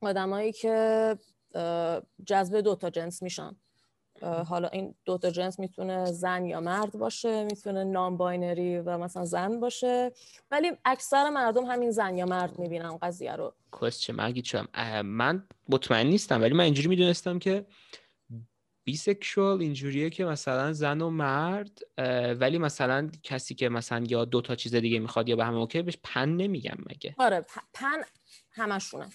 آدمایی 0.02 0.52
که 0.52 1.18
جذب 2.26 2.60
دو 2.60 2.74
تا 2.74 2.90
جنس 2.90 3.22
میشن. 3.22 3.56
حالا 4.22 4.68
این 4.68 4.94
دوتا 5.04 5.30
جنس 5.30 5.58
می‌تونه 5.58 6.04
زن 6.04 6.44
یا 6.44 6.60
مرد 6.60 6.92
باشه 6.92 7.44
می‌تونه 7.44 7.84
non-binary 7.84 8.78
و 8.78 8.98
مثلا 8.98 9.24
زن 9.24 9.60
باشه. 9.60 10.12
ولی 10.50 10.72
اکثر 10.84 11.30
مردم 11.30 11.64
همین 11.64 11.90
زن 11.90 12.16
یا 12.16 12.26
مرد 12.26 12.58
می‌بینن 12.58 12.96
قضیه 12.96 13.32
رو. 13.32 13.54
گرچه 13.70 14.12
من 15.02 15.46
مطمئن 15.68 16.06
نیستم 16.06 16.42
ولی 16.42 16.54
من 16.54 16.64
اینجوری 16.64 16.88
می‌دونستم 16.88 17.38
که 17.38 17.66
bisexual 18.84 19.60
اینجوریه 19.60 20.10
که 20.10 20.24
مثلا 20.24 20.72
زن 20.72 21.00
و 21.00 21.10
مرد 21.10 21.78
ولی 22.40 22.58
مثلا 22.58 23.10
کسی 23.22 23.54
که 23.54 23.68
مثلا 23.68 24.04
یا 24.08 24.24
دو 24.24 24.40
تا 24.40 24.54
چیز 24.54 24.74
دیگه 24.74 24.98
می‌خواد 24.98 25.28
یا 25.28 25.36
به 25.36 25.44
همه 25.44 25.56
okay 25.56 25.82
بهش 25.82 25.98
pan 26.02 26.28
نمیگن 26.28 26.76
مگه. 26.90 27.14
آره 27.18 27.44
pan 27.74 28.02
همشونه. 28.50 29.08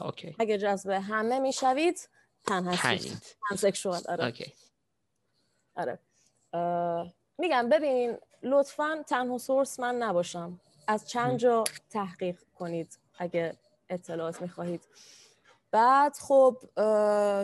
okay. 0.00 0.36
اگه 0.38 0.58
جذب 0.58 0.90
همه 0.90 1.38
می‌شوید 1.38 2.08
pan 2.46 2.64
هستید 2.68 3.22
sexual 3.56 4.00
آره. 4.08 5.98
آره. 6.52 7.12
میگم 7.38 7.68
ببین 7.68 8.16
لطفا 8.42 9.04
تنها 9.06 9.38
source 9.38 9.80
من 9.80 9.94
نباشم. 9.94 10.60
از 10.88 11.08
چند 11.08 11.38
جا 11.38 11.64
تحقیق 11.90 12.38
کنید 12.54 12.98
اگه 13.18 13.56
اطلاعات 13.88 14.42
می‌خواهید. 14.42 14.80
بعد 15.70 16.16
خب 16.16 16.56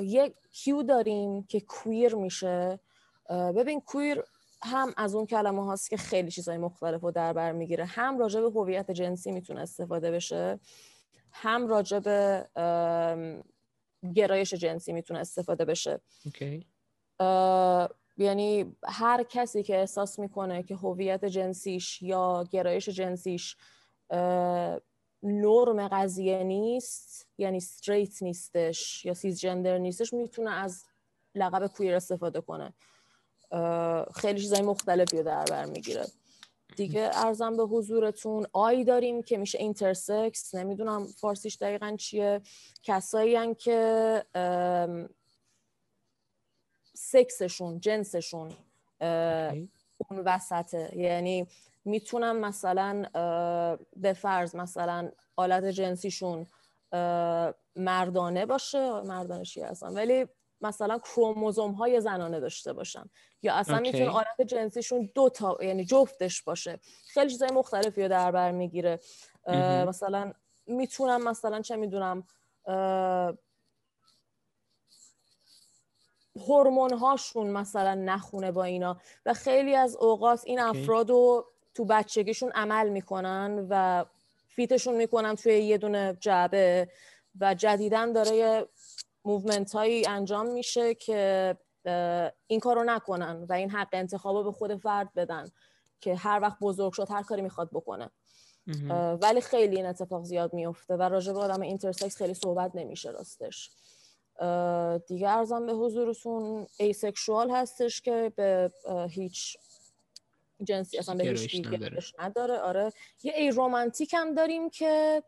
یک 0.02 0.34
کیو 0.52 0.82
داریم 0.82 1.42
که 1.42 1.60
کویر 1.60 2.14
میشه. 2.14 2.80
ببین 3.30 3.80
کویر 3.80 4.24
هم 4.62 4.94
از 4.96 5.14
اون 5.14 5.26
کلمه 5.26 5.64
هاست 5.64 5.90
که 5.90 5.96
خیلی 5.96 6.30
چیزهای 6.30 6.58
مختلف 6.58 7.00
رو 7.00 7.10
در 7.10 7.32
بر 7.32 7.52
می‌گیره. 7.52 7.84
هم 7.84 8.18
راجع 8.18 8.40
به 8.40 8.50
هویت 8.50 8.90
جنسی 8.90 9.32
می‌تونه 9.32 9.60
استفاده 9.60 10.10
بشه. 10.10 10.60
هم 11.32 11.66
راجع 11.68 11.98
به 11.98 12.48
گرایش 14.15 14.55
جنسی 14.55 14.92
می‌تونه 14.92 15.21
استفاده 15.21 15.65
بشه. 15.65 16.00
okay. 16.29 16.65
یعنی 18.17 18.77
هر 18.85 19.23
کسی 19.23 19.63
که 19.63 19.77
احساس 19.77 20.19
می‌کنه 20.19 20.63
که 20.63 20.77
هویت 20.77 21.25
جنسیش 21.25 22.03
یا 22.03 22.44
گرایش 22.50 22.88
جنسیش 22.88 23.57
نرم 25.23 25.88
قضیه 25.88 26.44
نیست 26.44 27.29
یعنی 27.38 27.57
straight 27.56 28.23
نیستش 28.23 29.05
یا 29.05 29.15
cisgender 29.14 29.79
نیستش 29.79 30.13
می‌تونه 30.13 30.50
از 30.50 30.85
لقب 31.35 31.67
queer 31.66 31.94
استفاده 31.94 32.40
کنه. 32.40 32.73
خیلی 34.15 34.40
چیزای 34.40 34.63
مختلفی 34.63 35.17
رو 35.17 35.23
در 35.23 35.44
بر 35.44 35.65
می‌گیره. 35.65 36.07
دیگه 36.77 37.10
عرضم 37.14 37.56
به 37.56 37.62
حضورتون. 37.62 38.46
I 38.52 38.85
داریم 38.85 39.23
که 39.23 39.37
میشه 39.37 39.58
intersex. 39.58 40.54
نمی‌دونم 40.54 41.06
فارسیش 41.06 41.56
دقیقا 41.56 41.96
چیه. 41.98 42.40
کسایی 42.83 43.54
که 43.54 44.25
سکسشون 46.94 47.81
جنسشون 47.81 48.52
اون 50.10 50.18
وسطه. 50.25 50.90
یعنی 50.96 51.46
می‌تونم 51.85 52.37
مثلا 52.37 53.04
به 53.96 54.12
فرض 54.12 54.56
مثلا 54.56 55.10
آلت 55.37 55.64
جنسیشون 55.64 56.46
مردانه 57.77 58.46
باشه. 58.46 59.00
مردانه 59.00 59.44
چیه 59.44 59.66
اصلا 59.66 59.92
ولی 59.92 60.27
مثلا 60.63 60.98
کروموزوم 60.98 61.73
های 61.73 62.00
زنانه 62.00 62.40
داشته 62.40 62.73
باشن. 62.73 63.10
یا 63.42 63.54
اصلا 63.54 63.79
okay. 63.79 63.81
می‌تونه 63.81 64.10
آلت 64.10 64.42
جنسیشون 64.46 65.10
دو 65.15 65.29
تا 65.29 65.58
یعنی 65.63 65.85
جفتش 65.85 66.42
باشه. 66.42 66.79
خیلی 67.06 67.31
چیزای 67.31 67.50
مختلفی 67.52 68.02
رو 68.02 68.08
در 68.08 68.31
بر 68.31 68.50
می‌گیره. 68.50 69.00
مثلا 69.87 70.33
می‌تونم 70.67 71.29
مثلا 71.29 71.60
چه 71.63 71.77
می‌دونم 71.77 72.27
هورمون 76.37 76.92
هاشون 76.92 77.50
مثلا 77.50 77.94
نخونه 77.94 78.52
با 78.52 78.65
اینا. 78.65 79.00
و 79.27 79.35
خیلی 79.35 79.75
از 79.75 79.96
اوقات 79.96 80.42
این 80.44 80.60
افراد 80.60 81.10
رو 81.10 81.46
تو 81.75 81.85
بچگیشون 81.85 82.52
عمل 82.54 82.88
می‌کنن 82.88 83.67
و 83.71 84.04
fit 84.48 84.68
شون 84.68 84.94
می‌کنن 84.94 85.35
توی 85.35 85.58
یه 85.58 85.79
دونه 85.79 86.17
جعبه 86.21 86.88
و 87.40 87.54
جدیداً 87.54 88.12
داره 88.13 88.67
movement 89.25 89.73
هایی 89.73 90.06
انجام 90.06 90.46
میشه 90.46 90.94
که 90.94 91.56
این 92.46 92.60
کار 92.60 92.77
رو 92.77 92.85
نکنن 92.85 93.46
و 93.48 93.52
این 93.52 93.70
حق 93.70 93.88
انتخاب 93.92 94.44
به 94.44 94.52
خود 94.52 94.77
فرد 94.77 95.14
بدن 95.14 95.50
که 96.00 96.14
هر 96.14 96.40
وقت 96.42 96.58
بزرگ 96.60 96.92
شد 96.92 97.10
هر 97.10 97.23
کاری 97.23 97.42
می‌خواد 97.42 97.68
بکنه. 97.73 98.10
ولی 99.23 99.40
خیلی 99.40 99.77
این 99.77 99.87
اتفاق 99.87 100.25
زیاد 100.25 100.54
میفته 100.54 100.96
و 100.96 101.02
راجع 101.02 101.33
به 101.33 101.38
آدم 101.38 101.60
intersex 101.60 102.16
خیلی 102.16 102.35
صحبت 102.35 102.70
نمیشه 102.75 103.10
راستش. 103.10 103.70
دیگه 105.06 105.29
عرضم 105.29 105.66
به 105.66 105.73
حضورتون 105.73 106.66
asexual 106.79 107.50
هستش 107.50 108.00
که 108.00 108.33
به 108.37 108.73
هیچ 109.10 109.56
جنسی 110.64 110.98
اصلا 110.98 111.14
به 111.14 111.25
هیچ 111.25 111.66
نداره. 112.18 112.58
آره. 112.58 112.92
یه 113.23 113.33
aromantic 113.37 114.14
هم 114.14 114.35
داریم 114.35 114.70
که 114.70 115.23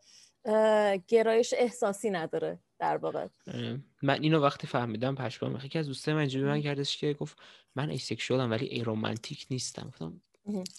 گرایش 1.07 1.53
احساسی 1.57 2.09
نداره 2.09 2.59
در 2.79 2.97
واقع. 2.97 3.27
من 4.01 4.21
اینو 4.21 4.39
وقتی 4.39 4.67
فهمیدم 4.67 5.15
پشمام 5.15 5.59
یکی 5.63 5.79
از 5.79 5.87
دوستای 5.87 6.13
من 6.13 6.19
اینجوری 6.19 6.45
من 6.45 6.61
کردش 6.61 6.97
که 6.97 7.13
گفت 7.13 7.37
من 7.75 7.89
asexual 7.89 8.43
ام 8.43 8.51
ولی 8.51 8.65
aromantic 8.65 9.47
نیستم. 9.49 9.87
گفتم 9.87 10.21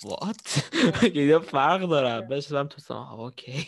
what 0.05 0.71
چه 1.15 1.39
فرق 1.39 1.89
داره. 1.89 2.27
بهش 2.27 2.47
تو 2.47 2.95
OK. 2.95 3.67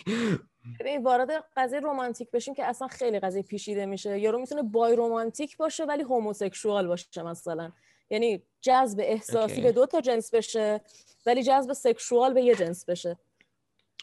ببین 0.80 1.02
وارد 1.02 1.30
قضیه 1.56 1.80
رومانتیک 1.80 2.30
بشیم 2.30 2.54
که 2.54 2.64
اصلا 2.64 2.88
خیلی 2.88 3.20
قضیه 3.20 3.42
پیشیده 3.42 3.86
میشه. 3.86 4.18
یارو 4.18 4.38
می‌تونه 4.38 4.62
بای 4.62 4.96
رومانتیک 4.96 5.56
باشه 5.56 5.84
ولی 5.84 6.02
هوموسکشوال 6.02 6.86
باشه 6.86 7.22
مثلا. 7.22 7.72
یعنی 8.10 8.42
جذب 8.60 9.00
احساسی 9.02 9.60
به 9.60 9.72
دو 9.72 9.86
تا 9.86 10.00
جنس 10.00 10.34
بشه 10.34 10.80
ولی 11.26 11.42
جذب 11.42 11.72
سکشوال 11.72 12.34
به 12.34 12.42
یه 12.42 12.54
جنس 12.54 12.84
بشه. 12.84 13.16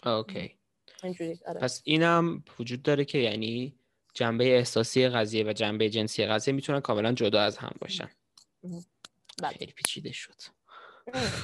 اوکی. 0.06 0.58
آره. 1.04 1.60
پس 1.62 1.82
اینم 1.84 2.44
وجود 2.60 2.82
داره 2.82 3.06
که 3.06 3.18
یعنی 3.18 3.76
جنبه 4.14 4.58
احساسی 4.58 5.10
قضیه 5.10 5.44
و 5.44 5.54
جنبه 5.54 5.90
جنسی 5.90 6.26
قضیه 6.26 6.54
می‌تونن 6.54 6.80
کاملا 6.80 7.12
جدا 7.12 7.42
از 7.42 7.58
هم 7.58 7.76
باشن. 7.82 8.10
بله. 9.44 9.54
خیلی 9.58 9.72
پیچیده 9.72 10.12
شد. 10.12 10.42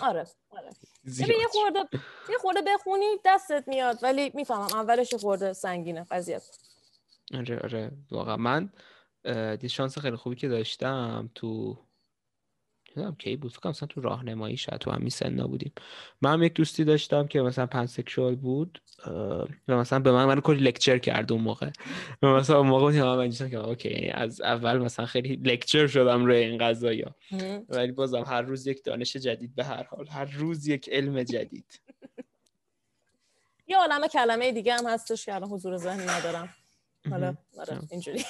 آره. 0.01 0.27
آره. 0.49 0.69
یه 1.17 1.47
خورده 1.51 1.89
یه 2.29 2.37
خورده 2.41 2.61
بخونی 2.61 3.05
دستت 3.25 3.63
میاد 3.67 3.99
ولی 4.03 4.31
می‌فهمم 4.33 4.73
اولش 4.73 5.13
خورده 5.13 5.53
سنگینه 5.53 6.03
قضیه. 6.03 6.41
آره 7.33 7.59
آره. 7.59 7.91
واقعا 8.11 8.37
من 8.37 8.69
دی 9.59 9.69
شانس 9.69 9.97
خیلی 9.97 10.15
خوبی 10.15 10.35
که 10.35 10.47
داشتم 10.47 11.29
تو 11.35 11.77
نمی‌دونم 12.97 13.15
کی 13.15 13.35
بود 13.35 13.51
فکر 13.51 13.69
مثلا 13.69 13.87
تو 13.87 14.01
راهنمایی 14.01 14.57
شاید 14.57 14.81
تو 14.81 14.91
همین 14.91 15.09
سنا 15.09 15.47
بودیم. 15.47 15.71
من 16.21 16.33
هم 16.33 16.43
یک 16.43 16.53
دوستی 16.53 16.83
داشتم 16.83 17.27
که 17.27 17.41
مثلا 17.41 17.65
pansexual 17.65 18.35
بود 18.35 18.81
و 19.67 19.77
مثلا 19.77 19.99
به 19.99 20.11
من 20.11 20.25
من 20.25 20.41
کلی 20.41 20.63
lecture 20.63 20.97
کرد 20.97 21.31
اون 21.31 21.41
موقع. 21.41 21.69
و 22.21 22.27
مثلا 22.27 22.57
اون 22.57 22.67
موقع 22.67 23.01
من 23.01 23.17
من 23.17 23.29
که 23.29 23.57
OK 23.57 24.09
از 24.13 24.41
اول 24.41 24.77
مثلا 24.77 25.05
خیلی 25.05 25.35
lecture 25.35 25.87
شدم 25.87 26.25
روی 26.25 26.37
این 26.37 26.57
قضایا 26.57 27.15
ولی 27.69 27.91
بازم 27.91 28.23
هر 28.27 28.41
روز 28.41 28.67
یک 28.67 28.83
دانش 28.83 29.17
جدید 29.17 29.55
به 29.55 29.63
هر 29.63 29.83
حال 29.83 30.07
هر 30.07 30.25
روز 30.25 30.67
یک 30.67 30.89
علم 30.89 31.23
جدید. 31.23 31.81
یه 33.67 33.77
عالمه 33.77 34.07
کلمه 34.07 34.51
دیگه 34.51 34.73
هم 34.73 34.87
هستش 34.87 35.25
که 35.25 35.35
الان 35.35 35.49
حضور 35.49 35.77
ذهنی 35.77 36.05
ندارم. 36.05 36.49
حالا 37.09 37.37
آره 37.59 37.79
اینجوری. 37.91 38.25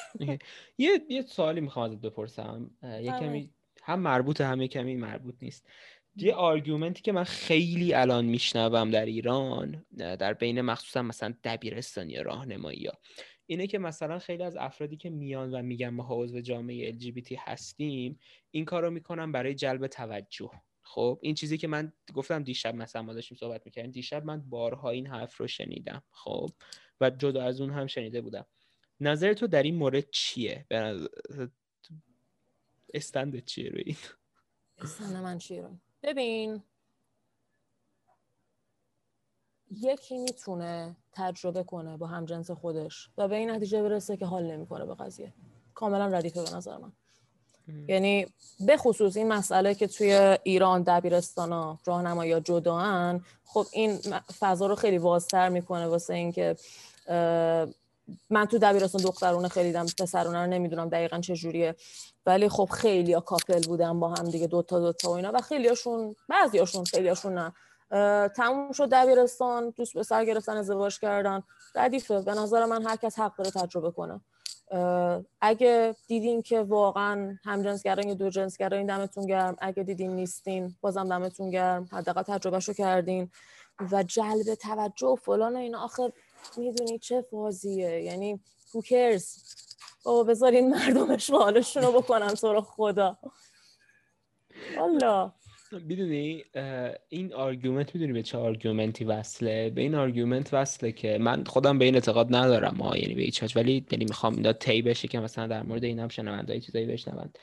یه 0.77 1.01
یه 1.09 1.21
سوالی 1.21 1.61
می‌خوام 1.61 1.91
ازت 1.91 2.01
بپرسم. 2.01 2.71
یه 2.83 3.11
کمی 3.19 3.49
هم 3.91 3.99
مربوط 3.99 4.41
هم 4.41 4.67
کمی 4.67 4.95
مربوط 4.95 5.35
نیست. 5.41 5.67
یه 6.15 6.33
آرگومنتی 6.33 7.01
که 7.01 7.11
من 7.11 7.23
خیلی 7.23 7.93
الان 7.93 8.25
میشنوم 8.25 8.91
در 8.91 9.05
ایران 9.05 9.85
در 9.97 10.33
بین 10.33 10.61
مخصوصا 10.61 11.01
مثلا 11.01 11.33
دبیرستانی 11.43 12.15
راهنمایی 12.15 12.85
ها 12.85 12.93
اینه 13.45 13.67
که 13.67 13.79
مثلا 13.79 14.19
خیلی 14.19 14.43
از 14.43 14.57
افرادی 14.57 14.97
که 14.97 15.09
میان 15.09 15.53
و 15.53 15.61
میگن 15.61 15.89
ما 15.89 16.03
حوض 16.03 16.35
جامعه 16.35 16.91
LGBT 16.91 17.35
هستیم 17.39 18.19
این 18.51 18.65
کار 18.65 18.83
رو 18.83 18.91
می‌کنن 18.91 19.31
برای 19.31 19.55
جلب 19.55 19.87
توجه. 19.87 20.51
خب 20.81 21.19
این 21.21 21.35
چیزی 21.35 21.57
که 21.57 21.67
من 21.67 21.93
گفتم 22.13 22.43
دیشب 22.43 22.75
مثلا 22.75 23.01
ما 23.01 23.13
داشتیم 23.13 23.37
صحبت 23.37 23.61
می‌کردیم. 23.65 23.91
دیشب 23.91 24.25
من 24.25 24.49
بارها 24.49 24.89
این 24.89 25.07
حرف 25.07 25.37
رو 25.37 25.47
شنیدم 25.47 26.03
خب 26.11 26.49
و 27.01 27.09
جدا 27.09 27.43
از 27.43 27.61
اون 27.61 27.69
هم 27.69 27.87
شنیده 27.87 28.21
بودم. 28.21 28.45
نظر 28.99 29.33
تو 29.33 29.47
در 29.47 29.63
این 29.63 29.75
مورد 29.75 30.09
چیه؟ 30.11 30.65
استند 32.93 33.45
چیه 33.45 33.69
رو 33.69 33.77
این؟ 33.85 33.97
استند 34.77 35.15
من 35.15 35.37
چیه 35.37 35.61
رو؟ 35.61 35.69
ببین 36.03 36.63
یکی 39.71 40.17
می‌تونه 40.17 40.95
تجربه 41.11 41.63
کنه 41.63 41.97
با 41.97 42.07
همجنس 42.07 42.51
خودش 42.51 43.09
و 43.17 43.27
به 43.27 43.35
این 43.35 43.49
نتیجه 43.51 43.83
برسه 43.83 44.17
که 44.17 44.25
حال 44.25 44.43
نمی‌کنه 44.43 44.85
به 44.85 44.95
قضیه. 44.95 45.33
کاملا 45.73 46.07
ردیفه 46.07 46.43
به 46.43 46.55
نظر 46.55 46.77
من. 46.77 46.91
یعنی 47.87 48.27
به 48.59 48.77
خصوص 48.77 49.17
این 49.17 49.27
مسئله 49.27 49.75
که 49.75 49.87
توی 49.87 50.37
ایران 50.43 50.83
دبیرستان 50.83 51.51
ها 51.51 51.79
راهنمایی 51.85 52.41
جداان 52.41 53.25
خب 53.45 53.65
این 53.73 53.97
فضا 54.39 54.67
رو 54.67 54.75
خیلی 54.75 54.97
وازتر 54.97 55.49
می‌کنه 55.49 55.87
واسه 55.87 56.13
اینکه 56.13 56.55
من 58.29 58.45
تو 58.45 58.57
دبیرستان 58.57 59.01
دخترونه 59.01 59.47
خیلی 59.47 59.71
دم 59.71 59.85
پسرونه 59.99 60.39
رو 60.41 60.47
نمی‌دونم 60.47 60.89
دقیقا 60.89 61.19
چه 61.19 61.35
جوریه. 61.35 61.75
ولی 62.25 62.49
خب 62.49 62.69
خیلی 62.71 63.21
کاپل 63.25 63.61
بودن 63.61 63.99
با 63.99 64.09
هم 64.09 64.29
دیگه 64.29 64.47
دوتا 64.47 64.79
دوتا 64.79 65.09
و 65.09 65.13
اینا. 65.13 65.31
و 65.33 65.41
خیلی 65.41 65.67
هاشون 65.67 66.15
بعضی 66.29 66.59
هاشون 66.59 66.83
خیلی 66.83 67.09
هاشون 67.09 67.33
نه 67.33 67.53
تموم 68.27 68.71
شد 68.71 68.89
دبیرستان 68.89 69.69
دوست 69.69 69.93
به 69.93 70.03
سر 70.03 70.25
گرفتن 70.25 70.57
ازدواج 70.57 70.99
کردن. 70.99 71.43
ردیفه 71.75 72.21
به 72.21 72.33
نظر 72.33 72.65
من 72.65 72.83
هر 72.87 72.95
کس 72.95 73.19
حق 73.19 73.35
داره 73.35 73.51
تجربه 73.51 73.91
کنه. 73.91 74.21
اگه 75.41 75.95
دیدین 76.07 76.41
که 76.41 76.61
واقعا 76.61 77.37
همجنسگران 77.43 78.07
یا 78.07 78.13
دو 78.13 78.29
جنسگران 78.29 78.85
دمتون 78.85 79.25
گرم. 79.25 79.55
اگه 79.61 79.83
دیدین 79.83 80.15
نیستین 80.15 80.75
بازم 80.81 81.09
دمتون 81.09 81.49
گرم. 81.49 81.89
حداقل 81.91 82.21
تجربهشو 82.21 82.73
کردین. 82.73 83.31
و 83.91 84.03
جلب 84.03 84.55
توجه 84.55 85.07
و 85.07 85.15
فلان 85.15 85.55
و 85.55 85.59
اینا. 85.59 85.83
آخه 85.83 86.13
می‌دونی 86.57 86.99
چه 86.99 87.21
فازیه. 87.31 88.01
یعنی 88.01 88.39
cares 88.73 89.23
بابا 90.03 90.23
بذارین 90.23 90.69
مردمش 90.69 91.29
حالشون 91.29 91.83
رو 91.83 91.91
بکنن 91.91 92.33
تو 92.33 92.53
رو 92.53 92.61
خدا. 92.61 93.17
والا. 94.77 95.33
می‌دونی 95.71 96.43
این 97.09 97.33
argument 97.33 97.95
می‌دونی 97.95 98.13
به 98.13 98.23
چه 98.23 98.37
argument 98.37 98.98
ی 98.98 99.05
وصله؟ 99.05 99.69
به 99.69 99.81
این 99.81 99.95
argument 99.95 100.53
وصله 100.53 100.91
که 100.91 101.17
من 101.17 101.43
خودم 101.43 101.79
به 101.79 101.85
این 101.85 101.95
اعتقاد 101.95 102.35
ندارم. 102.35 102.75
ها 102.75 102.97
یعنی 102.97 103.13
به 103.13 103.21
هیچ 103.21 103.55
ولی 103.55 103.85
یعنی 103.91 104.05
می‌خوام 104.05 104.35
اینا 104.35 104.53
تی 104.53 104.81
بشه 104.81 105.07
که 105.07 105.19
مثلا 105.19 105.47
در 105.47 105.63
مورد 105.63 105.83
این 105.83 105.99
هم 105.99 106.07
شنوندای 106.07 106.61
چیزایی 106.61 106.85
بشنوند. 106.85 107.37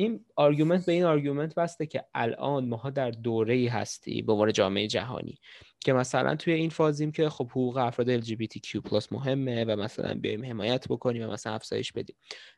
این 0.00 0.24
argument 0.36 0.86
به 0.86 0.92
این 0.92 1.04
argument 1.04 1.52
وصله 1.56 1.86
که 1.86 2.04
الان 2.14 2.68
ماها 2.68 2.90
در 2.90 3.10
دوره 3.10 3.54
ای 3.54 3.66
هستی 3.66 4.22
به 4.22 4.32
عنوان 4.32 4.52
جامعه 4.52 4.86
جهانی 4.86 5.38
که 5.80 5.92
مثلا 5.92 6.36
توی 6.36 6.52
این 6.52 6.70
فازیم 6.70 7.12
که 7.12 7.28
خب 7.28 7.50
حقوق 7.50 7.76
افراد 7.76 8.20
LGBTQ+ 8.20 9.12
مهمه 9.12 9.64
و 9.64 9.76
مثلا 9.76 10.14
بیایم 10.14 10.44
حمایت 10.44 10.88
بکنیم 10.88 11.22
و 11.22 11.32
مثلا 11.32 11.52
افزایش 11.52 11.92
بدیم. 11.92 12.16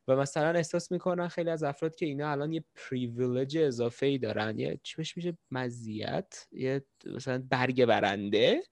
و 0.08 0.16
مثلا 0.16 0.50
احساس 0.50 0.92
می‌کنن 0.92 1.28
خیلی 1.28 1.50
از 1.50 1.62
افراد 1.62 1.94
که 1.94 2.06
اینا 2.06 2.30
الان 2.30 2.52
یه 2.52 2.64
privilege 2.74 3.58
اضافه 3.58 4.06
ای 4.06 4.18
دارن 4.18 4.58
یه 4.58 4.80
چی 4.82 4.94
میشه 4.98 5.38
مزیت 5.50 6.46
یه 6.52 6.84
مثلا 7.06 7.42
برگ 7.50 7.84
برنده 7.84 8.62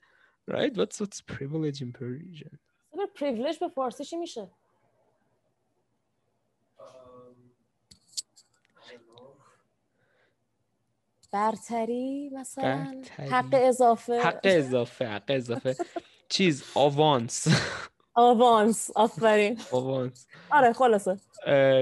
right? 0.50 0.76
What's 0.76 1.00
what's 1.00 1.20
privilege 1.20 1.80
in 1.80 1.92
Persian 1.92 2.58
privilege 3.18 3.58
به 3.60 3.68
فارسی 3.68 4.04
چی 4.04 4.16
میشه. 4.16 4.50
برتری 11.32 12.30
مثلا 12.32 12.92
برتری. 13.02 13.28
حق 13.28 13.48
اضافه. 13.52 14.20
حق 14.20 14.40
اضافه 14.44 15.06
حق 15.06 15.24
اضافه. 15.28 15.76
چیز 16.28 16.64
آوانس. 16.74 17.48
آوانس 18.14 18.90
آفرین. 18.96 19.58
آوانس. 19.72 20.26
آره 20.50 20.72
خلاصه. 20.72 21.16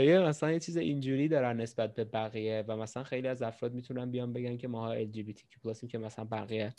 یه 0.05 0.19
مثلا 0.19 0.53
یه 0.53 0.59
چیز 0.61 0.77
اینجوری 0.77 1.29
دارن 1.29 1.61
نسبت 1.61 1.95
به 1.95 2.05
بقیه 2.05 2.65
و 2.69 2.77
مثلا 2.77 3.05
خیلی 3.05 3.29
از 3.29 3.43
افراد 3.43 3.75
می‌تونن 3.75 4.11
بیان 4.11 4.33
بگن 4.33 4.57
که 4.57 4.69
ماها 4.69 5.05
LGBTQ+ 5.05 5.87
که 5.91 5.99
مثلا 5.99 6.25
بقیه 6.25 6.75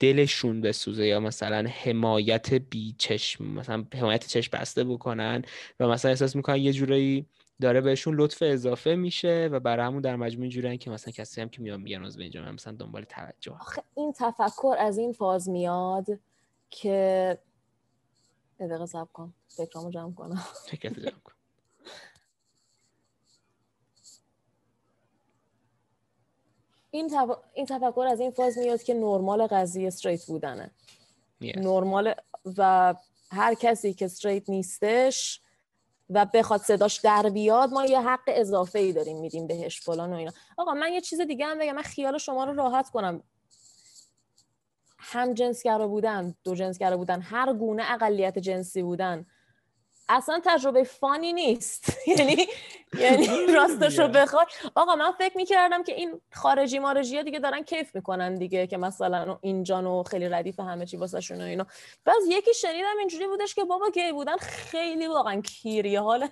دلشون 0.00 0.60
بسوزه 0.60 1.06
یا 1.06 1.20
مثلا 1.20 1.68
حمایت 1.68 2.54
بی 2.54 2.94
چشم 2.98 3.44
مثلا 3.44 3.84
حمایت 3.94 4.26
چشم 4.26 4.58
بسته 4.58 4.84
بکنن 4.84 5.42
و 5.80 5.88
مثلا 5.88 6.10
احساس 6.10 6.36
می‌کنن 6.36 6.56
یه 6.56 6.72
جورایی 6.72 7.26
داره 7.60 7.80
بهشون 7.80 8.14
لطف 8.14 8.42
اضافه 8.46 8.94
میشه 8.94 9.48
و 9.52 9.60
برای 9.60 9.86
همون 9.86 10.00
در 10.00 10.16
مجموع 10.16 10.42
اینجوری 10.42 10.78
که 10.78 10.90
مثلا 10.90 11.12
کسی 11.12 11.40
هم 11.40 11.48
که 11.48 11.62
میان 11.62 11.80
میگن 11.80 12.04
از 12.04 12.18
اینجا 12.18 12.52
مثلا 12.52 12.72
دنبال 12.72 13.04
توجه 13.04 13.52
آخه 13.52 13.82
این 13.94 14.12
تفکر 14.16 14.76
از 14.78 14.98
این 14.98 15.12
فاز 15.12 15.48
میاد 15.48 16.06
که 16.70 17.38
دقیقه 18.60 18.86
سب 18.86 19.08
کن 19.12 19.34
فکرامو 19.48 19.90
جمع 19.90 20.14
کنم. 20.14 20.44
فکرت 20.70 21.00
جمع 21.00 21.20
کن. 21.24 21.32
این, 26.90 27.08
تف... 27.08 27.30
این 27.54 27.66
تفکر 27.66 28.06
از 28.10 28.20
این 28.20 28.30
فاز 28.30 28.58
میاد 28.58 28.82
که 28.82 28.94
نرمال 28.94 29.46
قضیه 29.46 29.86
استریت 29.86 30.26
بودنه. 30.26 30.70
Yes. 31.42 31.58
نرمال 31.58 32.14
و 32.56 32.94
هر 33.30 33.54
کسی 33.54 33.94
که 33.94 34.04
استریت 34.04 34.50
نیستش 34.50 35.40
و 36.10 36.26
بخواد 36.34 36.60
صداش 36.60 36.96
در 36.96 37.30
بیاد 37.34 37.70
ما 37.72 37.84
یه 37.84 38.00
حق 38.00 38.20
اضافه 38.26 38.78
ای 38.78 38.92
داریم 38.92 39.20
میدیم 39.20 39.46
بهش 39.46 39.80
فلان 39.80 40.12
و 40.12 40.16
اینا. 40.16 40.32
آقا 40.56 40.74
من 40.74 40.92
یه 40.92 41.00
چیز 41.00 41.20
دیگه 41.20 41.46
هم 41.46 41.58
بگم 41.58 41.72
من 41.72 41.82
خیال 41.82 42.18
شما 42.18 42.44
رو 42.44 42.54
راحت 42.54 42.90
کنم. 42.90 43.22
هم 44.98 45.34
جنسگرا 45.34 45.88
بودن 45.88 46.34
دو 46.44 46.54
جنسگرا 46.54 46.96
بودن 46.96 47.20
هر 47.20 47.52
گونه 47.52 47.92
اقلیت 47.92 48.38
جنسی 48.38 48.82
بودن. 48.82 49.26
اصلا 50.10 50.40
تجربه 50.44 50.84
فانی 50.84 51.32
نیست. 51.32 51.84
یعنی 52.18 52.46
یعنی 52.98 53.46
راستش 53.46 53.98
رو 53.98 54.08
بخواد 54.08 54.46
آقا 54.74 54.96
من 54.96 55.12
فکر 55.12 55.36
می‌کردم 55.36 55.82
که 55.82 55.94
این 55.94 56.20
خارجی 56.32 56.78
مارجی 56.78 57.16
ها 57.16 57.22
دیگه 57.22 57.38
دارن 57.38 57.62
کیف 57.62 57.94
می‌کنن 57.94 58.34
دیگه 58.34 58.66
که 58.66 58.76
مثلا 58.76 59.38
اینجانو 59.42 60.02
خیلی 60.02 60.28
ردیف 60.28 60.60
همه 60.60 60.86
چی 60.86 60.96
واسه 60.96 61.20
شون 61.20 61.40
و 61.40 61.44
اینا. 61.44 61.66
بعض 62.04 62.26
یکی 62.28 62.54
شنیدم 62.54 62.98
اینجوری 62.98 63.26
بودش 63.26 63.54
که 63.54 63.64
بابا 63.64 63.90
گی 63.90 64.12
بودن 64.12 64.36
خیلی 64.36 65.06
واقعا 65.06 65.40
کیری. 65.40 65.96
حال 65.96 66.28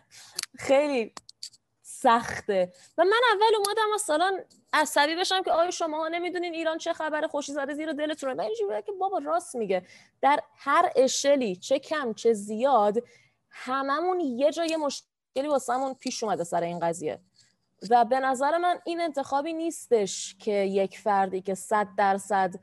خیلی 0.58 1.12
سخته. 1.82 2.72
و 2.98 3.04
من 3.04 3.20
اول 3.32 3.54
اومدم 3.56 3.94
مثلا 3.94 4.38
عصبی 4.72 5.16
بشم 5.16 5.42
که 5.42 5.52
آیا 5.52 5.70
شما 5.70 6.08
نمی‌دونین 6.08 6.54
ایران 6.54 6.78
چه 6.78 6.92
خبر 6.92 7.26
خوشی 7.26 7.52
زده 7.52 7.74
زیر 7.74 7.92
دلتونه 7.92 8.34
من 8.34 8.44
اینجوری 8.44 8.82
که 8.82 8.92
بابا 8.92 9.18
راست 9.18 9.56
میگه. 9.56 9.82
در 10.20 10.40
هر 10.56 10.92
اشلی 10.96 11.56
چه 11.56 11.78
کم 11.78 12.14
چه 12.14 12.32
زیاد 12.32 13.02
هممون 13.50 14.20
یه 14.20 14.52
جای 14.52 14.76
مشکلی 14.76 15.48
واسمون 15.48 15.94
پیش 15.94 16.22
اومده 16.22 16.44
سر 16.44 16.62
این 16.62 16.78
قضیه. 16.78 17.20
و 17.90 18.04
به 18.04 18.20
نظر 18.20 18.58
من 18.58 18.78
این 18.84 19.00
انتخابی 19.00 19.52
نیستش 19.52 20.36
که 20.38 20.52
یک 20.52 20.98
فردی 20.98 21.40
که 21.40 21.54
صد 21.54 21.88
درصد 21.96 22.54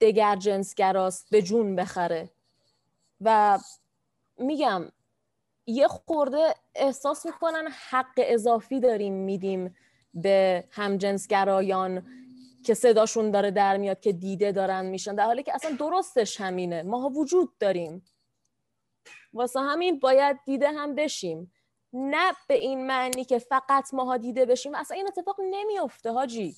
دگر 0.00 0.36
جنسگراست 0.36 1.30
به 1.30 1.42
جون 1.42 1.76
بخره. 1.76 2.30
و 3.20 3.58
میگم 4.38 4.92
یه 5.66 5.88
خورده 5.88 6.54
احساس 6.74 7.26
می‌کنن 7.26 7.68
حق 7.90 8.14
اضافی 8.16 8.80
داریم 8.80 9.14
میدیم 9.14 9.76
به 10.14 10.64
همجنسگرایان. 10.70 12.06
که 12.68 12.74
صداشون 12.74 13.30
داره 13.30 13.50
در 13.50 13.76
میاد 13.76 14.00
که 14.00 14.12
دیده 14.12 14.52
دارن 14.52 14.86
میشن. 14.86 15.14
در 15.14 15.24
حالی 15.24 15.42
که 15.42 15.54
اصلا 15.54 15.76
درستش 15.76 16.40
همینه. 16.40 16.82
ماها 16.82 17.08
وجود 17.08 17.58
داریم. 17.58 18.04
واسه 19.32 19.60
همین 19.60 19.98
باید 19.98 20.40
دیده 20.44 20.70
هم 20.70 20.94
بشیم. 20.94 21.52
نه 21.92 22.32
به 22.48 22.54
این 22.54 22.86
معنی 22.86 23.24
که 23.24 23.38
فقط 23.38 23.94
ماها 23.94 24.16
دیده 24.16 24.46
بشیم. 24.46 24.74
اصلا 24.74 24.96
این 24.96 25.06
اتفاق 25.06 25.36
نمیافته 25.50 26.12
هاجی 26.12 26.56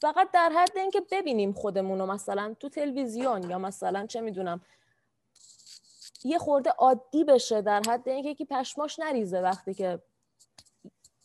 فقط 0.00 0.30
در 0.30 0.52
حد 0.56 0.78
اینکه 0.78 1.02
ببینیم 1.10 1.52
خودمون 1.52 1.98
رو 1.98 2.06
مثلا 2.06 2.56
تو 2.60 2.68
تلویزیون 2.68 3.50
یا 3.50 3.58
مثلا 3.58 4.06
چه 4.06 4.20
می‌دونم 4.20 4.60
یه 6.24 6.38
خورده 6.38 6.70
عادی 6.70 7.24
بشه 7.24 7.62
در 7.62 7.82
حد 7.88 8.08
اینکه 8.08 8.28
یکی 8.28 8.44
پشماش 8.44 8.98
نریزه 8.98 9.40
وقتی 9.40 9.74
که 9.74 10.02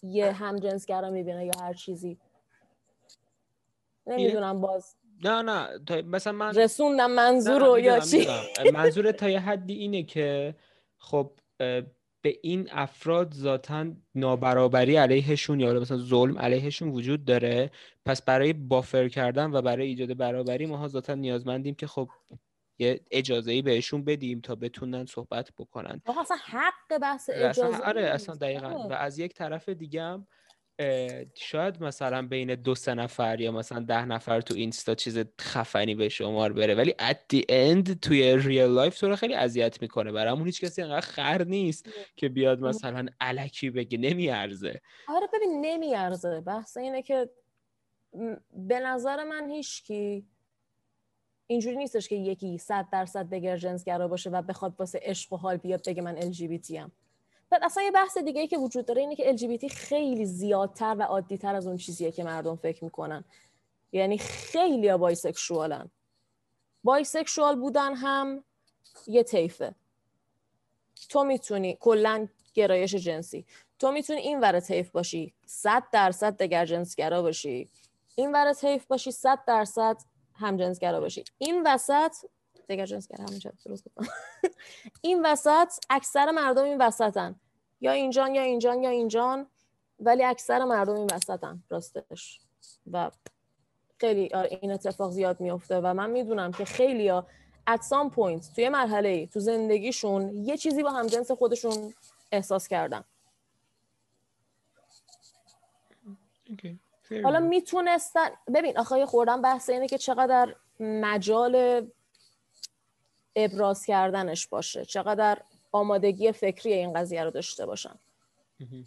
یه 0.03 0.31
همجنسگرا 0.31 1.09
می‌بینه 1.09 1.45
یا 1.45 1.51
هر 1.61 1.73
چیزی. 1.73 2.19
نمی‌دونم 4.07 4.61
باز 4.61 4.95
نه 5.23 5.41
نه 5.41 6.01
مثلا 6.01 6.33
من 6.33 6.55
رسوندم 6.55 7.11
منظور 7.11 7.61
رو 7.61 7.79
یا 7.79 7.99
چی؟ 7.99 8.27
منظور 8.73 9.11
تا 9.11 9.29
یه 9.29 9.39
حدی 9.39 9.73
اینه 9.73 10.03
که 10.03 10.55
خب 10.97 11.31
به 12.21 12.39
این 12.41 12.67
افراد 12.71 13.33
ذاتا 13.33 13.85
نابرابری 14.15 14.95
علیهشون 14.95 15.59
یا 15.59 15.73
مثلا 15.73 15.97
ظلم 15.97 16.39
علیهشون 16.39 16.89
وجود 16.89 17.25
داره. 17.25 17.71
پس 18.05 18.21
برای 18.21 18.53
بافر 18.53 19.07
کردن 19.07 19.51
و 19.51 19.61
برای 19.61 19.87
ایجاد 19.87 20.17
برابری 20.17 20.65
ما 20.65 20.87
ذاتا 20.87 21.15
نیازمندیم 21.15 21.75
که 21.75 21.87
خب 21.87 22.09
یه 22.79 23.01
اجازه 23.11 23.51
ای 23.51 23.61
بهشون 23.61 24.03
بدیم 24.03 24.41
تا 24.41 24.55
بتونن 24.55 25.05
صحبت 25.05 25.51
بکنن. 25.57 26.01
اصلا 26.21 26.37
حق 26.45 26.97
بحث 27.01 27.29
اجازه 27.33 27.83
آره 27.83 28.01
اصلا 28.01 28.35
دقیقا. 28.35 28.87
و 28.89 28.93
از 28.93 29.19
یک 29.19 29.33
طرف 29.33 29.69
دیگه 29.69 30.01
هم 30.01 30.27
شاید 31.35 31.83
مثلا 31.83 32.27
بین 32.27 32.55
دو 32.55 32.75
سه 32.75 32.93
نفر 32.93 33.41
یا 33.41 33.51
مثلا 33.51 33.79
ده 33.79 34.05
نفر 34.05 34.41
تو 34.41 34.53
اینستا 34.53 34.95
چیز 34.95 35.19
خفنی 35.41 35.95
به 35.95 36.09
شمار 36.09 36.53
بره 36.53 36.75
ولی 36.75 36.91
at 36.91 37.35
the 37.35 37.41
end 37.41 37.99
توی 38.01 38.37
real 38.37 38.61
life 38.61 38.99
تو 38.99 39.07
رو 39.07 39.15
خیلی 39.15 39.33
اذیت 39.33 39.81
می‌کنه. 39.81 40.11
برامون 40.11 40.45
هیچ 40.45 40.61
کسی 40.61 40.81
انقدر 40.81 41.01
خر 41.01 41.43
نیست 41.43 41.89
که 42.15 42.29
بیاد 42.29 42.59
مثلا 42.59 43.05
الکی 43.21 43.69
بگه 43.69 43.97
نمیارزه. 43.97 44.81
آره 45.07 45.27
ببین 45.33 45.61
نمیارزه. 45.61 46.41
بحث 46.41 46.77
اینه 46.77 47.01
که 47.01 47.29
به 48.53 48.79
نظر 48.79 49.23
من 49.23 49.49
هیچکی 49.49 50.25
اینجوری 51.47 51.75
نیستش 51.77 52.07
که 52.07 52.15
یکی 52.15 52.57
صد 52.57 52.85
درصد 52.91 53.29
دگر 53.29 53.57
جنسگرا 53.57 54.07
باشه 54.07 54.29
و 54.29 54.41
بخواد 54.41 54.75
واسه 54.79 54.99
عشق 55.03 55.33
و 55.33 55.37
حال 55.37 55.57
بیاد 55.57 55.87
بگه 55.87 56.01
من 56.01 56.21
LGBT 56.21 56.71
ام. 56.71 56.91
بعد 57.49 57.63
اصلا 57.63 57.83
یه 57.83 57.91
بحث 57.91 58.17
دیگه 58.17 58.41
ای 58.41 58.47
که 58.47 58.57
وجود 58.57 58.85
داره 58.85 59.01
اینه 59.01 59.15
که 59.15 59.37
LGBT 59.37 59.73
خیلی 59.73 60.25
زیادتر 60.25 60.95
و 60.99 61.01
عادیتر 61.01 61.55
از 61.55 61.67
اون 61.67 61.77
چیزیه 61.77 62.11
که 62.11 62.23
مردم 62.23 62.55
فکر 62.55 62.83
می‌کنن. 62.83 63.23
یعنی 63.91 64.17
خیلی 64.17 64.97
bisexual 64.97 65.72
ن. 65.72 65.91
bisexual 66.83 67.55
بودن 67.55 67.93
هم 67.95 68.43
یه 69.07 69.23
طیفه. 69.23 69.75
تو 71.09 71.23
می‌تونی 71.23 71.77
کلا 71.79 72.27
گرایش 72.53 72.95
جنسی. 72.95 73.45
تو 73.79 73.91
می‌تونی 73.91 74.19
این 74.19 74.39
ور 74.39 74.59
طیف 74.59 74.89
باشی 74.89 75.33
صد 75.45 75.83
درصد 75.91 76.37
دگر 76.37 76.65
جنسگرا 76.65 77.21
باشی. 77.21 77.69
این 78.15 78.31
ور 78.31 78.53
طیف 78.53 78.85
باشی 78.85 79.11
صد 79.11 79.39
درصد 79.47 79.97
هم 80.33 80.57
جنسگرا 80.57 80.99
باشی. 80.99 81.23
این 81.37 81.63
وسط 81.65 82.15
دیگر 82.67 82.85
جنسگر 82.85 83.21
همینجا 83.21 83.51
درست 83.65 83.87
این 85.01 85.25
وسط 85.25 85.73
اکثر 85.89 86.31
مردم 86.31 86.63
این 86.63 86.81
وسطن. 86.81 87.35
یا 87.81 87.91
اینجان 87.91 88.35
یا 88.35 88.41
اینجان 88.41 88.83
یا 88.83 88.89
اینجان 88.89 89.47
ولی 89.99 90.23
اکثر 90.23 90.65
مردم 90.65 90.95
این 90.95 91.07
وسطن 91.13 91.63
راستش. 91.69 92.39
و 92.91 93.11
خیلی 93.99 94.29
آره، 94.33 94.59
این 94.61 94.71
اتفاق 94.71 95.11
زیاد 95.11 95.39
میفته 95.39 95.79
و 95.79 95.93
من 95.93 96.09
می‌دونم 96.09 96.51
که 96.51 96.65
خیلی 96.65 97.07
ها 97.07 97.27
at 97.69 97.79
some 97.79 98.15
point 98.15 98.55
توی 98.55 98.69
مرحله 98.69 99.27
تو 99.27 99.39
زندگیشون 99.39 100.35
یه 100.35 100.57
چیزی 100.57 100.83
با 100.83 100.91
همجنس 100.91 101.31
خودشون 101.31 101.93
احساس 102.31 102.67
کردن. 102.67 103.03
حالا 107.23 107.39
می‌تونستن 107.39 108.29
ببین 108.53 108.77
آخه 108.77 109.05
خوردن 109.05 109.41
بحث 109.41 109.69
اینه 109.69 109.87
که 109.87 109.97
چقدر 109.97 110.55
مجال 110.79 111.87
ابراز 113.37 113.85
کردنش 113.85 114.47
باشه. 114.47 114.85
چقدر 114.85 115.41
آمادگی 115.71 116.31
فکری 116.31 116.73
این 116.73 116.93
قضیه 116.93 117.23
رو 117.23 117.31
داشته 117.31 117.65
باشن. 117.65 117.95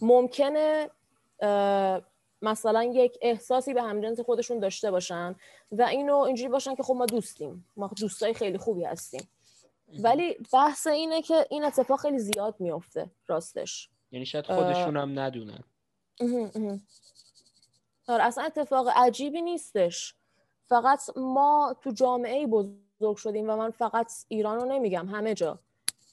ممکنه 0.01 0.91
مثلا 2.43 2.85
یک 2.85 3.19
احساسی 3.23 3.75
به 3.75 3.83
همجنس 3.83 4.21
خودشون 4.21 4.59
داشته 4.59 4.91
باشن 4.91 5.35
و 5.73 5.83
اینو 5.83 6.17
اینجوری 6.17 6.49
باشن 6.49 6.75
که 6.75 6.83
خب 6.83 6.95
ما 6.95 7.07
دوستیم. 7.07 7.67
ما 7.77 7.91
دوستای 8.01 8.35
خیلی 8.35 8.59
خوبی 8.59 8.85
هستیم. 8.85 9.29
ولی 9.99 10.37
بحث 10.53 10.87
اینه 10.87 11.23
که 11.23 11.47
این 11.51 11.65
اتفاق 11.65 12.01
خیلی 12.01 12.19
زیاد 12.19 12.55
میفته 12.59 13.11
راستش. 13.27 13.89
یعنی 14.13 14.27
شاید 14.27 14.47
خودشون 14.47 14.97
هم 14.97 15.19
ندونن. 15.19 15.65
آره 18.09 18.25
اصلا 18.25 18.45
اتفاق 18.45 18.89
عجیبی 18.97 19.43
نیستش. 19.43 20.15
فقط 20.69 21.01
ما 21.17 21.77
تو 21.81 21.91
جامعه 21.91 22.47
بزرگ 22.47 22.90
شدیم 23.17 23.51
و 23.51 23.57
من 23.57 23.71
فقط 23.71 24.13
ایران 24.29 24.61
رو 24.61 24.67
نمیگم 24.67 25.09
همه 25.09 25.35
جا. 25.35 25.59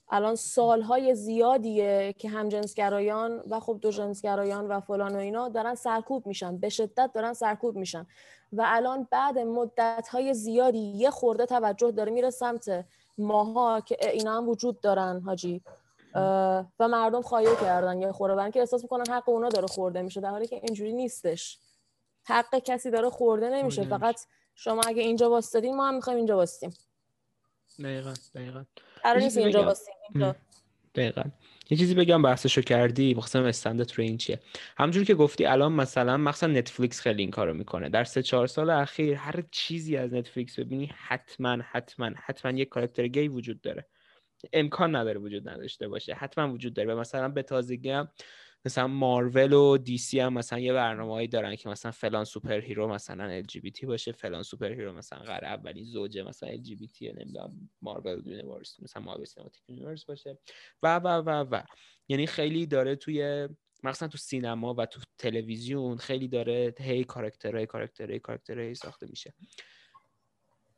الان 0.09 0.35
سالهای 0.35 1.15
زیادیه 1.15 2.15
که 2.17 2.29
همجنسگرایان 2.29 3.43
و 3.49 3.59
خب 3.59 3.79
دو 3.81 3.91
جنسگرایان 3.91 4.67
و 4.67 4.79
فلان 4.79 5.15
و 5.15 5.17
اینا 5.17 5.49
دارن 5.49 5.75
سرکوب 5.75 6.27
میشن 6.27 6.57
به 6.57 6.69
شدت 6.69 7.11
دارن 7.13 7.33
سرکوب 7.33 7.75
میشن. 7.75 8.07
و 8.53 8.63
الان 8.65 9.07
بعد 9.11 9.39
مدتهای 9.39 10.33
زیادی 10.33 10.79
یه 10.79 11.09
خورده 11.09 11.45
توجه 11.45 11.91
داره 11.91 12.11
میره 12.11 12.29
سمت 12.29 12.85
ماها 13.17 13.81
که 13.81 13.97
اینا 14.11 14.38
هم 14.38 14.49
وجود 14.49 14.81
دارن 14.81 15.21
حاجی. 15.25 15.61
و 16.79 16.88
مردم 16.88 17.21
خواهی 17.21 17.55
کردن 17.61 18.01
یه 18.01 18.11
خورده. 18.11 18.51
که 18.51 18.59
احساس 18.59 18.83
می‌کنن 18.83 19.13
حق 19.13 19.29
اونا 19.29 19.49
داره 19.49 19.67
خورده 19.67 20.01
میشه 20.01 20.21
در 20.21 20.29
حالی 20.29 20.47
که 20.47 20.55
اینجوری 20.55 20.93
نیستش. 20.93 21.59
حق 22.23 22.55
کسی 22.55 22.91
داره 22.91 23.09
خورده 23.09 23.49
نمیشه. 23.49 23.83
فقط 23.83 24.19
شما 24.59 24.81
اگه 24.87 25.01
اینجا 25.01 25.29
واسطین 25.29 25.75
ما 25.75 25.87
هم 25.87 25.95
می‌خوایم 25.95 26.17
اینجا 26.17 26.35
واسطیم. 26.35 26.73
دقیقا 27.79 28.13
دقیقا. 28.35 28.65
قرار 29.03 29.19
نیست 29.19 29.37
اینجا 29.37 29.63
واسطیم 29.63 30.35
دقیقا. 30.95 31.23
یه 31.69 31.77
چیزی 31.77 31.95
بگم 31.95 32.21
بحثشو 32.21 32.61
کردی 32.61 33.13
مخصوصا 33.13 33.45
استندت 33.45 33.93
رو 33.93 34.03
این 34.03 34.17
چیه. 34.17 34.39
همجور 34.77 35.03
که 35.03 35.15
گفتی 35.15 35.45
الان 35.45 35.71
مثلا 35.71 36.17
مخصوصا 36.17 36.47
نتفلیکس 36.47 37.01
خیلی 37.01 37.21
این 37.21 37.31
کارو 37.31 37.53
می‌کنه. 37.53 37.89
در 37.89 38.03
سه 38.03 38.23
چهار 38.23 38.47
سال 38.47 38.69
اخیر 38.69 39.15
هر 39.15 39.43
چیزی 39.51 39.97
از 39.97 40.13
نتفلیکس 40.13 40.59
ببینی 40.59 40.91
حتما 40.95 41.57
حتما 41.71 42.11
حتما 42.15 42.51
یک 42.51 42.69
کاراکتر 42.69 43.07
گی 43.07 43.27
وجود 43.27 43.61
داره. 43.61 43.85
امکان 44.53 44.95
نداره 44.95 45.19
وجود 45.19 45.49
نداشته 45.49 45.87
باشه. 45.87 46.13
حتما 46.13 46.53
وجود 46.53 46.73
داره. 46.73 46.93
و 46.93 46.99
مثلا 46.99 47.29
به 47.29 47.43
تازگی 47.43 47.89
هم 47.89 48.09
مثلا 48.65 48.87
مارول 48.87 49.53
و 49.53 49.77
DC 49.77 50.19
هم 50.19 50.33
مثلا 50.33 50.59
یه 50.59 50.73
برنامه‌ای 50.73 51.27
دارن 51.27 51.55
که 51.55 51.69
مثلا 51.69 51.91
فلان 51.91 52.23
superhero 52.23 52.88
مثلا 52.87 53.23
L 53.23 53.45
باشه 53.87 54.11
فلان 54.11 54.43
superhero 54.43 54.93
مثلا 54.93 55.19
قرار 55.19 55.45
اولین 55.45 55.83
زوجه 55.83 56.23
مثلا 56.23 56.49
LGBT 56.49 57.11
نمی‌دونم 57.11 57.69
Marvel 57.81 58.27
Universe 58.27 58.79
مثلا 58.79 59.03
Marvel 59.03 59.25
Cinematic 59.25 59.69
Universe 59.69 60.05
باشه. 60.05 60.37
و 60.83 60.95
و 60.99 61.07
و 61.07 61.29
و. 61.51 61.63
یعنی 62.07 62.27
خیلی 62.27 62.65
داره 62.65 62.95
توی 62.95 63.49
مثلا 63.83 64.07
تو 64.07 64.17
سینما 64.17 64.73
و 64.73 64.85
تو 64.85 65.01
تلویزیون 65.17 65.97
خیلی 65.97 66.27
داره 66.27 66.75
هی 66.79 67.03
کاراکترهای 67.03 67.65
کاراکترهای 67.65 68.19
کاراکترهای 68.19 68.75
ساخته 68.75 69.07
میشه. 69.09 69.33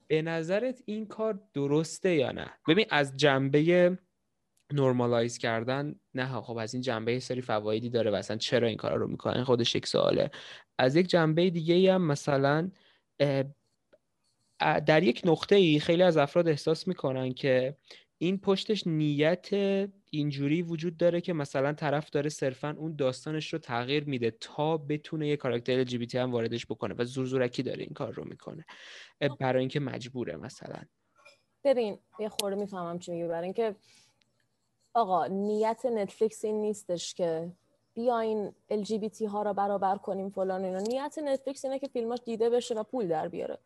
به 0.07 0.21
نظرت 0.21 0.82
این 0.86 1.05
کار 1.05 1.39
درسته 1.53 2.15
یا 2.15 2.32
نه؟ 2.32 2.53
ببین 2.67 2.86
از 2.89 3.17
جنبه 3.17 3.97
نرمالایز 4.74 5.38
کردن 5.38 5.95
نه 6.13 6.41
خب 6.41 6.57
از 6.57 6.74
این 6.74 6.84
جنبه 6.84 7.20
سری 7.20 7.41
فوایدی 7.41 7.89
داره 7.89 8.11
و 8.11 8.15
اصلا 8.15 8.38
چرا 8.38 8.67
این 8.67 8.78
کارا 8.78 8.95
رو 8.95 9.07
می‌کنن 9.07 9.43
خودش 9.43 9.76
یک 9.76 9.88
سواله. 9.88 10.32
از 10.78 10.95
یک 10.95 11.07
جنبه 11.07 11.49
دیگه 11.49 11.74
ای 11.74 11.88
هم 11.88 12.01
مثلا 12.01 12.72
در 14.59 15.03
یک 15.03 15.22
نقطه 15.26 15.55
ای 15.55 15.80
خیلی 15.80 16.03
از 16.03 16.17
افراد 16.17 16.47
احساس 16.47 16.88
می‌کنن 16.88 17.34
که 17.34 17.76
این 18.17 18.38
پشتش 18.38 18.88
نیت 18.88 19.49
اینجوری 20.11 20.61
وجود 20.61 20.97
داره 20.97 21.22
که 21.22 21.34
مثلا 21.34 21.74
طرف 21.74 22.09
داره 22.09 22.30
صرفا 22.30 22.76
اون 22.78 22.95
داستانش 22.95 23.53
رو 23.53 23.59
تغییر 23.59 24.03
میده 24.03 24.32
تا 24.32 24.78
بتونه 24.78 25.28
یه 25.28 25.38
کاراکتر 25.38 25.86
LGBT 25.86 26.15
هم 26.15 26.32
واردش 26.32 26.65
بکنه 26.65 26.95
و 26.97 27.03
زورزورکی 27.03 27.63
داره 27.63 27.84
این 27.84 27.93
کار 27.93 28.13
رو 28.13 28.26
می‌کنه. 28.26 28.65
برای 29.39 29.59
اینکه 29.59 29.80
مجبوره 29.80 30.36
مثلا. 30.36 30.82
ببین 31.63 31.99
یه 32.20 32.30
خورده 32.30 32.55
می‌فهمم 32.55 32.99
چی 32.99 33.11
میگی. 33.11 33.28
برای 33.28 33.43
اینکه 33.43 33.76
آقا 34.94 35.28
نیت 35.28 35.86
نتفلیکس 35.86 36.46
این 36.46 36.62
نیستش 36.62 37.14
که 37.14 37.52
بیاین 37.94 38.54
LGBT 38.72 39.22
ها 39.22 39.42
را 39.42 39.54
برابر 39.54 39.98
کنیم 39.98 40.30
فلان 40.30 40.66
اینا. 40.66 40.80
نیت 40.80 41.20
نتفلیکس 41.24 41.66
اینه 41.66 41.80
که 41.80 41.88
فیلماش 41.88 42.20
دیده 42.26 42.50
بشه 42.50 42.76
و 42.76 42.84
پول 42.84 43.08
در 43.08 43.28
بیاره. 43.28 43.58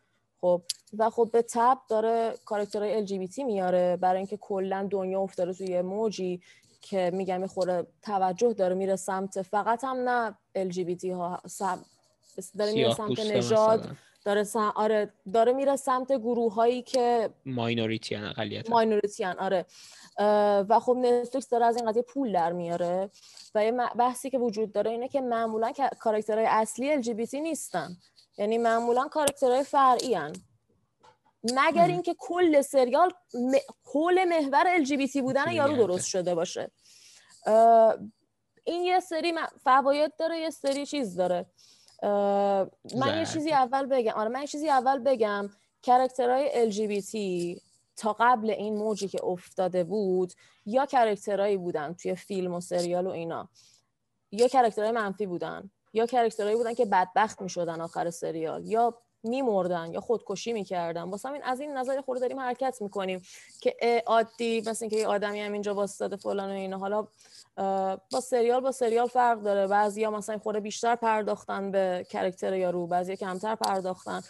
خب 0.42 0.62
و 0.98 1.10
خب 1.10 1.30
به 1.34 1.42
تب 1.42 1.78
داره 1.90 2.34
کاراکترهای 2.46 3.08
LGBT 3.08 3.38
میاره. 3.38 3.98
برای 3.98 4.18
اینکه 4.18 4.38
کلا 4.38 4.88
دنیا 4.92 5.22
افتاده 5.22 5.54
توی 5.54 5.82
موجی 5.82 6.42
که 6.82 7.12
میگم 7.14 7.42
می‌خوره 7.42 7.88
توجه 8.02 8.54
داره 8.54 8.76
میره 8.76 8.96
سمت 8.96 9.42
فقط 9.42 9.84
هم 9.84 10.10
نه 10.10 10.38
LGBT 10.58 11.06
ها 11.06 11.42
داره 12.58 12.74
میره 12.74 12.94
سمت 12.94 13.20
نژاد. 13.20 13.98
داره 14.26 14.46
آره 14.76 15.14
داره 15.34 15.54
میره 15.54 15.76
سمت 15.76 16.12
گروه 16.12 16.54
هایی 16.54 16.82
که 16.82 17.30
ماینوریتیان 17.46 18.26
اقلیت 18.26 18.70
ماینوریتیان 18.70 19.40
آره. 19.40 19.66
و 20.70 20.80
خب 20.80 20.98
نتفلیکس 20.98 21.50
داره 21.50 21.66
از 21.66 21.78
این 21.78 21.90
قضیه 21.90 22.02
پول 22.02 22.32
در 22.32 22.52
میاره 22.52 23.10
و 23.56 23.66
یه 23.66 23.72
بحثی 23.72 24.30
که 24.30 24.38
وجود 24.38 24.72
داره 24.72 24.92
اینه 24.92 25.08
که 25.08 25.22
معمولا 25.22 25.72
کاراکترهای 26.00 26.46
اصلی 26.46 27.04
LGBT 27.04 27.34
نیستن. 27.34 27.98
یعنی 28.38 28.58
معمولا 28.58 29.08
کاراکترهای 29.08 29.64
فرعی 29.64 30.14
هن. 30.14 30.34
مگر 31.44 31.88
اینکه 31.88 32.16
کل 32.20 32.62
سریال 32.62 33.12
م... 33.34 33.58
کل 33.84 34.26
محور 34.30 34.84
LGBT 34.84 35.18
بودن 35.18 35.52
یارو 35.52 35.76
درست 35.76 36.08
شده 36.08 36.36
باشه. 36.36 36.72
این 38.64 38.84
یه 38.84 39.00
سری 39.00 39.34
فواید 39.64 40.16
داره 40.16 40.40
یه 40.40 40.50
سری 40.50 40.86
چیز 40.86 41.16
داره. 41.16 41.46
من 42.96 43.18
یه 43.18 43.26
چیزی 43.26 43.52
اول 43.52 43.86
بگم. 43.86 44.14
آره 44.16 44.30
من 44.30 44.42
یه 44.42 44.48
چیزی 44.48 44.70
اول 44.70 45.00
بگم. 45.00 45.50
character 45.82 46.56
های 46.56 46.72
LGBT 46.72 47.18
تا 47.96 48.16
قبل 48.20 48.50
این 48.50 48.78
موجی 48.78 49.08
که 49.08 49.26
افتاده 49.26 49.84
بود 49.84 50.34
یا 50.66 50.86
character 50.86 51.40
هایی 51.40 51.58
بودن 51.58 51.94
توی 51.94 52.16
فیلم 52.16 52.54
و 52.54 52.62
سریال 52.62 53.08
و 53.08 53.10
اینا 53.10 53.50
یا 54.32 54.48
character 54.48 54.84
های 54.84 54.92
منفی 54.92 55.26
بودن 55.26 55.70
یا 55.94 56.06
character 56.06 56.43
هایی 56.43 56.56
بودن 56.56 56.74
که 56.74 56.86
بدبخت 56.86 57.42
می 57.42 57.50
شدن 57.50 57.82
آخر 57.82 58.10
سریال 58.10 58.68
یا 58.68 58.98
میمردن 59.24 59.92
یا 59.92 60.02
خودکشی 60.02 60.54
می‌کردن. 60.54 61.02
واسه 61.02 61.30
همین 61.30 61.44
از 61.44 61.60
این 61.60 61.78
نظر 61.78 62.02
خود 62.02 62.20
داریم 62.20 62.40
حرکت 62.40 62.78
می‌کنیم 62.82 63.22
که 63.62 64.04
عادی 64.06 64.64
مثل 64.68 64.86
اینکه 64.86 64.98
یه 64.98 65.08
آدمی 65.08 65.42
هم 65.42 65.54
اینجا 65.54 65.74
واسطه 65.74 66.16
فلان 66.16 66.50
و 66.50 66.54
اینا. 66.54 66.78
حالا 66.78 67.08
با 68.12 68.20
سریال 68.24 68.62
با 68.62 68.72
سریال 68.72 69.08
فرق 69.08 69.42
داره. 69.42 69.68
بعضیا 69.68 70.12
مثلا 70.12 70.38
خورده 70.38 70.60
بیشتر 70.60 70.96
پرداختن 70.96 71.72
به 71.72 72.06
character 72.10 72.54
یارو 72.54 72.88
بعضی 72.88 73.16
کمتر 73.18 73.56
پرداختن. 73.56 74.22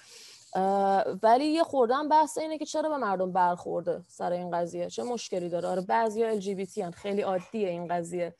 ولی 1.23 1.45
یه 1.45 1.63
خوردن 1.63 2.09
بحث 2.09 2.37
اینه 2.37 2.57
که 2.57 2.65
چرا 2.65 2.89
به 2.89 2.97
مردم 2.97 3.31
برخورده 3.31 4.01
سر 4.07 4.31
این 4.31 4.51
قضیه؟ 4.51 4.89
چه 4.89 5.03
مشکلی 5.03 5.49
داره؟ 5.49 5.69
آره 5.69 5.81
بعضیا 5.81 6.29
ال 6.29 6.91
خیلی 6.91 7.21
عادیه 7.21 7.69
این 7.69 7.87
قضیه. 7.87 8.33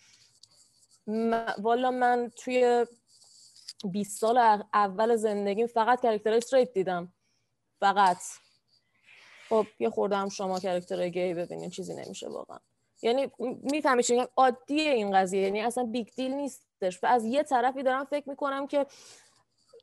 والا 1.58 1.92
من 1.92 2.32
توی 2.36 2.86
20 3.84 4.20
سال 4.20 4.64
اول 4.74 5.16
زندگیم 5.16 5.68
فقط 5.68 6.02
character 6.02 6.34
straight 6.34 6.74
دیدم. 6.74 7.14
فقط. 7.80 8.18
خب 9.50 9.66
یه 9.80 9.90
خوردم 9.90 10.30
شما 10.30 10.60
character 10.60 11.10
gay 11.10 11.34
ببینین 11.34 11.70
چیزی 11.70 11.96
نمیشه 11.96 12.30
واقعا. 12.30 12.60
یعنی 13.02 13.32
می‌فهمی 13.64 14.04
چی 14.04 14.24
عادیه 14.38 14.92
این 14.92 15.12
قضیه. 15.12 15.42
یعنی 15.42 15.62
اصلا 15.62 15.84
big 15.84 16.08
deal 16.16 16.32
نیستش. 16.32 17.04
و 17.04 17.08
از 17.08 17.26
یه 17.26 17.44
طرفی 17.44 17.84
دارم 17.84 18.06
فکر 18.06 18.30
می‌کنم 18.30 18.68
که 18.68 18.86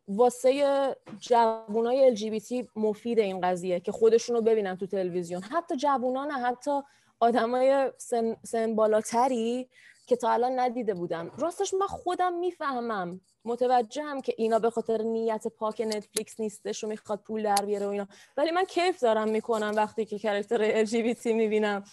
واسه 0.09 0.97
جوانای 1.21 2.17
LGBT 2.17 2.67
مفید 2.77 3.19
این 3.19 3.41
قضیه 3.41 3.81
که 3.81 3.93
خودشونو 3.93 4.41
ببینن 4.41 4.77
تو 4.77 4.87
تلویزیون. 4.87 5.43
حتی 5.43 5.77
جوونا 5.77 6.25
نه 6.25 6.39
حتی 6.39 6.81
آدمای 7.21 7.93
سن, 7.99 8.37
سن 8.45 8.75
بالاتری 8.75 9.69
که 10.11 10.17
تا 10.17 10.31
الان 10.31 10.59
ندیده 10.59 10.95
بودم. 10.95 11.31
راستش 11.39 11.75
من 11.75 11.87
خودم 11.87 12.35
می‌فهمم. 12.35 13.21
متوجهم 13.45 14.21
که 14.21 14.35
اینا 14.37 14.59
به 14.59 14.71
خاطر 14.71 15.03
نیت 15.03 15.47
پاک 15.49 15.81
نتفلیکس 15.81 16.41
نیستش 16.41 16.85
و 16.85 16.89
می‌خواد 16.89 17.21
پول 17.21 17.43
در 17.43 17.65
بیاره 17.65 17.87
و 17.87 17.89
اینا. 17.89 18.07
ولی 18.37 18.51
من 18.51 18.65
کیف 18.65 19.01
دارم 19.01 19.29
می‌کنم 19.29 19.73
وقتی 19.77 20.05
که 20.05 20.19
character 20.19 20.85
LGBT 20.85 21.27
می‌بینم. 21.27 21.85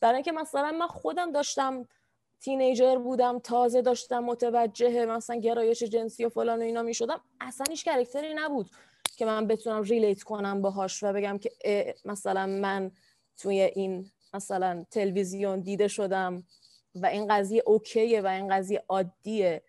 برای 0.00 0.14
اینکه 0.14 0.32
مثلا 0.32 0.72
من 0.72 0.86
خودم 0.86 1.32
داشتم 1.32 1.88
teenager 2.40 2.96
بودم 2.96 3.38
تازه 3.38 3.82
داشتم 3.82 4.24
متوجه 4.24 5.06
مثلا 5.06 5.36
گرایش 5.36 5.82
جنسی 5.82 6.24
و 6.24 6.28
فلان 6.28 6.58
و 6.58 6.62
اینا 6.62 6.82
می‌شدم. 6.82 7.20
اصلا 7.40 7.66
هیچ 7.70 7.84
character 7.84 8.29
ی 8.29 8.34
نبود 8.34 8.70
که 9.16 9.24
من 9.24 9.46
بتونم 9.46 9.82
relate 9.82 10.22
کنم 10.22 10.62
باهاش 10.62 11.02
و 11.02 11.12
بگم 11.12 11.38
که 11.38 11.50
مثلا 12.04 12.46
من 12.46 12.90
توی 13.36 13.60
این 13.60 14.10
مثلا 14.34 14.84
تلویزیون 14.90 15.60
دیده 15.60 15.88
شدم. 15.88 16.44
و 16.94 17.06
این 17.06 17.26
قضیه 17.28 17.62
OK 17.66 17.88
ئه 17.88 18.20
و 18.20 18.26
این 18.26 18.56
قضیه 18.56 18.84
عادیه. 18.88 19.62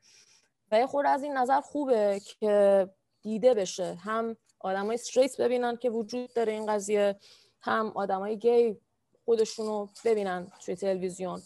و 0.72 0.80
یه 0.80 0.88
خورده 0.88 1.10
از 1.10 1.24
این 1.24 1.38
نظر 1.38 1.62
خوبه 1.62 2.22
که 2.40 2.90
دیده 3.22 3.54
بشه. 3.54 3.94
هم 3.94 4.38
آدمای 4.60 4.94
استریت 4.94 5.42
ببینن 5.42 5.76
که 5.76 5.90
وجود 5.90 6.34
داره 6.34 6.54
این 6.54 6.66
قضیه 6.66 7.16
هم 7.62 7.92
آدمای 7.96 8.38
گی 8.38 8.78
خودشونو 9.26 9.88
ببینن 10.06 10.52
توی 10.66 10.76
تلویزیون. 10.76 11.42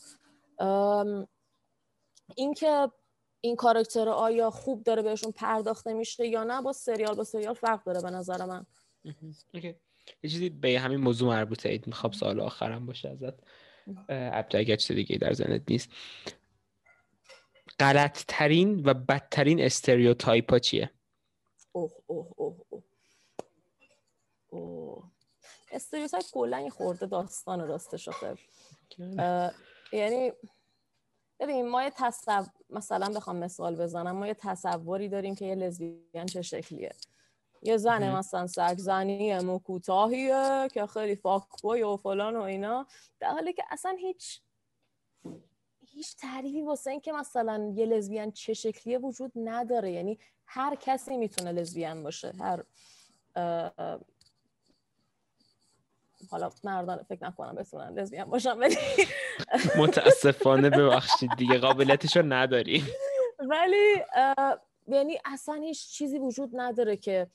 اینکه 2.36 2.92
این 3.42 3.56
کاراکتر 3.56 4.10
آیا 4.10 4.50
خوب 4.50 4.84
داره 4.84 5.02
بهشون 5.02 5.32
پرداخته 5.32 5.94
میشه 5.94 6.28
یا 6.28 6.44
نه 6.44 6.62
با 6.62 6.74
سریال 6.74 7.16
با 7.16 7.24
سریال 7.24 7.54
فرق 7.54 7.84
داره 7.84 8.02
به 8.02 8.10
نظر 8.10 8.46
من. 8.46 8.66
یه 10.24 10.30
چیزی 10.30 10.50
به 10.50 10.80
همین 10.80 11.00
موضوع 11.00 11.30
مربوطه. 11.30 11.70
اید 11.70 11.88
می‌خوام 11.88 12.14
سال 12.14 12.40
آخرم 12.40 12.86
باشه 12.86 13.10
ازت. 13.10 13.34
اگر 14.54 14.76
چیز 14.76 14.96
دیگه 14.96 15.18
در 15.18 15.34
ذهنت 15.34 15.62
نیست. 15.70 15.90
غلط 17.80 18.24
ترین 18.28 18.82
و 18.86 18.94
بدترین 18.94 19.62
stereotype 19.62 20.52
ها 20.52 20.60
چیه؟ 20.60 20.92
اوه 21.72 21.92
اوه 22.08 22.28
اوه 22.36 22.84
اوه. 24.50 25.12
stereotype 25.72 26.26
کلا 26.32 26.60
یه 26.60 26.70
خورده 26.70 27.06
داستان 27.06 27.68
راستش 27.68 28.08
آخه. 28.08 28.38
یعنی 29.94 30.32
ببین 31.40 31.70
ما 31.70 31.84
یه 31.84 31.92
تصور 31.96 32.46
مثلا 32.70 33.14
بخوام 33.16 33.36
مثال 33.36 33.76
بزنم. 33.76 34.12
ما 34.12 34.28
یه 34.28 34.34
تصوری 34.34 35.10
داریم 35.10 35.36
که 35.36 35.46
یه 35.46 35.56
لزبیان 35.56 36.26
چه 36.26 36.42
شکلیه. 36.42 36.96
یه 37.62 37.78
زن 37.78 38.16
مثلا 38.16 38.48
سگزنی 38.48 39.40
مو 39.40 39.60
کوتاهیه 39.60 40.68
که 40.74 40.86
خیلی 40.86 41.16
fuckboy 41.16 41.84
و 41.84 41.98
فلان 41.98 42.36
و 42.36 42.42
اینا. 42.42 42.88
در 43.20 43.30
حالی 43.30 43.54
که 43.54 43.64
اصلا 43.70 43.98
هیچ 44.00 44.42
هیچ 45.88 46.16
تعریفی 46.16 46.62
واسه 46.62 46.92
این 46.92 47.02
که 47.02 47.12
مثلا 47.12 47.74
یه 47.76 47.86
لزبیان 47.86 48.32
چه 48.32 48.54
شکلیه 48.54 48.98
وجود 48.98 49.32
نداره. 49.36 49.92
یعنی 49.92 50.20
هر 50.46 50.76
کسی 50.76 51.18
می‌تونه 51.18 51.52
لزبیان 51.52 52.04
باشه. 52.04 52.34
هر 52.40 52.64
حالا 56.32 56.50
مردان 56.64 57.04
فکر 57.04 57.26
نکنم 57.26 57.56
بتونن 57.56 58.00
لزبیان 58.00 58.30
باشم 58.30 58.58
ولی 58.60 58.76
متاسفانه 59.78 60.70
ببخشید 60.70 61.36
دیگه 61.38 61.58
قابلیتشو 61.58 62.22
نداری 62.22 62.84
ولی 63.52 64.04
یعنی 64.88 65.18
اصلا 65.26 65.56
هیچ 65.56 65.90
چیزی 65.90 66.20
وجود 66.20 66.50
نداره 66.54 66.98
که 66.98 67.28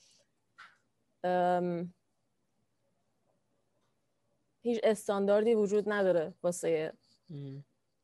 هیچ 4.61 4.79
استانداردی 4.83 5.53
وجود 5.55 5.91
نداره 5.91 6.33
واسه 6.43 6.93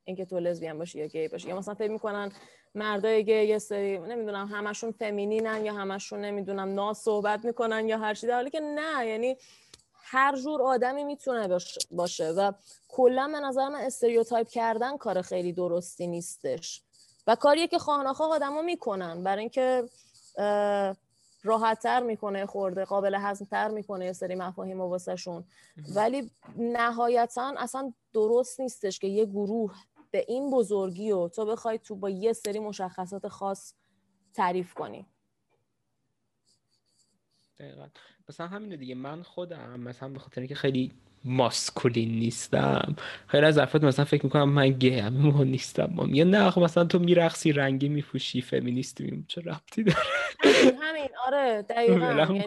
اینکه 0.03 0.25
تو 0.25 0.39
لزبیان 0.39 0.77
باشی 0.77 0.99
یا 0.99 1.07
گی 1.07 1.27
باشی. 1.27 1.47
یا 1.47 1.57
مثلا 1.57 1.73
فکر 1.73 1.91
می‌کنن 1.91 2.31
مردای 2.75 3.25
گی 3.25 3.43
یه 3.43 3.57
سری 3.59 3.99
نمی‌دونم 3.99 4.47
همشون 4.47 4.91
فمینینن 4.91 5.65
یا 5.65 5.73
همشون 5.73 6.21
نمی‌دونم 6.21 6.73
نا 6.73 6.93
صحبت 6.93 7.45
می‌کنن 7.45 7.87
یا 7.87 7.97
هر 7.97 8.13
چیزی 8.13 8.27
در 8.27 8.35
حالی 8.35 8.49
که 8.49 8.59
نه 8.59 9.07
یعنی 9.07 9.37
هر 9.93 10.35
جور 10.35 10.61
آدمی 10.61 11.03
می‌تونه 11.03 11.57
باشه 11.91 12.29
و 12.29 12.51
کلا 12.87 13.27
به 13.27 13.39
نظر 13.39 13.69
من 13.69 13.79
استریوتایپ 13.81 14.47
کردن 14.47 14.97
کار 14.97 15.21
خیلی 15.21 15.53
درستی 15.53 16.07
نیستش. 16.07 16.83
و 17.29 17.35
کاریه 17.35 17.67
که 17.67 17.79
خواهناخواه 17.79 18.31
آدما 18.31 18.61
می‌کنن. 18.61 19.23
برای 19.23 19.39
اینکه 19.39 19.89
راحتتر 21.43 22.03
می‌کنه 22.03 22.45
خورده 22.45 22.85
قابل 22.85 23.15
هضمتر 23.15 23.67
می‌کنه 23.67 24.05
یه 24.05 24.13
سری 24.13 24.35
مفاهیم 24.35 24.81
واسهشون. 24.81 25.43
ولی 25.95 26.31
نهایتا 26.57 27.53
اصلا 27.57 27.93
درست 28.13 28.59
نیستش 28.59 28.99
که 28.99 29.07
یه 29.07 29.25
گروه 29.25 29.75
به 30.11 30.25
این 30.27 30.51
بزرگی 30.51 31.11
و 31.11 31.27
تو 31.27 31.45
بخوای 31.45 31.79
تو 31.79 31.95
با 31.95 32.09
یه 32.09 32.33
سری 32.33 32.59
مشخصات 32.59 33.27
خاص 33.27 33.73
تعریف 34.33 34.73
کنی. 34.73 35.05
دقیقا. 37.59 37.87
مثلا 38.29 38.47
همینه 38.47 38.77
دیگه. 38.77 38.95
من 38.95 39.23
خودم 39.23 39.79
مثلا 39.79 40.09
به 40.09 40.19
خاطر 40.19 40.41
اینکه 40.41 40.55
خیلی 40.55 40.91
ماسکولین 41.25 42.19
نیستم 42.19 42.95
خیلی 43.27 43.45
از 43.45 43.57
افراد 43.57 43.85
مثلا 43.85 44.05
فکر 44.05 44.23
می‌کنم 44.25 44.49
من 44.49 44.69
گیم 44.69 45.07
ما 45.09 45.43
نیستم. 45.43 45.89
ما 45.95 46.03
میگه 46.03 46.23
نه 46.23 46.49
خب 46.49 46.61
مثلا 46.61 46.85
تو 46.85 46.99
میرقصی 46.99 47.51
رنگی 47.51 47.89
میفوشی 47.89 48.41
فمینیستی 48.41 49.25
چه 49.27 49.41
ربطی 49.41 49.83
داره؟ 49.83 49.99
همین. 50.81 51.09
آره 51.27 51.61
دقیقا. 51.69 52.05
یعنی 52.05 52.43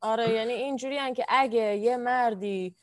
آره 0.00 0.30
یعنی 0.30 0.52
اینجوری 0.52 1.14
که 1.16 1.24
اگه 1.28 1.76
یه 1.76 1.96
مردی 1.96 2.74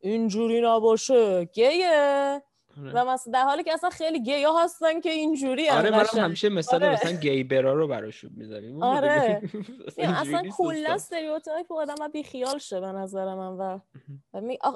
اینجوری 0.00 0.60
نباشه 0.60 1.44
گیه. 1.44 2.42
و 2.82 3.04
مثلا 3.04 3.32
در 3.32 3.44
حالی 3.44 3.64
که 3.64 3.72
اصلا 3.72 3.90
خیلی 3.90 4.22
گی 4.22 4.44
ها 4.44 4.64
هستن 4.64 5.00
که 5.00 5.10
اینجوری 5.10 5.68
آره 5.68 5.90
من 5.90 6.04
همیشه 6.14 6.48
مثال 6.48 6.84
آره. 6.84 6.92
مثلا 6.92 7.12
گی 7.12 7.44
برا 7.44 7.74
رو 7.74 7.88
براشون 7.88 8.30
می‌ذاریم 8.36 8.82
آره. 8.82 9.42
اصلا 9.98 10.42
کلا 10.42 10.94
stereotype 10.94 11.72
آدم 11.72 12.08
بی 12.08 12.22
خیال 12.22 12.58
شه 12.58 12.80
به 12.80 12.86
نظر 12.86 13.34
من 13.34 13.56
و, 13.56 13.78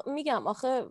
میگم 0.07 0.47
آخه 0.47 0.85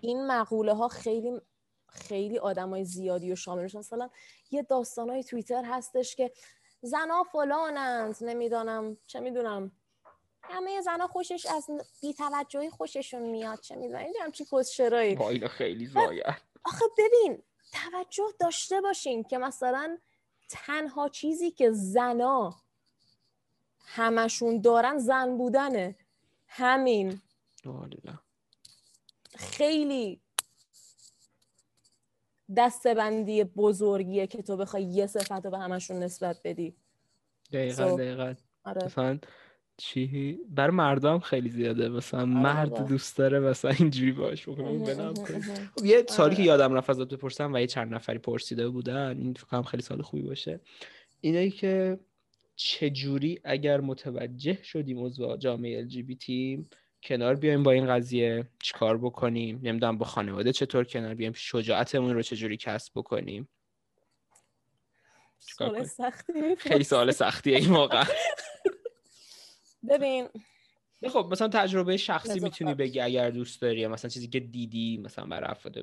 این 0.00 0.26
مقوله 0.26 0.74
ها 0.74 0.88
خیلی 0.88 1.40
خیلی 1.88 2.38
آدمای 2.38 2.84
زیادی 2.84 3.32
و 3.32 3.36
شاملش 3.36 3.74
مثلا 3.74 4.10
یه 4.50 4.66
های 4.96 5.24
توییتر 5.24 5.64
هستش 5.64 6.16
که 6.16 6.32
زنا 6.80 7.22
فلانند 7.32 8.16
نمی‌دانم 8.20 8.96
چه 9.06 9.20
می‌دونم. 9.20 9.72
همه 10.48 10.80
زنا 10.80 11.06
خوشش 11.06 11.46
از 11.46 11.70
بیتوجهی 12.02 12.70
خوششون 12.70 13.22
میاد 13.22 13.60
چه 13.60 13.76
می‌دونم 13.76 13.98
این 14.04 14.14
همچین 14.22 14.46
کسشرایی 14.52 15.14
با 15.14 15.30
اینا 15.30 15.48
خیلی 15.48 15.86
زایه 15.86 16.24
آخه 16.64 16.84
ببین 16.98 17.42
توجه 17.72 18.32
داشته 18.40 18.80
باشین 18.80 19.24
که 19.24 19.38
مثلا 19.38 19.98
تنها 20.48 21.08
چیزی 21.08 21.50
که 21.50 21.70
زنا 21.72 22.56
همشون 23.84 24.60
دارن 24.60 24.98
زن 24.98 25.36
بودنه. 25.36 25.96
همین. 26.46 27.20
خیلی 29.36 30.20
دستبندی 32.56 33.44
بزرگیه 33.44 34.26
که 34.26 34.42
تو 34.42 34.56
بخوای 34.56 34.82
یه 34.82 35.06
صفت 35.06 35.32
رو 35.44 35.50
به 35.50 35.58
همشون 35.58 35.98
نسبت 35.98 36.40
بدی. 36.44 36.76
دقیقا 37.52 37.96
so, 37.96 37.98
دقیقا. 37.98 38.34
آره. 38.64 38.88
چی؟ 39.80 40.38
بر 40.50 40.70
مردم 40.70 41.18
خیلی 41.18 41.48
زیاده. 41.48 41.88
مثلا 41.88 42.20
آره 42.20 42.30
مرد 42.30 42.88
دوست 42.88 43.18
داره 43.18 43.40
مثلا 43.40 43.70
اینجوری 43.70 44.12
باش 44.12 44.48
خب 44.48 45.84
یه 45.84 46.04
سالی 46.08 46.36
که 46.36 46.42
آره. 46.42 46.44
یادم 46.44 46.74
رفت 46.74 46.90
ازت 46.90 47.08
بپرسم 47.08 47.54
و 47.54 47.58
یه 47.60 47.66
چند 47.66 47.94
نفری 47.94 48.18
پرسیده 48.18 48.68
بودن 48.68 49.18
این 49.18 49.34
فکر 49.34 49.62
خیلی 49.62 49.82
سال 49.82 50.02
خوبی 50.02 50.22
باشه. 50.22 50.60
اینه 51.20 51.50
که 51.50 51.98
چجوری 52.56 53.40
اگر 53.44 53.80
متوجه 53.80 54.62
شدیم 54.62 54.96
موضوع 54.96 55.36
جامعه 55.36 55.88
LGBT 55.88 56.58
کنار 57.02 57.34
بیایم 57.34 57.62
با 57.62 57.70
این 57.70 57.86
قضیه 57.86 58.48
چیکار 58.62 58.98
بکنیم؟ 58.98 59.60
نمی‌دونم 59.62 59.98
با 59.98 60.06
خانواده 60.06 60.52
چطور 60.52 60.84
کنار 60.84 61.14
بیایم؟ 61.14 61.32
شجاعتمون 61.32 62.14
رو 62.14 62.22
چجوری 62.22 62.56
کسب 62.56 62.92
بکنیم؟ 62.94 63.48
سوال 65.38 65.84
سختی 65.84 66.56
خیلی 66.56 66.84
سوال 66.84 67.10
سختیه 67.10 67.56
این 67.56 67.70
موقع 67.70 68.04
ببین. 69.88 70.28
خب 71.08 71.28
مثلا 71.32 71.48
تجربه 71.48 71.96
شخصی 71.96 72.40
می‌تونی 72.40 72.74
بگی 72.74 73.00
اگر 73.00 73.30
دوست 73.30 73.62
داری 73.62 73.86
مثلا 73.86 74.08
چیزی 74.08 74.28
که 74.28 74.40
دیدی 74.40 75.00
مثلا 75.04 75.26
برای 75.26 75.50
افراد 75.50 75.74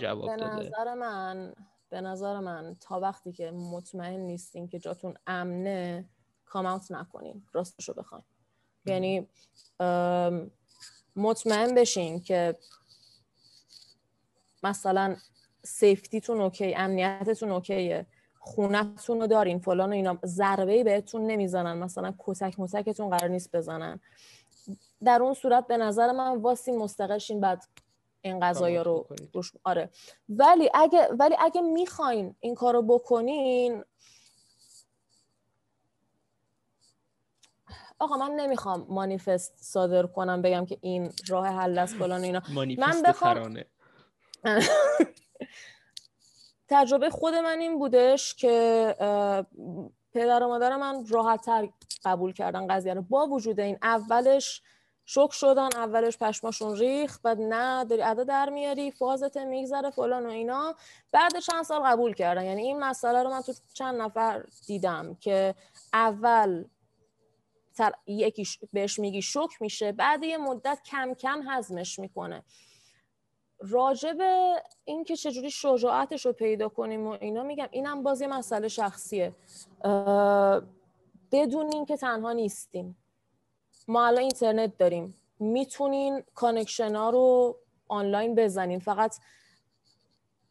جواب 0.00 0.36
به 0.36 0.44
نظر 0.44 0.94
من 0.94 1.54
به 1.88 2.00
نظر 2.00 2.40
من 2.40 2.76
تا 2.80 3.00
وقتی 3.00 3.32
که 3.32 3.50
مطمئن 3.50 4.20
نیستین 4.20 4.68
که 4.68 4.78
جاتون 4.78 5.14
امنه 5.26 6.08
کامنت 6.44 6.92
نکنین. 6.92 7.42
راستشو 7.52 7.94
بخواین. 7.94 8.24
یعنی 8.86 9.28
مطمئن 11.16 11.74
بشین 11.74 12.20
که 12.20 12.58
مثلا 14.62 15.16
safety 15.64 16.15
تون 16.15 16.40
okay 16.40 16.74
امنیتتون 16.74 17.50
okay 17.50 17.87
ه. 17.87 18.06
خونتون 18.40 19.20
رو 19.20 19.26
دارین 19.26 19.58
فلان 19.58 19.90
و 19.90 19.92
اینا. 19.92 20.18
ضربه 20.24 20.84
بهتون 20.84 21.26
نمی‌زنن. 21.26 21.78
مثلا 21.78 22.14
کتک 22.18 22.54
متکتون 22.60 23.10
قرار 23.10 23.30
نیست 23.30 23.56
بزنن. 23.56 24.00
در 25.04 25.22
اون 25.22 25.34
صورت 25.34 25.66
به 25.66 25.76
نظر 25.76 26.12
من 26.12 26.36
وایسین 26.36 26.78
مستقل 26.78 27.12
شین 27.12 27.40
بعد 27.40 27.64
این 28.22 28.40
قضايا 28.40 28.82
رو 28.82 29.06
روش 29.34 29.52
آره. 29.64 29.90
ولی 30.28 30.70
اگه 30.74 31.08
ولی 31.18 31.36
اگه 31.38 31.60
می‌خواین 31.60 32.34
این 32.40 32.54
کارو 32.54 32.82
بکنین 32.82 33.84
آقا 37.98 38.16
من 38.16 38.30
نمی‌خوام 38.30 38.86
مانیفست 38.88 39.54
صادر 39.56 40.06
کنم 40.06 40.42
بگم 40.42 40.66
که 40.66 40.78
این 40.80 41.12
راه 41.28 41.46
حل 41.46 41.78
است 41.78 41.94
فلان 41.94 42.22
اینا. 42.22 42.42
من 42.78 43.02
بخوام 43.02 43.54
تجربه 46.70 47.10
خود 47.10 47.34
من 47.34 47.60
این 47.60 47.78
بودش 47.78 48.34
که 48.34 48.94
پدر 50.12 50.42
و 50.42 50.48
مادر 50.48 50.76
من 50.76 51.06
راحت 51.08 51.44
تر 51.44 51.68
قبول 52.04 52.32
کردن 52.32 52.66
قضیه 52.66 52.94
رو. 52.94 53.02
با 53.02 53.26
وجود 53.26 53.60
این 53.60 53.78
اولش 53.82 54.62
شک 55.06 55.28
شدن 55.32 55.68
اولش 55.74 56.18
پشماشون 56.18 56.76
ریخ 56.76 57.18
بعد 57.22 57.40
نه 57.40 57.84
داری 57.84 58.02
ادا 58.02 58.24
در 58.24 58.48
میاری 58.48 58.90
فازت 58.90 59.36
میگذره 59.36 59.90
فلان 59.90 60.26
و 60.26 60.28
اینا. 60.28 60.74
بعد 61.12 61.38
چند 61.38 61.62
سال 61.62 61.82
قبول 61.82 62.14
کردن. 62.14 62.44
یعنی 62.44 62.62
این 62.62 62.78
مسئله 62.78 63.22
رو 63.22 63.30
من 63.30 63.42
تو 63.42 63.52
چند 63.74 64.00
نفر 64.00 64.44
دیدم 64.66 65.14
که 65.20 65.54
اول 65.92 66.64
یکی 68.06 68.46
بهش 68.72 68.98
میگی 68.98 69.22
شک 69.22 69.48
میشه 69.60 69.92
بعد 69.92 70.24
یه 70.24 70.38
مدت 70.38 70.78
کم 70.84 71.14
کم 71.14 71.42
هضمش 71.48 71.98
می‌کنه. 71.98 72.42
راجب 73.60 74.16
این 74.84 75.04
که 75.04 75.16
چجوری 75.16 75.50
شجاعتش 75.50 76.26
رو 76.26 76.32
پیدا 76.32 76.68
کنیم 76.68 77.06
و 77.06 77.16
اینا 77.20 77.42
میگم 77.42 77.68
اینم 77.70 78.02
باز 78.02 78.20
یه 78.20 78.26
مسئله 78.26 78.68
شخصیه. 78.68 79.32
بدونین 81.32 81.84
که 81.84 81.96
تنها 81.96 82.32
نیستیم. 82.32 82.96
ما 83.88 84.06
الان 84.06 84.20
اینترنت 84.20 84.78
داریم. 84.78 85.14
می‌تونین 85.38 86.22
connection 86.34 86.94
ها 86.94 87.10
رو 87.10 87.56
آنلاین 87.88 88.34
بزنین. 88.34 88.78
فقط 88.78 89.16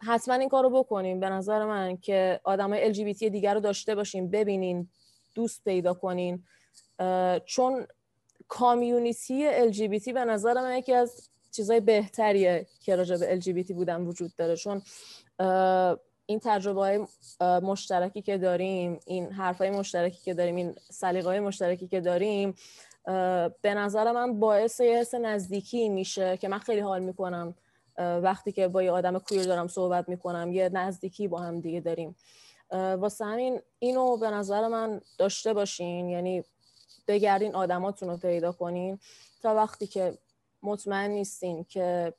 حتما 0.01 0.35
این 0.35 0.49
کار 0.49 0.63
رو 0.63 0.69
بکنیم 0.69 1.19
به 1.19 1.29
نظر 1.29 1.65
من 1.65 1.97
که 1.97 2.39
آدم 2.43 2.73
های 2.73 2.93
LGBT 2.93 3.23
دیگر 3.23 3.53
رو 3.53 3.59
داشته 3.59 3.95
باشین 3.95 4.31
ببینین 4.31 4.89
دوست 5.35 5.63
پیدا 5.63 5.93
کنین. 5.93 6.43
چون 7.45 7.87
کامیونیتی 8.47 9.69
LGBT 9.71 10.13
به 10.13 10.25
نظر 10.25 10.53
من 10.53 10.77
یکی 10.77 10.93
از 10.93 11.29
چیزای 11.51 11.79
بهتریه 11.79 12.67
که 12.81 12.95
راجع 12.95 13.17
به 13.17 13.39
LGBT 13.39 13.71
بودن 13.71 14.01
وجود 14.01 14.35
داره. 14.35 14.55
چون 14.55 14.81
این 16.25 16.39
تجربه 16.43 16.81
های 16.81 17.05
مشترکی 17.61 18.21
که 18.21 18.37
داریم 18.37 18.99
این 19.05 19.31
حرف 19.31 19.57
های 19.57 19.69
مشترکی 19.69 20.21
که 20.23 20.33
داریم 20.33 20.55
این 20.55 20.75
سلیقه 20.89 21.39
مشترکی 21.39 21.87
که 21.87 22.01
داریم 22.01 22.55
به 23.61 23.73
نظر 23.73 24.11
من 24.11 24.39
باعث 24.39 24.79
یه 24.79 24.97
حس 24.97 25.13
نزدیکی 25.15 25.89
میشه 25.89 26.37
که 26.37 26.47
من 26.47 26.59
خیلی 26.59 26.79
حال 26.79 27.03
می‌کنم 27.03 27.55
وقتی 27.97 28.51
که 28.51 28.67
با 28.67 28.83
یه 28.83 28.91
آدم 28.91 29.19
کویر 29.19 29.43
دارم 29.43 29.67
صحبت 29.67 30.09
می‌کنم 30.09 30.51
یه 30.51 30.69
نزدیکی 30.69 31.27
با 31.27 31.39
هم 31.39 31.59
دیگه 31.59 31.79
داریم. 31.79 32.15
واسه 32.71 33.25
همین 33.25 33.61
اینو 33.79 34.17
به 34.17 34.29
نظر 34.29 34.67
من 34.67 35.01
داشته 35.17 35.53
باشین 35.53 36.09
یعنی 36.09 36.43
بگردین 37.07 37.55
آدماتون 37.55 38.09
رو 38.09 38.17
پیدا 38.17 38.51
کنین 38.51 38.99
تا 39.41 39.55
وقتی 39.55 39.87
که 39.87 40.17
مطمئن 40.63 41.11
نیستین 41.11 41.63
که 41.63 42.13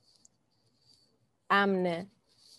امنه 1.50 2.06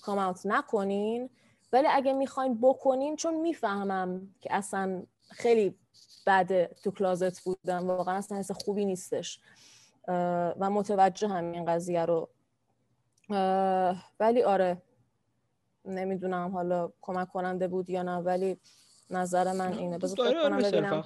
کام 0.02 0.20
اوت 0.20 0.46
نکنین 0.46 1.30
ولی 1.74 1.88
اگه 1.92 2.14
می‌خواین 2.14 2.62
بکنین 2.62 3.16
چون 3.16 3.34
می‌فهمم 3.34 4.36
که 4.42 4.56
اصلا 4.56 5.04
خیلی 5.30 5.76
بده 6.28 6.76
تو 6.84 6.92
کلازت 6.92 7.42
بودم 7.42 7.88
واقعا 7.88 8.16
اصلا 8.16 8.38
حس 8.38 8.52
خوبی 8.52 8.86
نیستش. 8.86 9.40
و 10.08 10.70
متوجه 10.70 11.28
هم 11.28 11.52
این 11.52 11.66
قضیه 11.66 12.06
رو. 12.06 12.30
ولی 14.20 14.44
آره 14.44 14.82
نمی‌دونم 15.86 16.52
حالا 16.52 16.92
کمک 17.02 17.32
کننده 17.32 17.68
بود 17.68 17.90
یا 17.90 18.04
نه 18.04 18.18
ولی 18.18 18.58
نظر 19.10 19.54
من 19.54 19.74
اینه. 19.74 19.98
بذار 19.98 20.28
فکر 20.28 20.44
کنم 20.44 20.58
ببینم. 20.58 21.04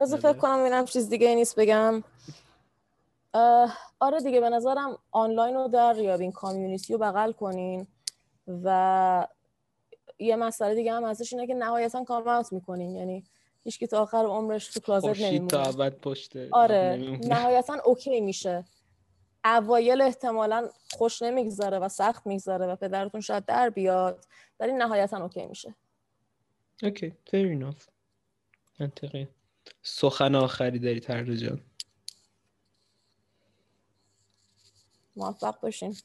بذار 0.00 0.20
فکر 0.20 0.32
کنم 0.32 0.60
ببینم 0.60 0.84
چیز 0.84 1.08
دیگه 1.08 1.34
نیست 1.34 1.56
بگم. 1.58 2.02
آره 4.00 4.20
دیگه 4.24 4.40
به 4.40 4.50
نظرم 4.50 4.98
آنلاین 5.10 5.54
رو 5.54 5.68
در 5.68 5.92
ریابین 5.92 6.32
کامیونیتی 6.32 6.92
رو 6.92 6.98
بغل 6.98 7.32
کنین 7.32 7.86
و 8.64 9.28
یه 10.18 10.36
مسئله 10.36 10.74
دیگه 10.74 10.92
هم 10.92 11.04
ازش 11.04 11.32
اینه 11.32 11.46
که 11.46 11.54
نهایتا 11.54 12.04
کام 12.04 12.28
اوت 12.28 12.52
می‌کنین. 12.52 12.96
یعنی 12.96 13.24
هیچ 13.64 13.84
تا 13.84 14.02
آخر 14.02 14.24
عمرش 14.24 14.68
تو 14.68 14.80
کلازت 14.80 15.20
نمیمونه 15.20 15.50
تا 15.50 15.62
ابد 15.62 15.94
پشته 15.94 16.48
آره 16.52 17.18
نهایتا 17.22 17.78
اوکی 17.84 18.20
میشه. 18.20 18.64
اوایل 19.44 20.00
احتمالا 20.00 20.68
خوش 20.90 21.22
نمی‌گذاره 21.22 21.78
و 21.78 21.88
سخت 21.88 22.26
می‌گذاره 22.26 22.66
و 22.66 22.76
پدرتون 22.76 23.20
شاید 23.20 23.44
در 23.44 23.70
بیاد 23.70 24.24
ولی 24.60 24.72
نهایتا 24.72 25.22
اوکی 25.22 25.46
میشه. 25.46 25.74
اوکی 26.82 27.14
fair 27.30 27.60
enough. 27.62 27.82
منطقی 28.80 29.28
سخن 29.82 30.34
آخری 30.34 30.78
داری 30.78 31.00
تر 31.00 31.24
جان. 31.24 31.60
موفق 35.16 35.60
باشین 35.60 35.96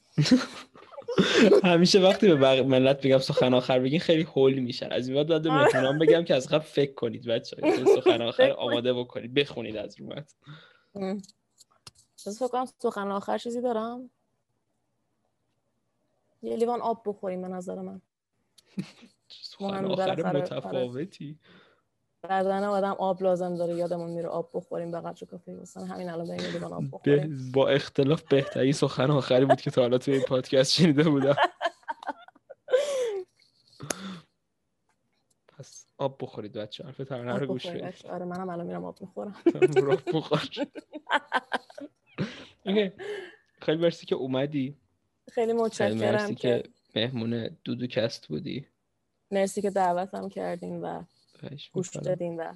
همیشه 1.64 2.00
وقتی 2.00 2.34
به 2.34 2.62
ملت 2.62 3.06
بگم 3.06 3.18
سخن 3.18 3.54
آخر 3.54 3.78
بگین 3.78 4.00
خیلی 4.00 4.22
هول 4.22 4.58
میشن. 4.58 4.92
از 4.92 5.08
این 5.08 5.16
بعد 5.16 5.42
به 5.42 5.98
بگم 5.98 6.24
که 6.24 6.34
از 6.34 6.48
قبل 6.48 6.64
فکر 6.64 6.94
کنید 6.94 7.24
بچه 7.24 7.56
سخن 7.96 8.22
آخر 8.22 8.50
آماده 8.50 8.94
بکنید. 8.94 9.34
بخونید 9.34 9.76
از 9.76 9.96
بس 9.96 10.34
فکر 12.38 12.48
کنم 12.48 12.66
سخن 12.78 13.10
آخر 13.10 13.38
چیزی 13.38 13.60
دارم. 13.60 14.10
یه 16.42 16.56
لیوان 16.56 16.80
آب 16.80 17.02
بخوریم 17.06 17.42
به 17.42 17.48
نظر 17.48 17.74
من. 17.74 18.00
سخن 19.28 19.84
آخر 19.84 20.32
متفاوتی. 20.32 21.38
بدن 22.24 22.64
آدم 22.64 22.96
آب 22.98 23.22
لازم 23.22 23.56
داره 23.56 23.74
یادمون 23.74 24.10
میره 24.10 24.28
آب 24.28 24.50
بخوریم 24.54 24.90
به 24.90 25.00
قدر 25.00 25.26
کافی 25.26 25.52
مثلا 25.52 25.84
همین 25.84 26.10
الان 26.10 26.28
بریم 26.28 26.52
لیوان 26.52 26.72
آب 26.72 26.84
بخوریم. 26.92 27.52
با 27.54 27.68
اختلاف 27.68 28.22
بهترین 28.22 28.72
سخن 28.72 29.10
آخری 29.10 29.44
بود 29.44 29.60
که 29.60 29.70
تا 29.70 29.82
حالا 29.82 29.98
توی 29.98 30.14
این 30.14 30.22
پادکست 30.22 30.72
شنیده 30.72 31.02
بودم. 31.10 31.36
پس 35.48 35.86
آب 35.98 36.16
بخورید 36.20 36.52
بچه 36.52 36.84
حرف 36.84 36.96
ترانه 36.96 37.38
رو 37.38 37.46
گوش 37.46 37.66
بدید. 37.66 38.06
آره 38.06 38.24
منم 38.24 38.48
الان 38.48 38.66
میرم 38.66 38.84
آب 38.84 39.00
می‌خورم. 39.00 39.34
آب 39.92 40.00
بخور. 40.14 40.48
خیلی 43.62 43.82
مرسی 43.82 44.06
که 44.06 44.14
اومدی. 44.14 44.76
خیلی 45.32 45.52
متشکرم 45.52 46.34
که 46.34 46.62
مهمون 46.96 47.56
دودو 47.64 47.86
کست 47.86 48.28
بودی. 48.28 48.66
مرسی 49.30 49.62
که 49.62 49.70
دعوتم 49.70 50.28
کردین 50.28 50.80
و 50.80 51.02
گوش 51.72 51.88
دادین 51.88 52.36
و 52.36 52.54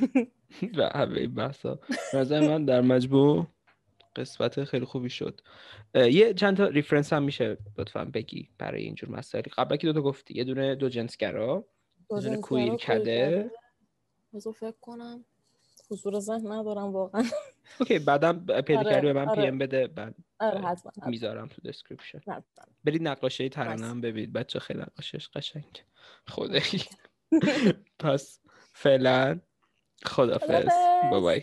و 0.78 0.90
همه 0.94 1.20
این 1.20 1.34
بحثا 1.34 1.78
نظر 2.14 2.48
من 2.48 2.64
در 2.64 2.80
مجموع 2.80 3.46
قسمت 4.16 4.64
خیلی 4.64 4.84
خوبی 4.84 5.10
شد. 5.10 5.40
یه 5.94 6.34
چند 6.34 6.56
تا 6.56 6.66
reference 6.66 7.12
هم 7.12 7.22
میشه 7.22 7.58
لطفا 7.78 8.04
بگی 8.04 8.50
برای 8.58 8.82
اینجور 8.82 9.10
مسائل 9.10 9.44
قبل 9.56 9.76
که 9.76 9.86
دو 9.86 9.92
تا 9.92 10.02
گفتی 10.02 10.34
یه 10.34 10.44
دونه 10.44 10.74
دو 10.74 10.88
جنسگرا 10.88 11.68
یه 12.10 12.20
دونه 12.20 12.36
کوییرکده. 12.36 13.50
فکر 14.60 14.74
کنم. 14.80 15.24
حضور 15.90 16.20
ذهن 16.20 16.52
ندارم 16.52 16.92
واقعا. 16.92 17.24
okay 17.80 17.98
بعدم 17.98 18.46
پیدا 18.66 18.80
آره، 18.80 18.90
کردی 18.90 19.06
به 19.06 19.12
من 19.12 19.28
آره. 19.28 19.42
PM 19.42 19.58
بده 19.58 19.86
بعد 19.86 20.14
آره 20.40 20.76
می‌ذارم 21.06 21.48
تو 21.48 21.62
description 21.62 22.20
برید 22.84 23.08
نقاشه 23.08 23.48
ترانه 23.48 23.86
هم 23.86 24.00
ببینید. 24.00 24.32
بچه 24.32 24.58
خیلی 24.58 24.80
نقاشش 24.80 25.28
قشنگ 25.28 25.84
خدایی. 26.28 26.82
پس 27.98 28.40
فعلا 28.72 29.40
خدافظ 30.04 30.68
bye-bye. 31.10 31.42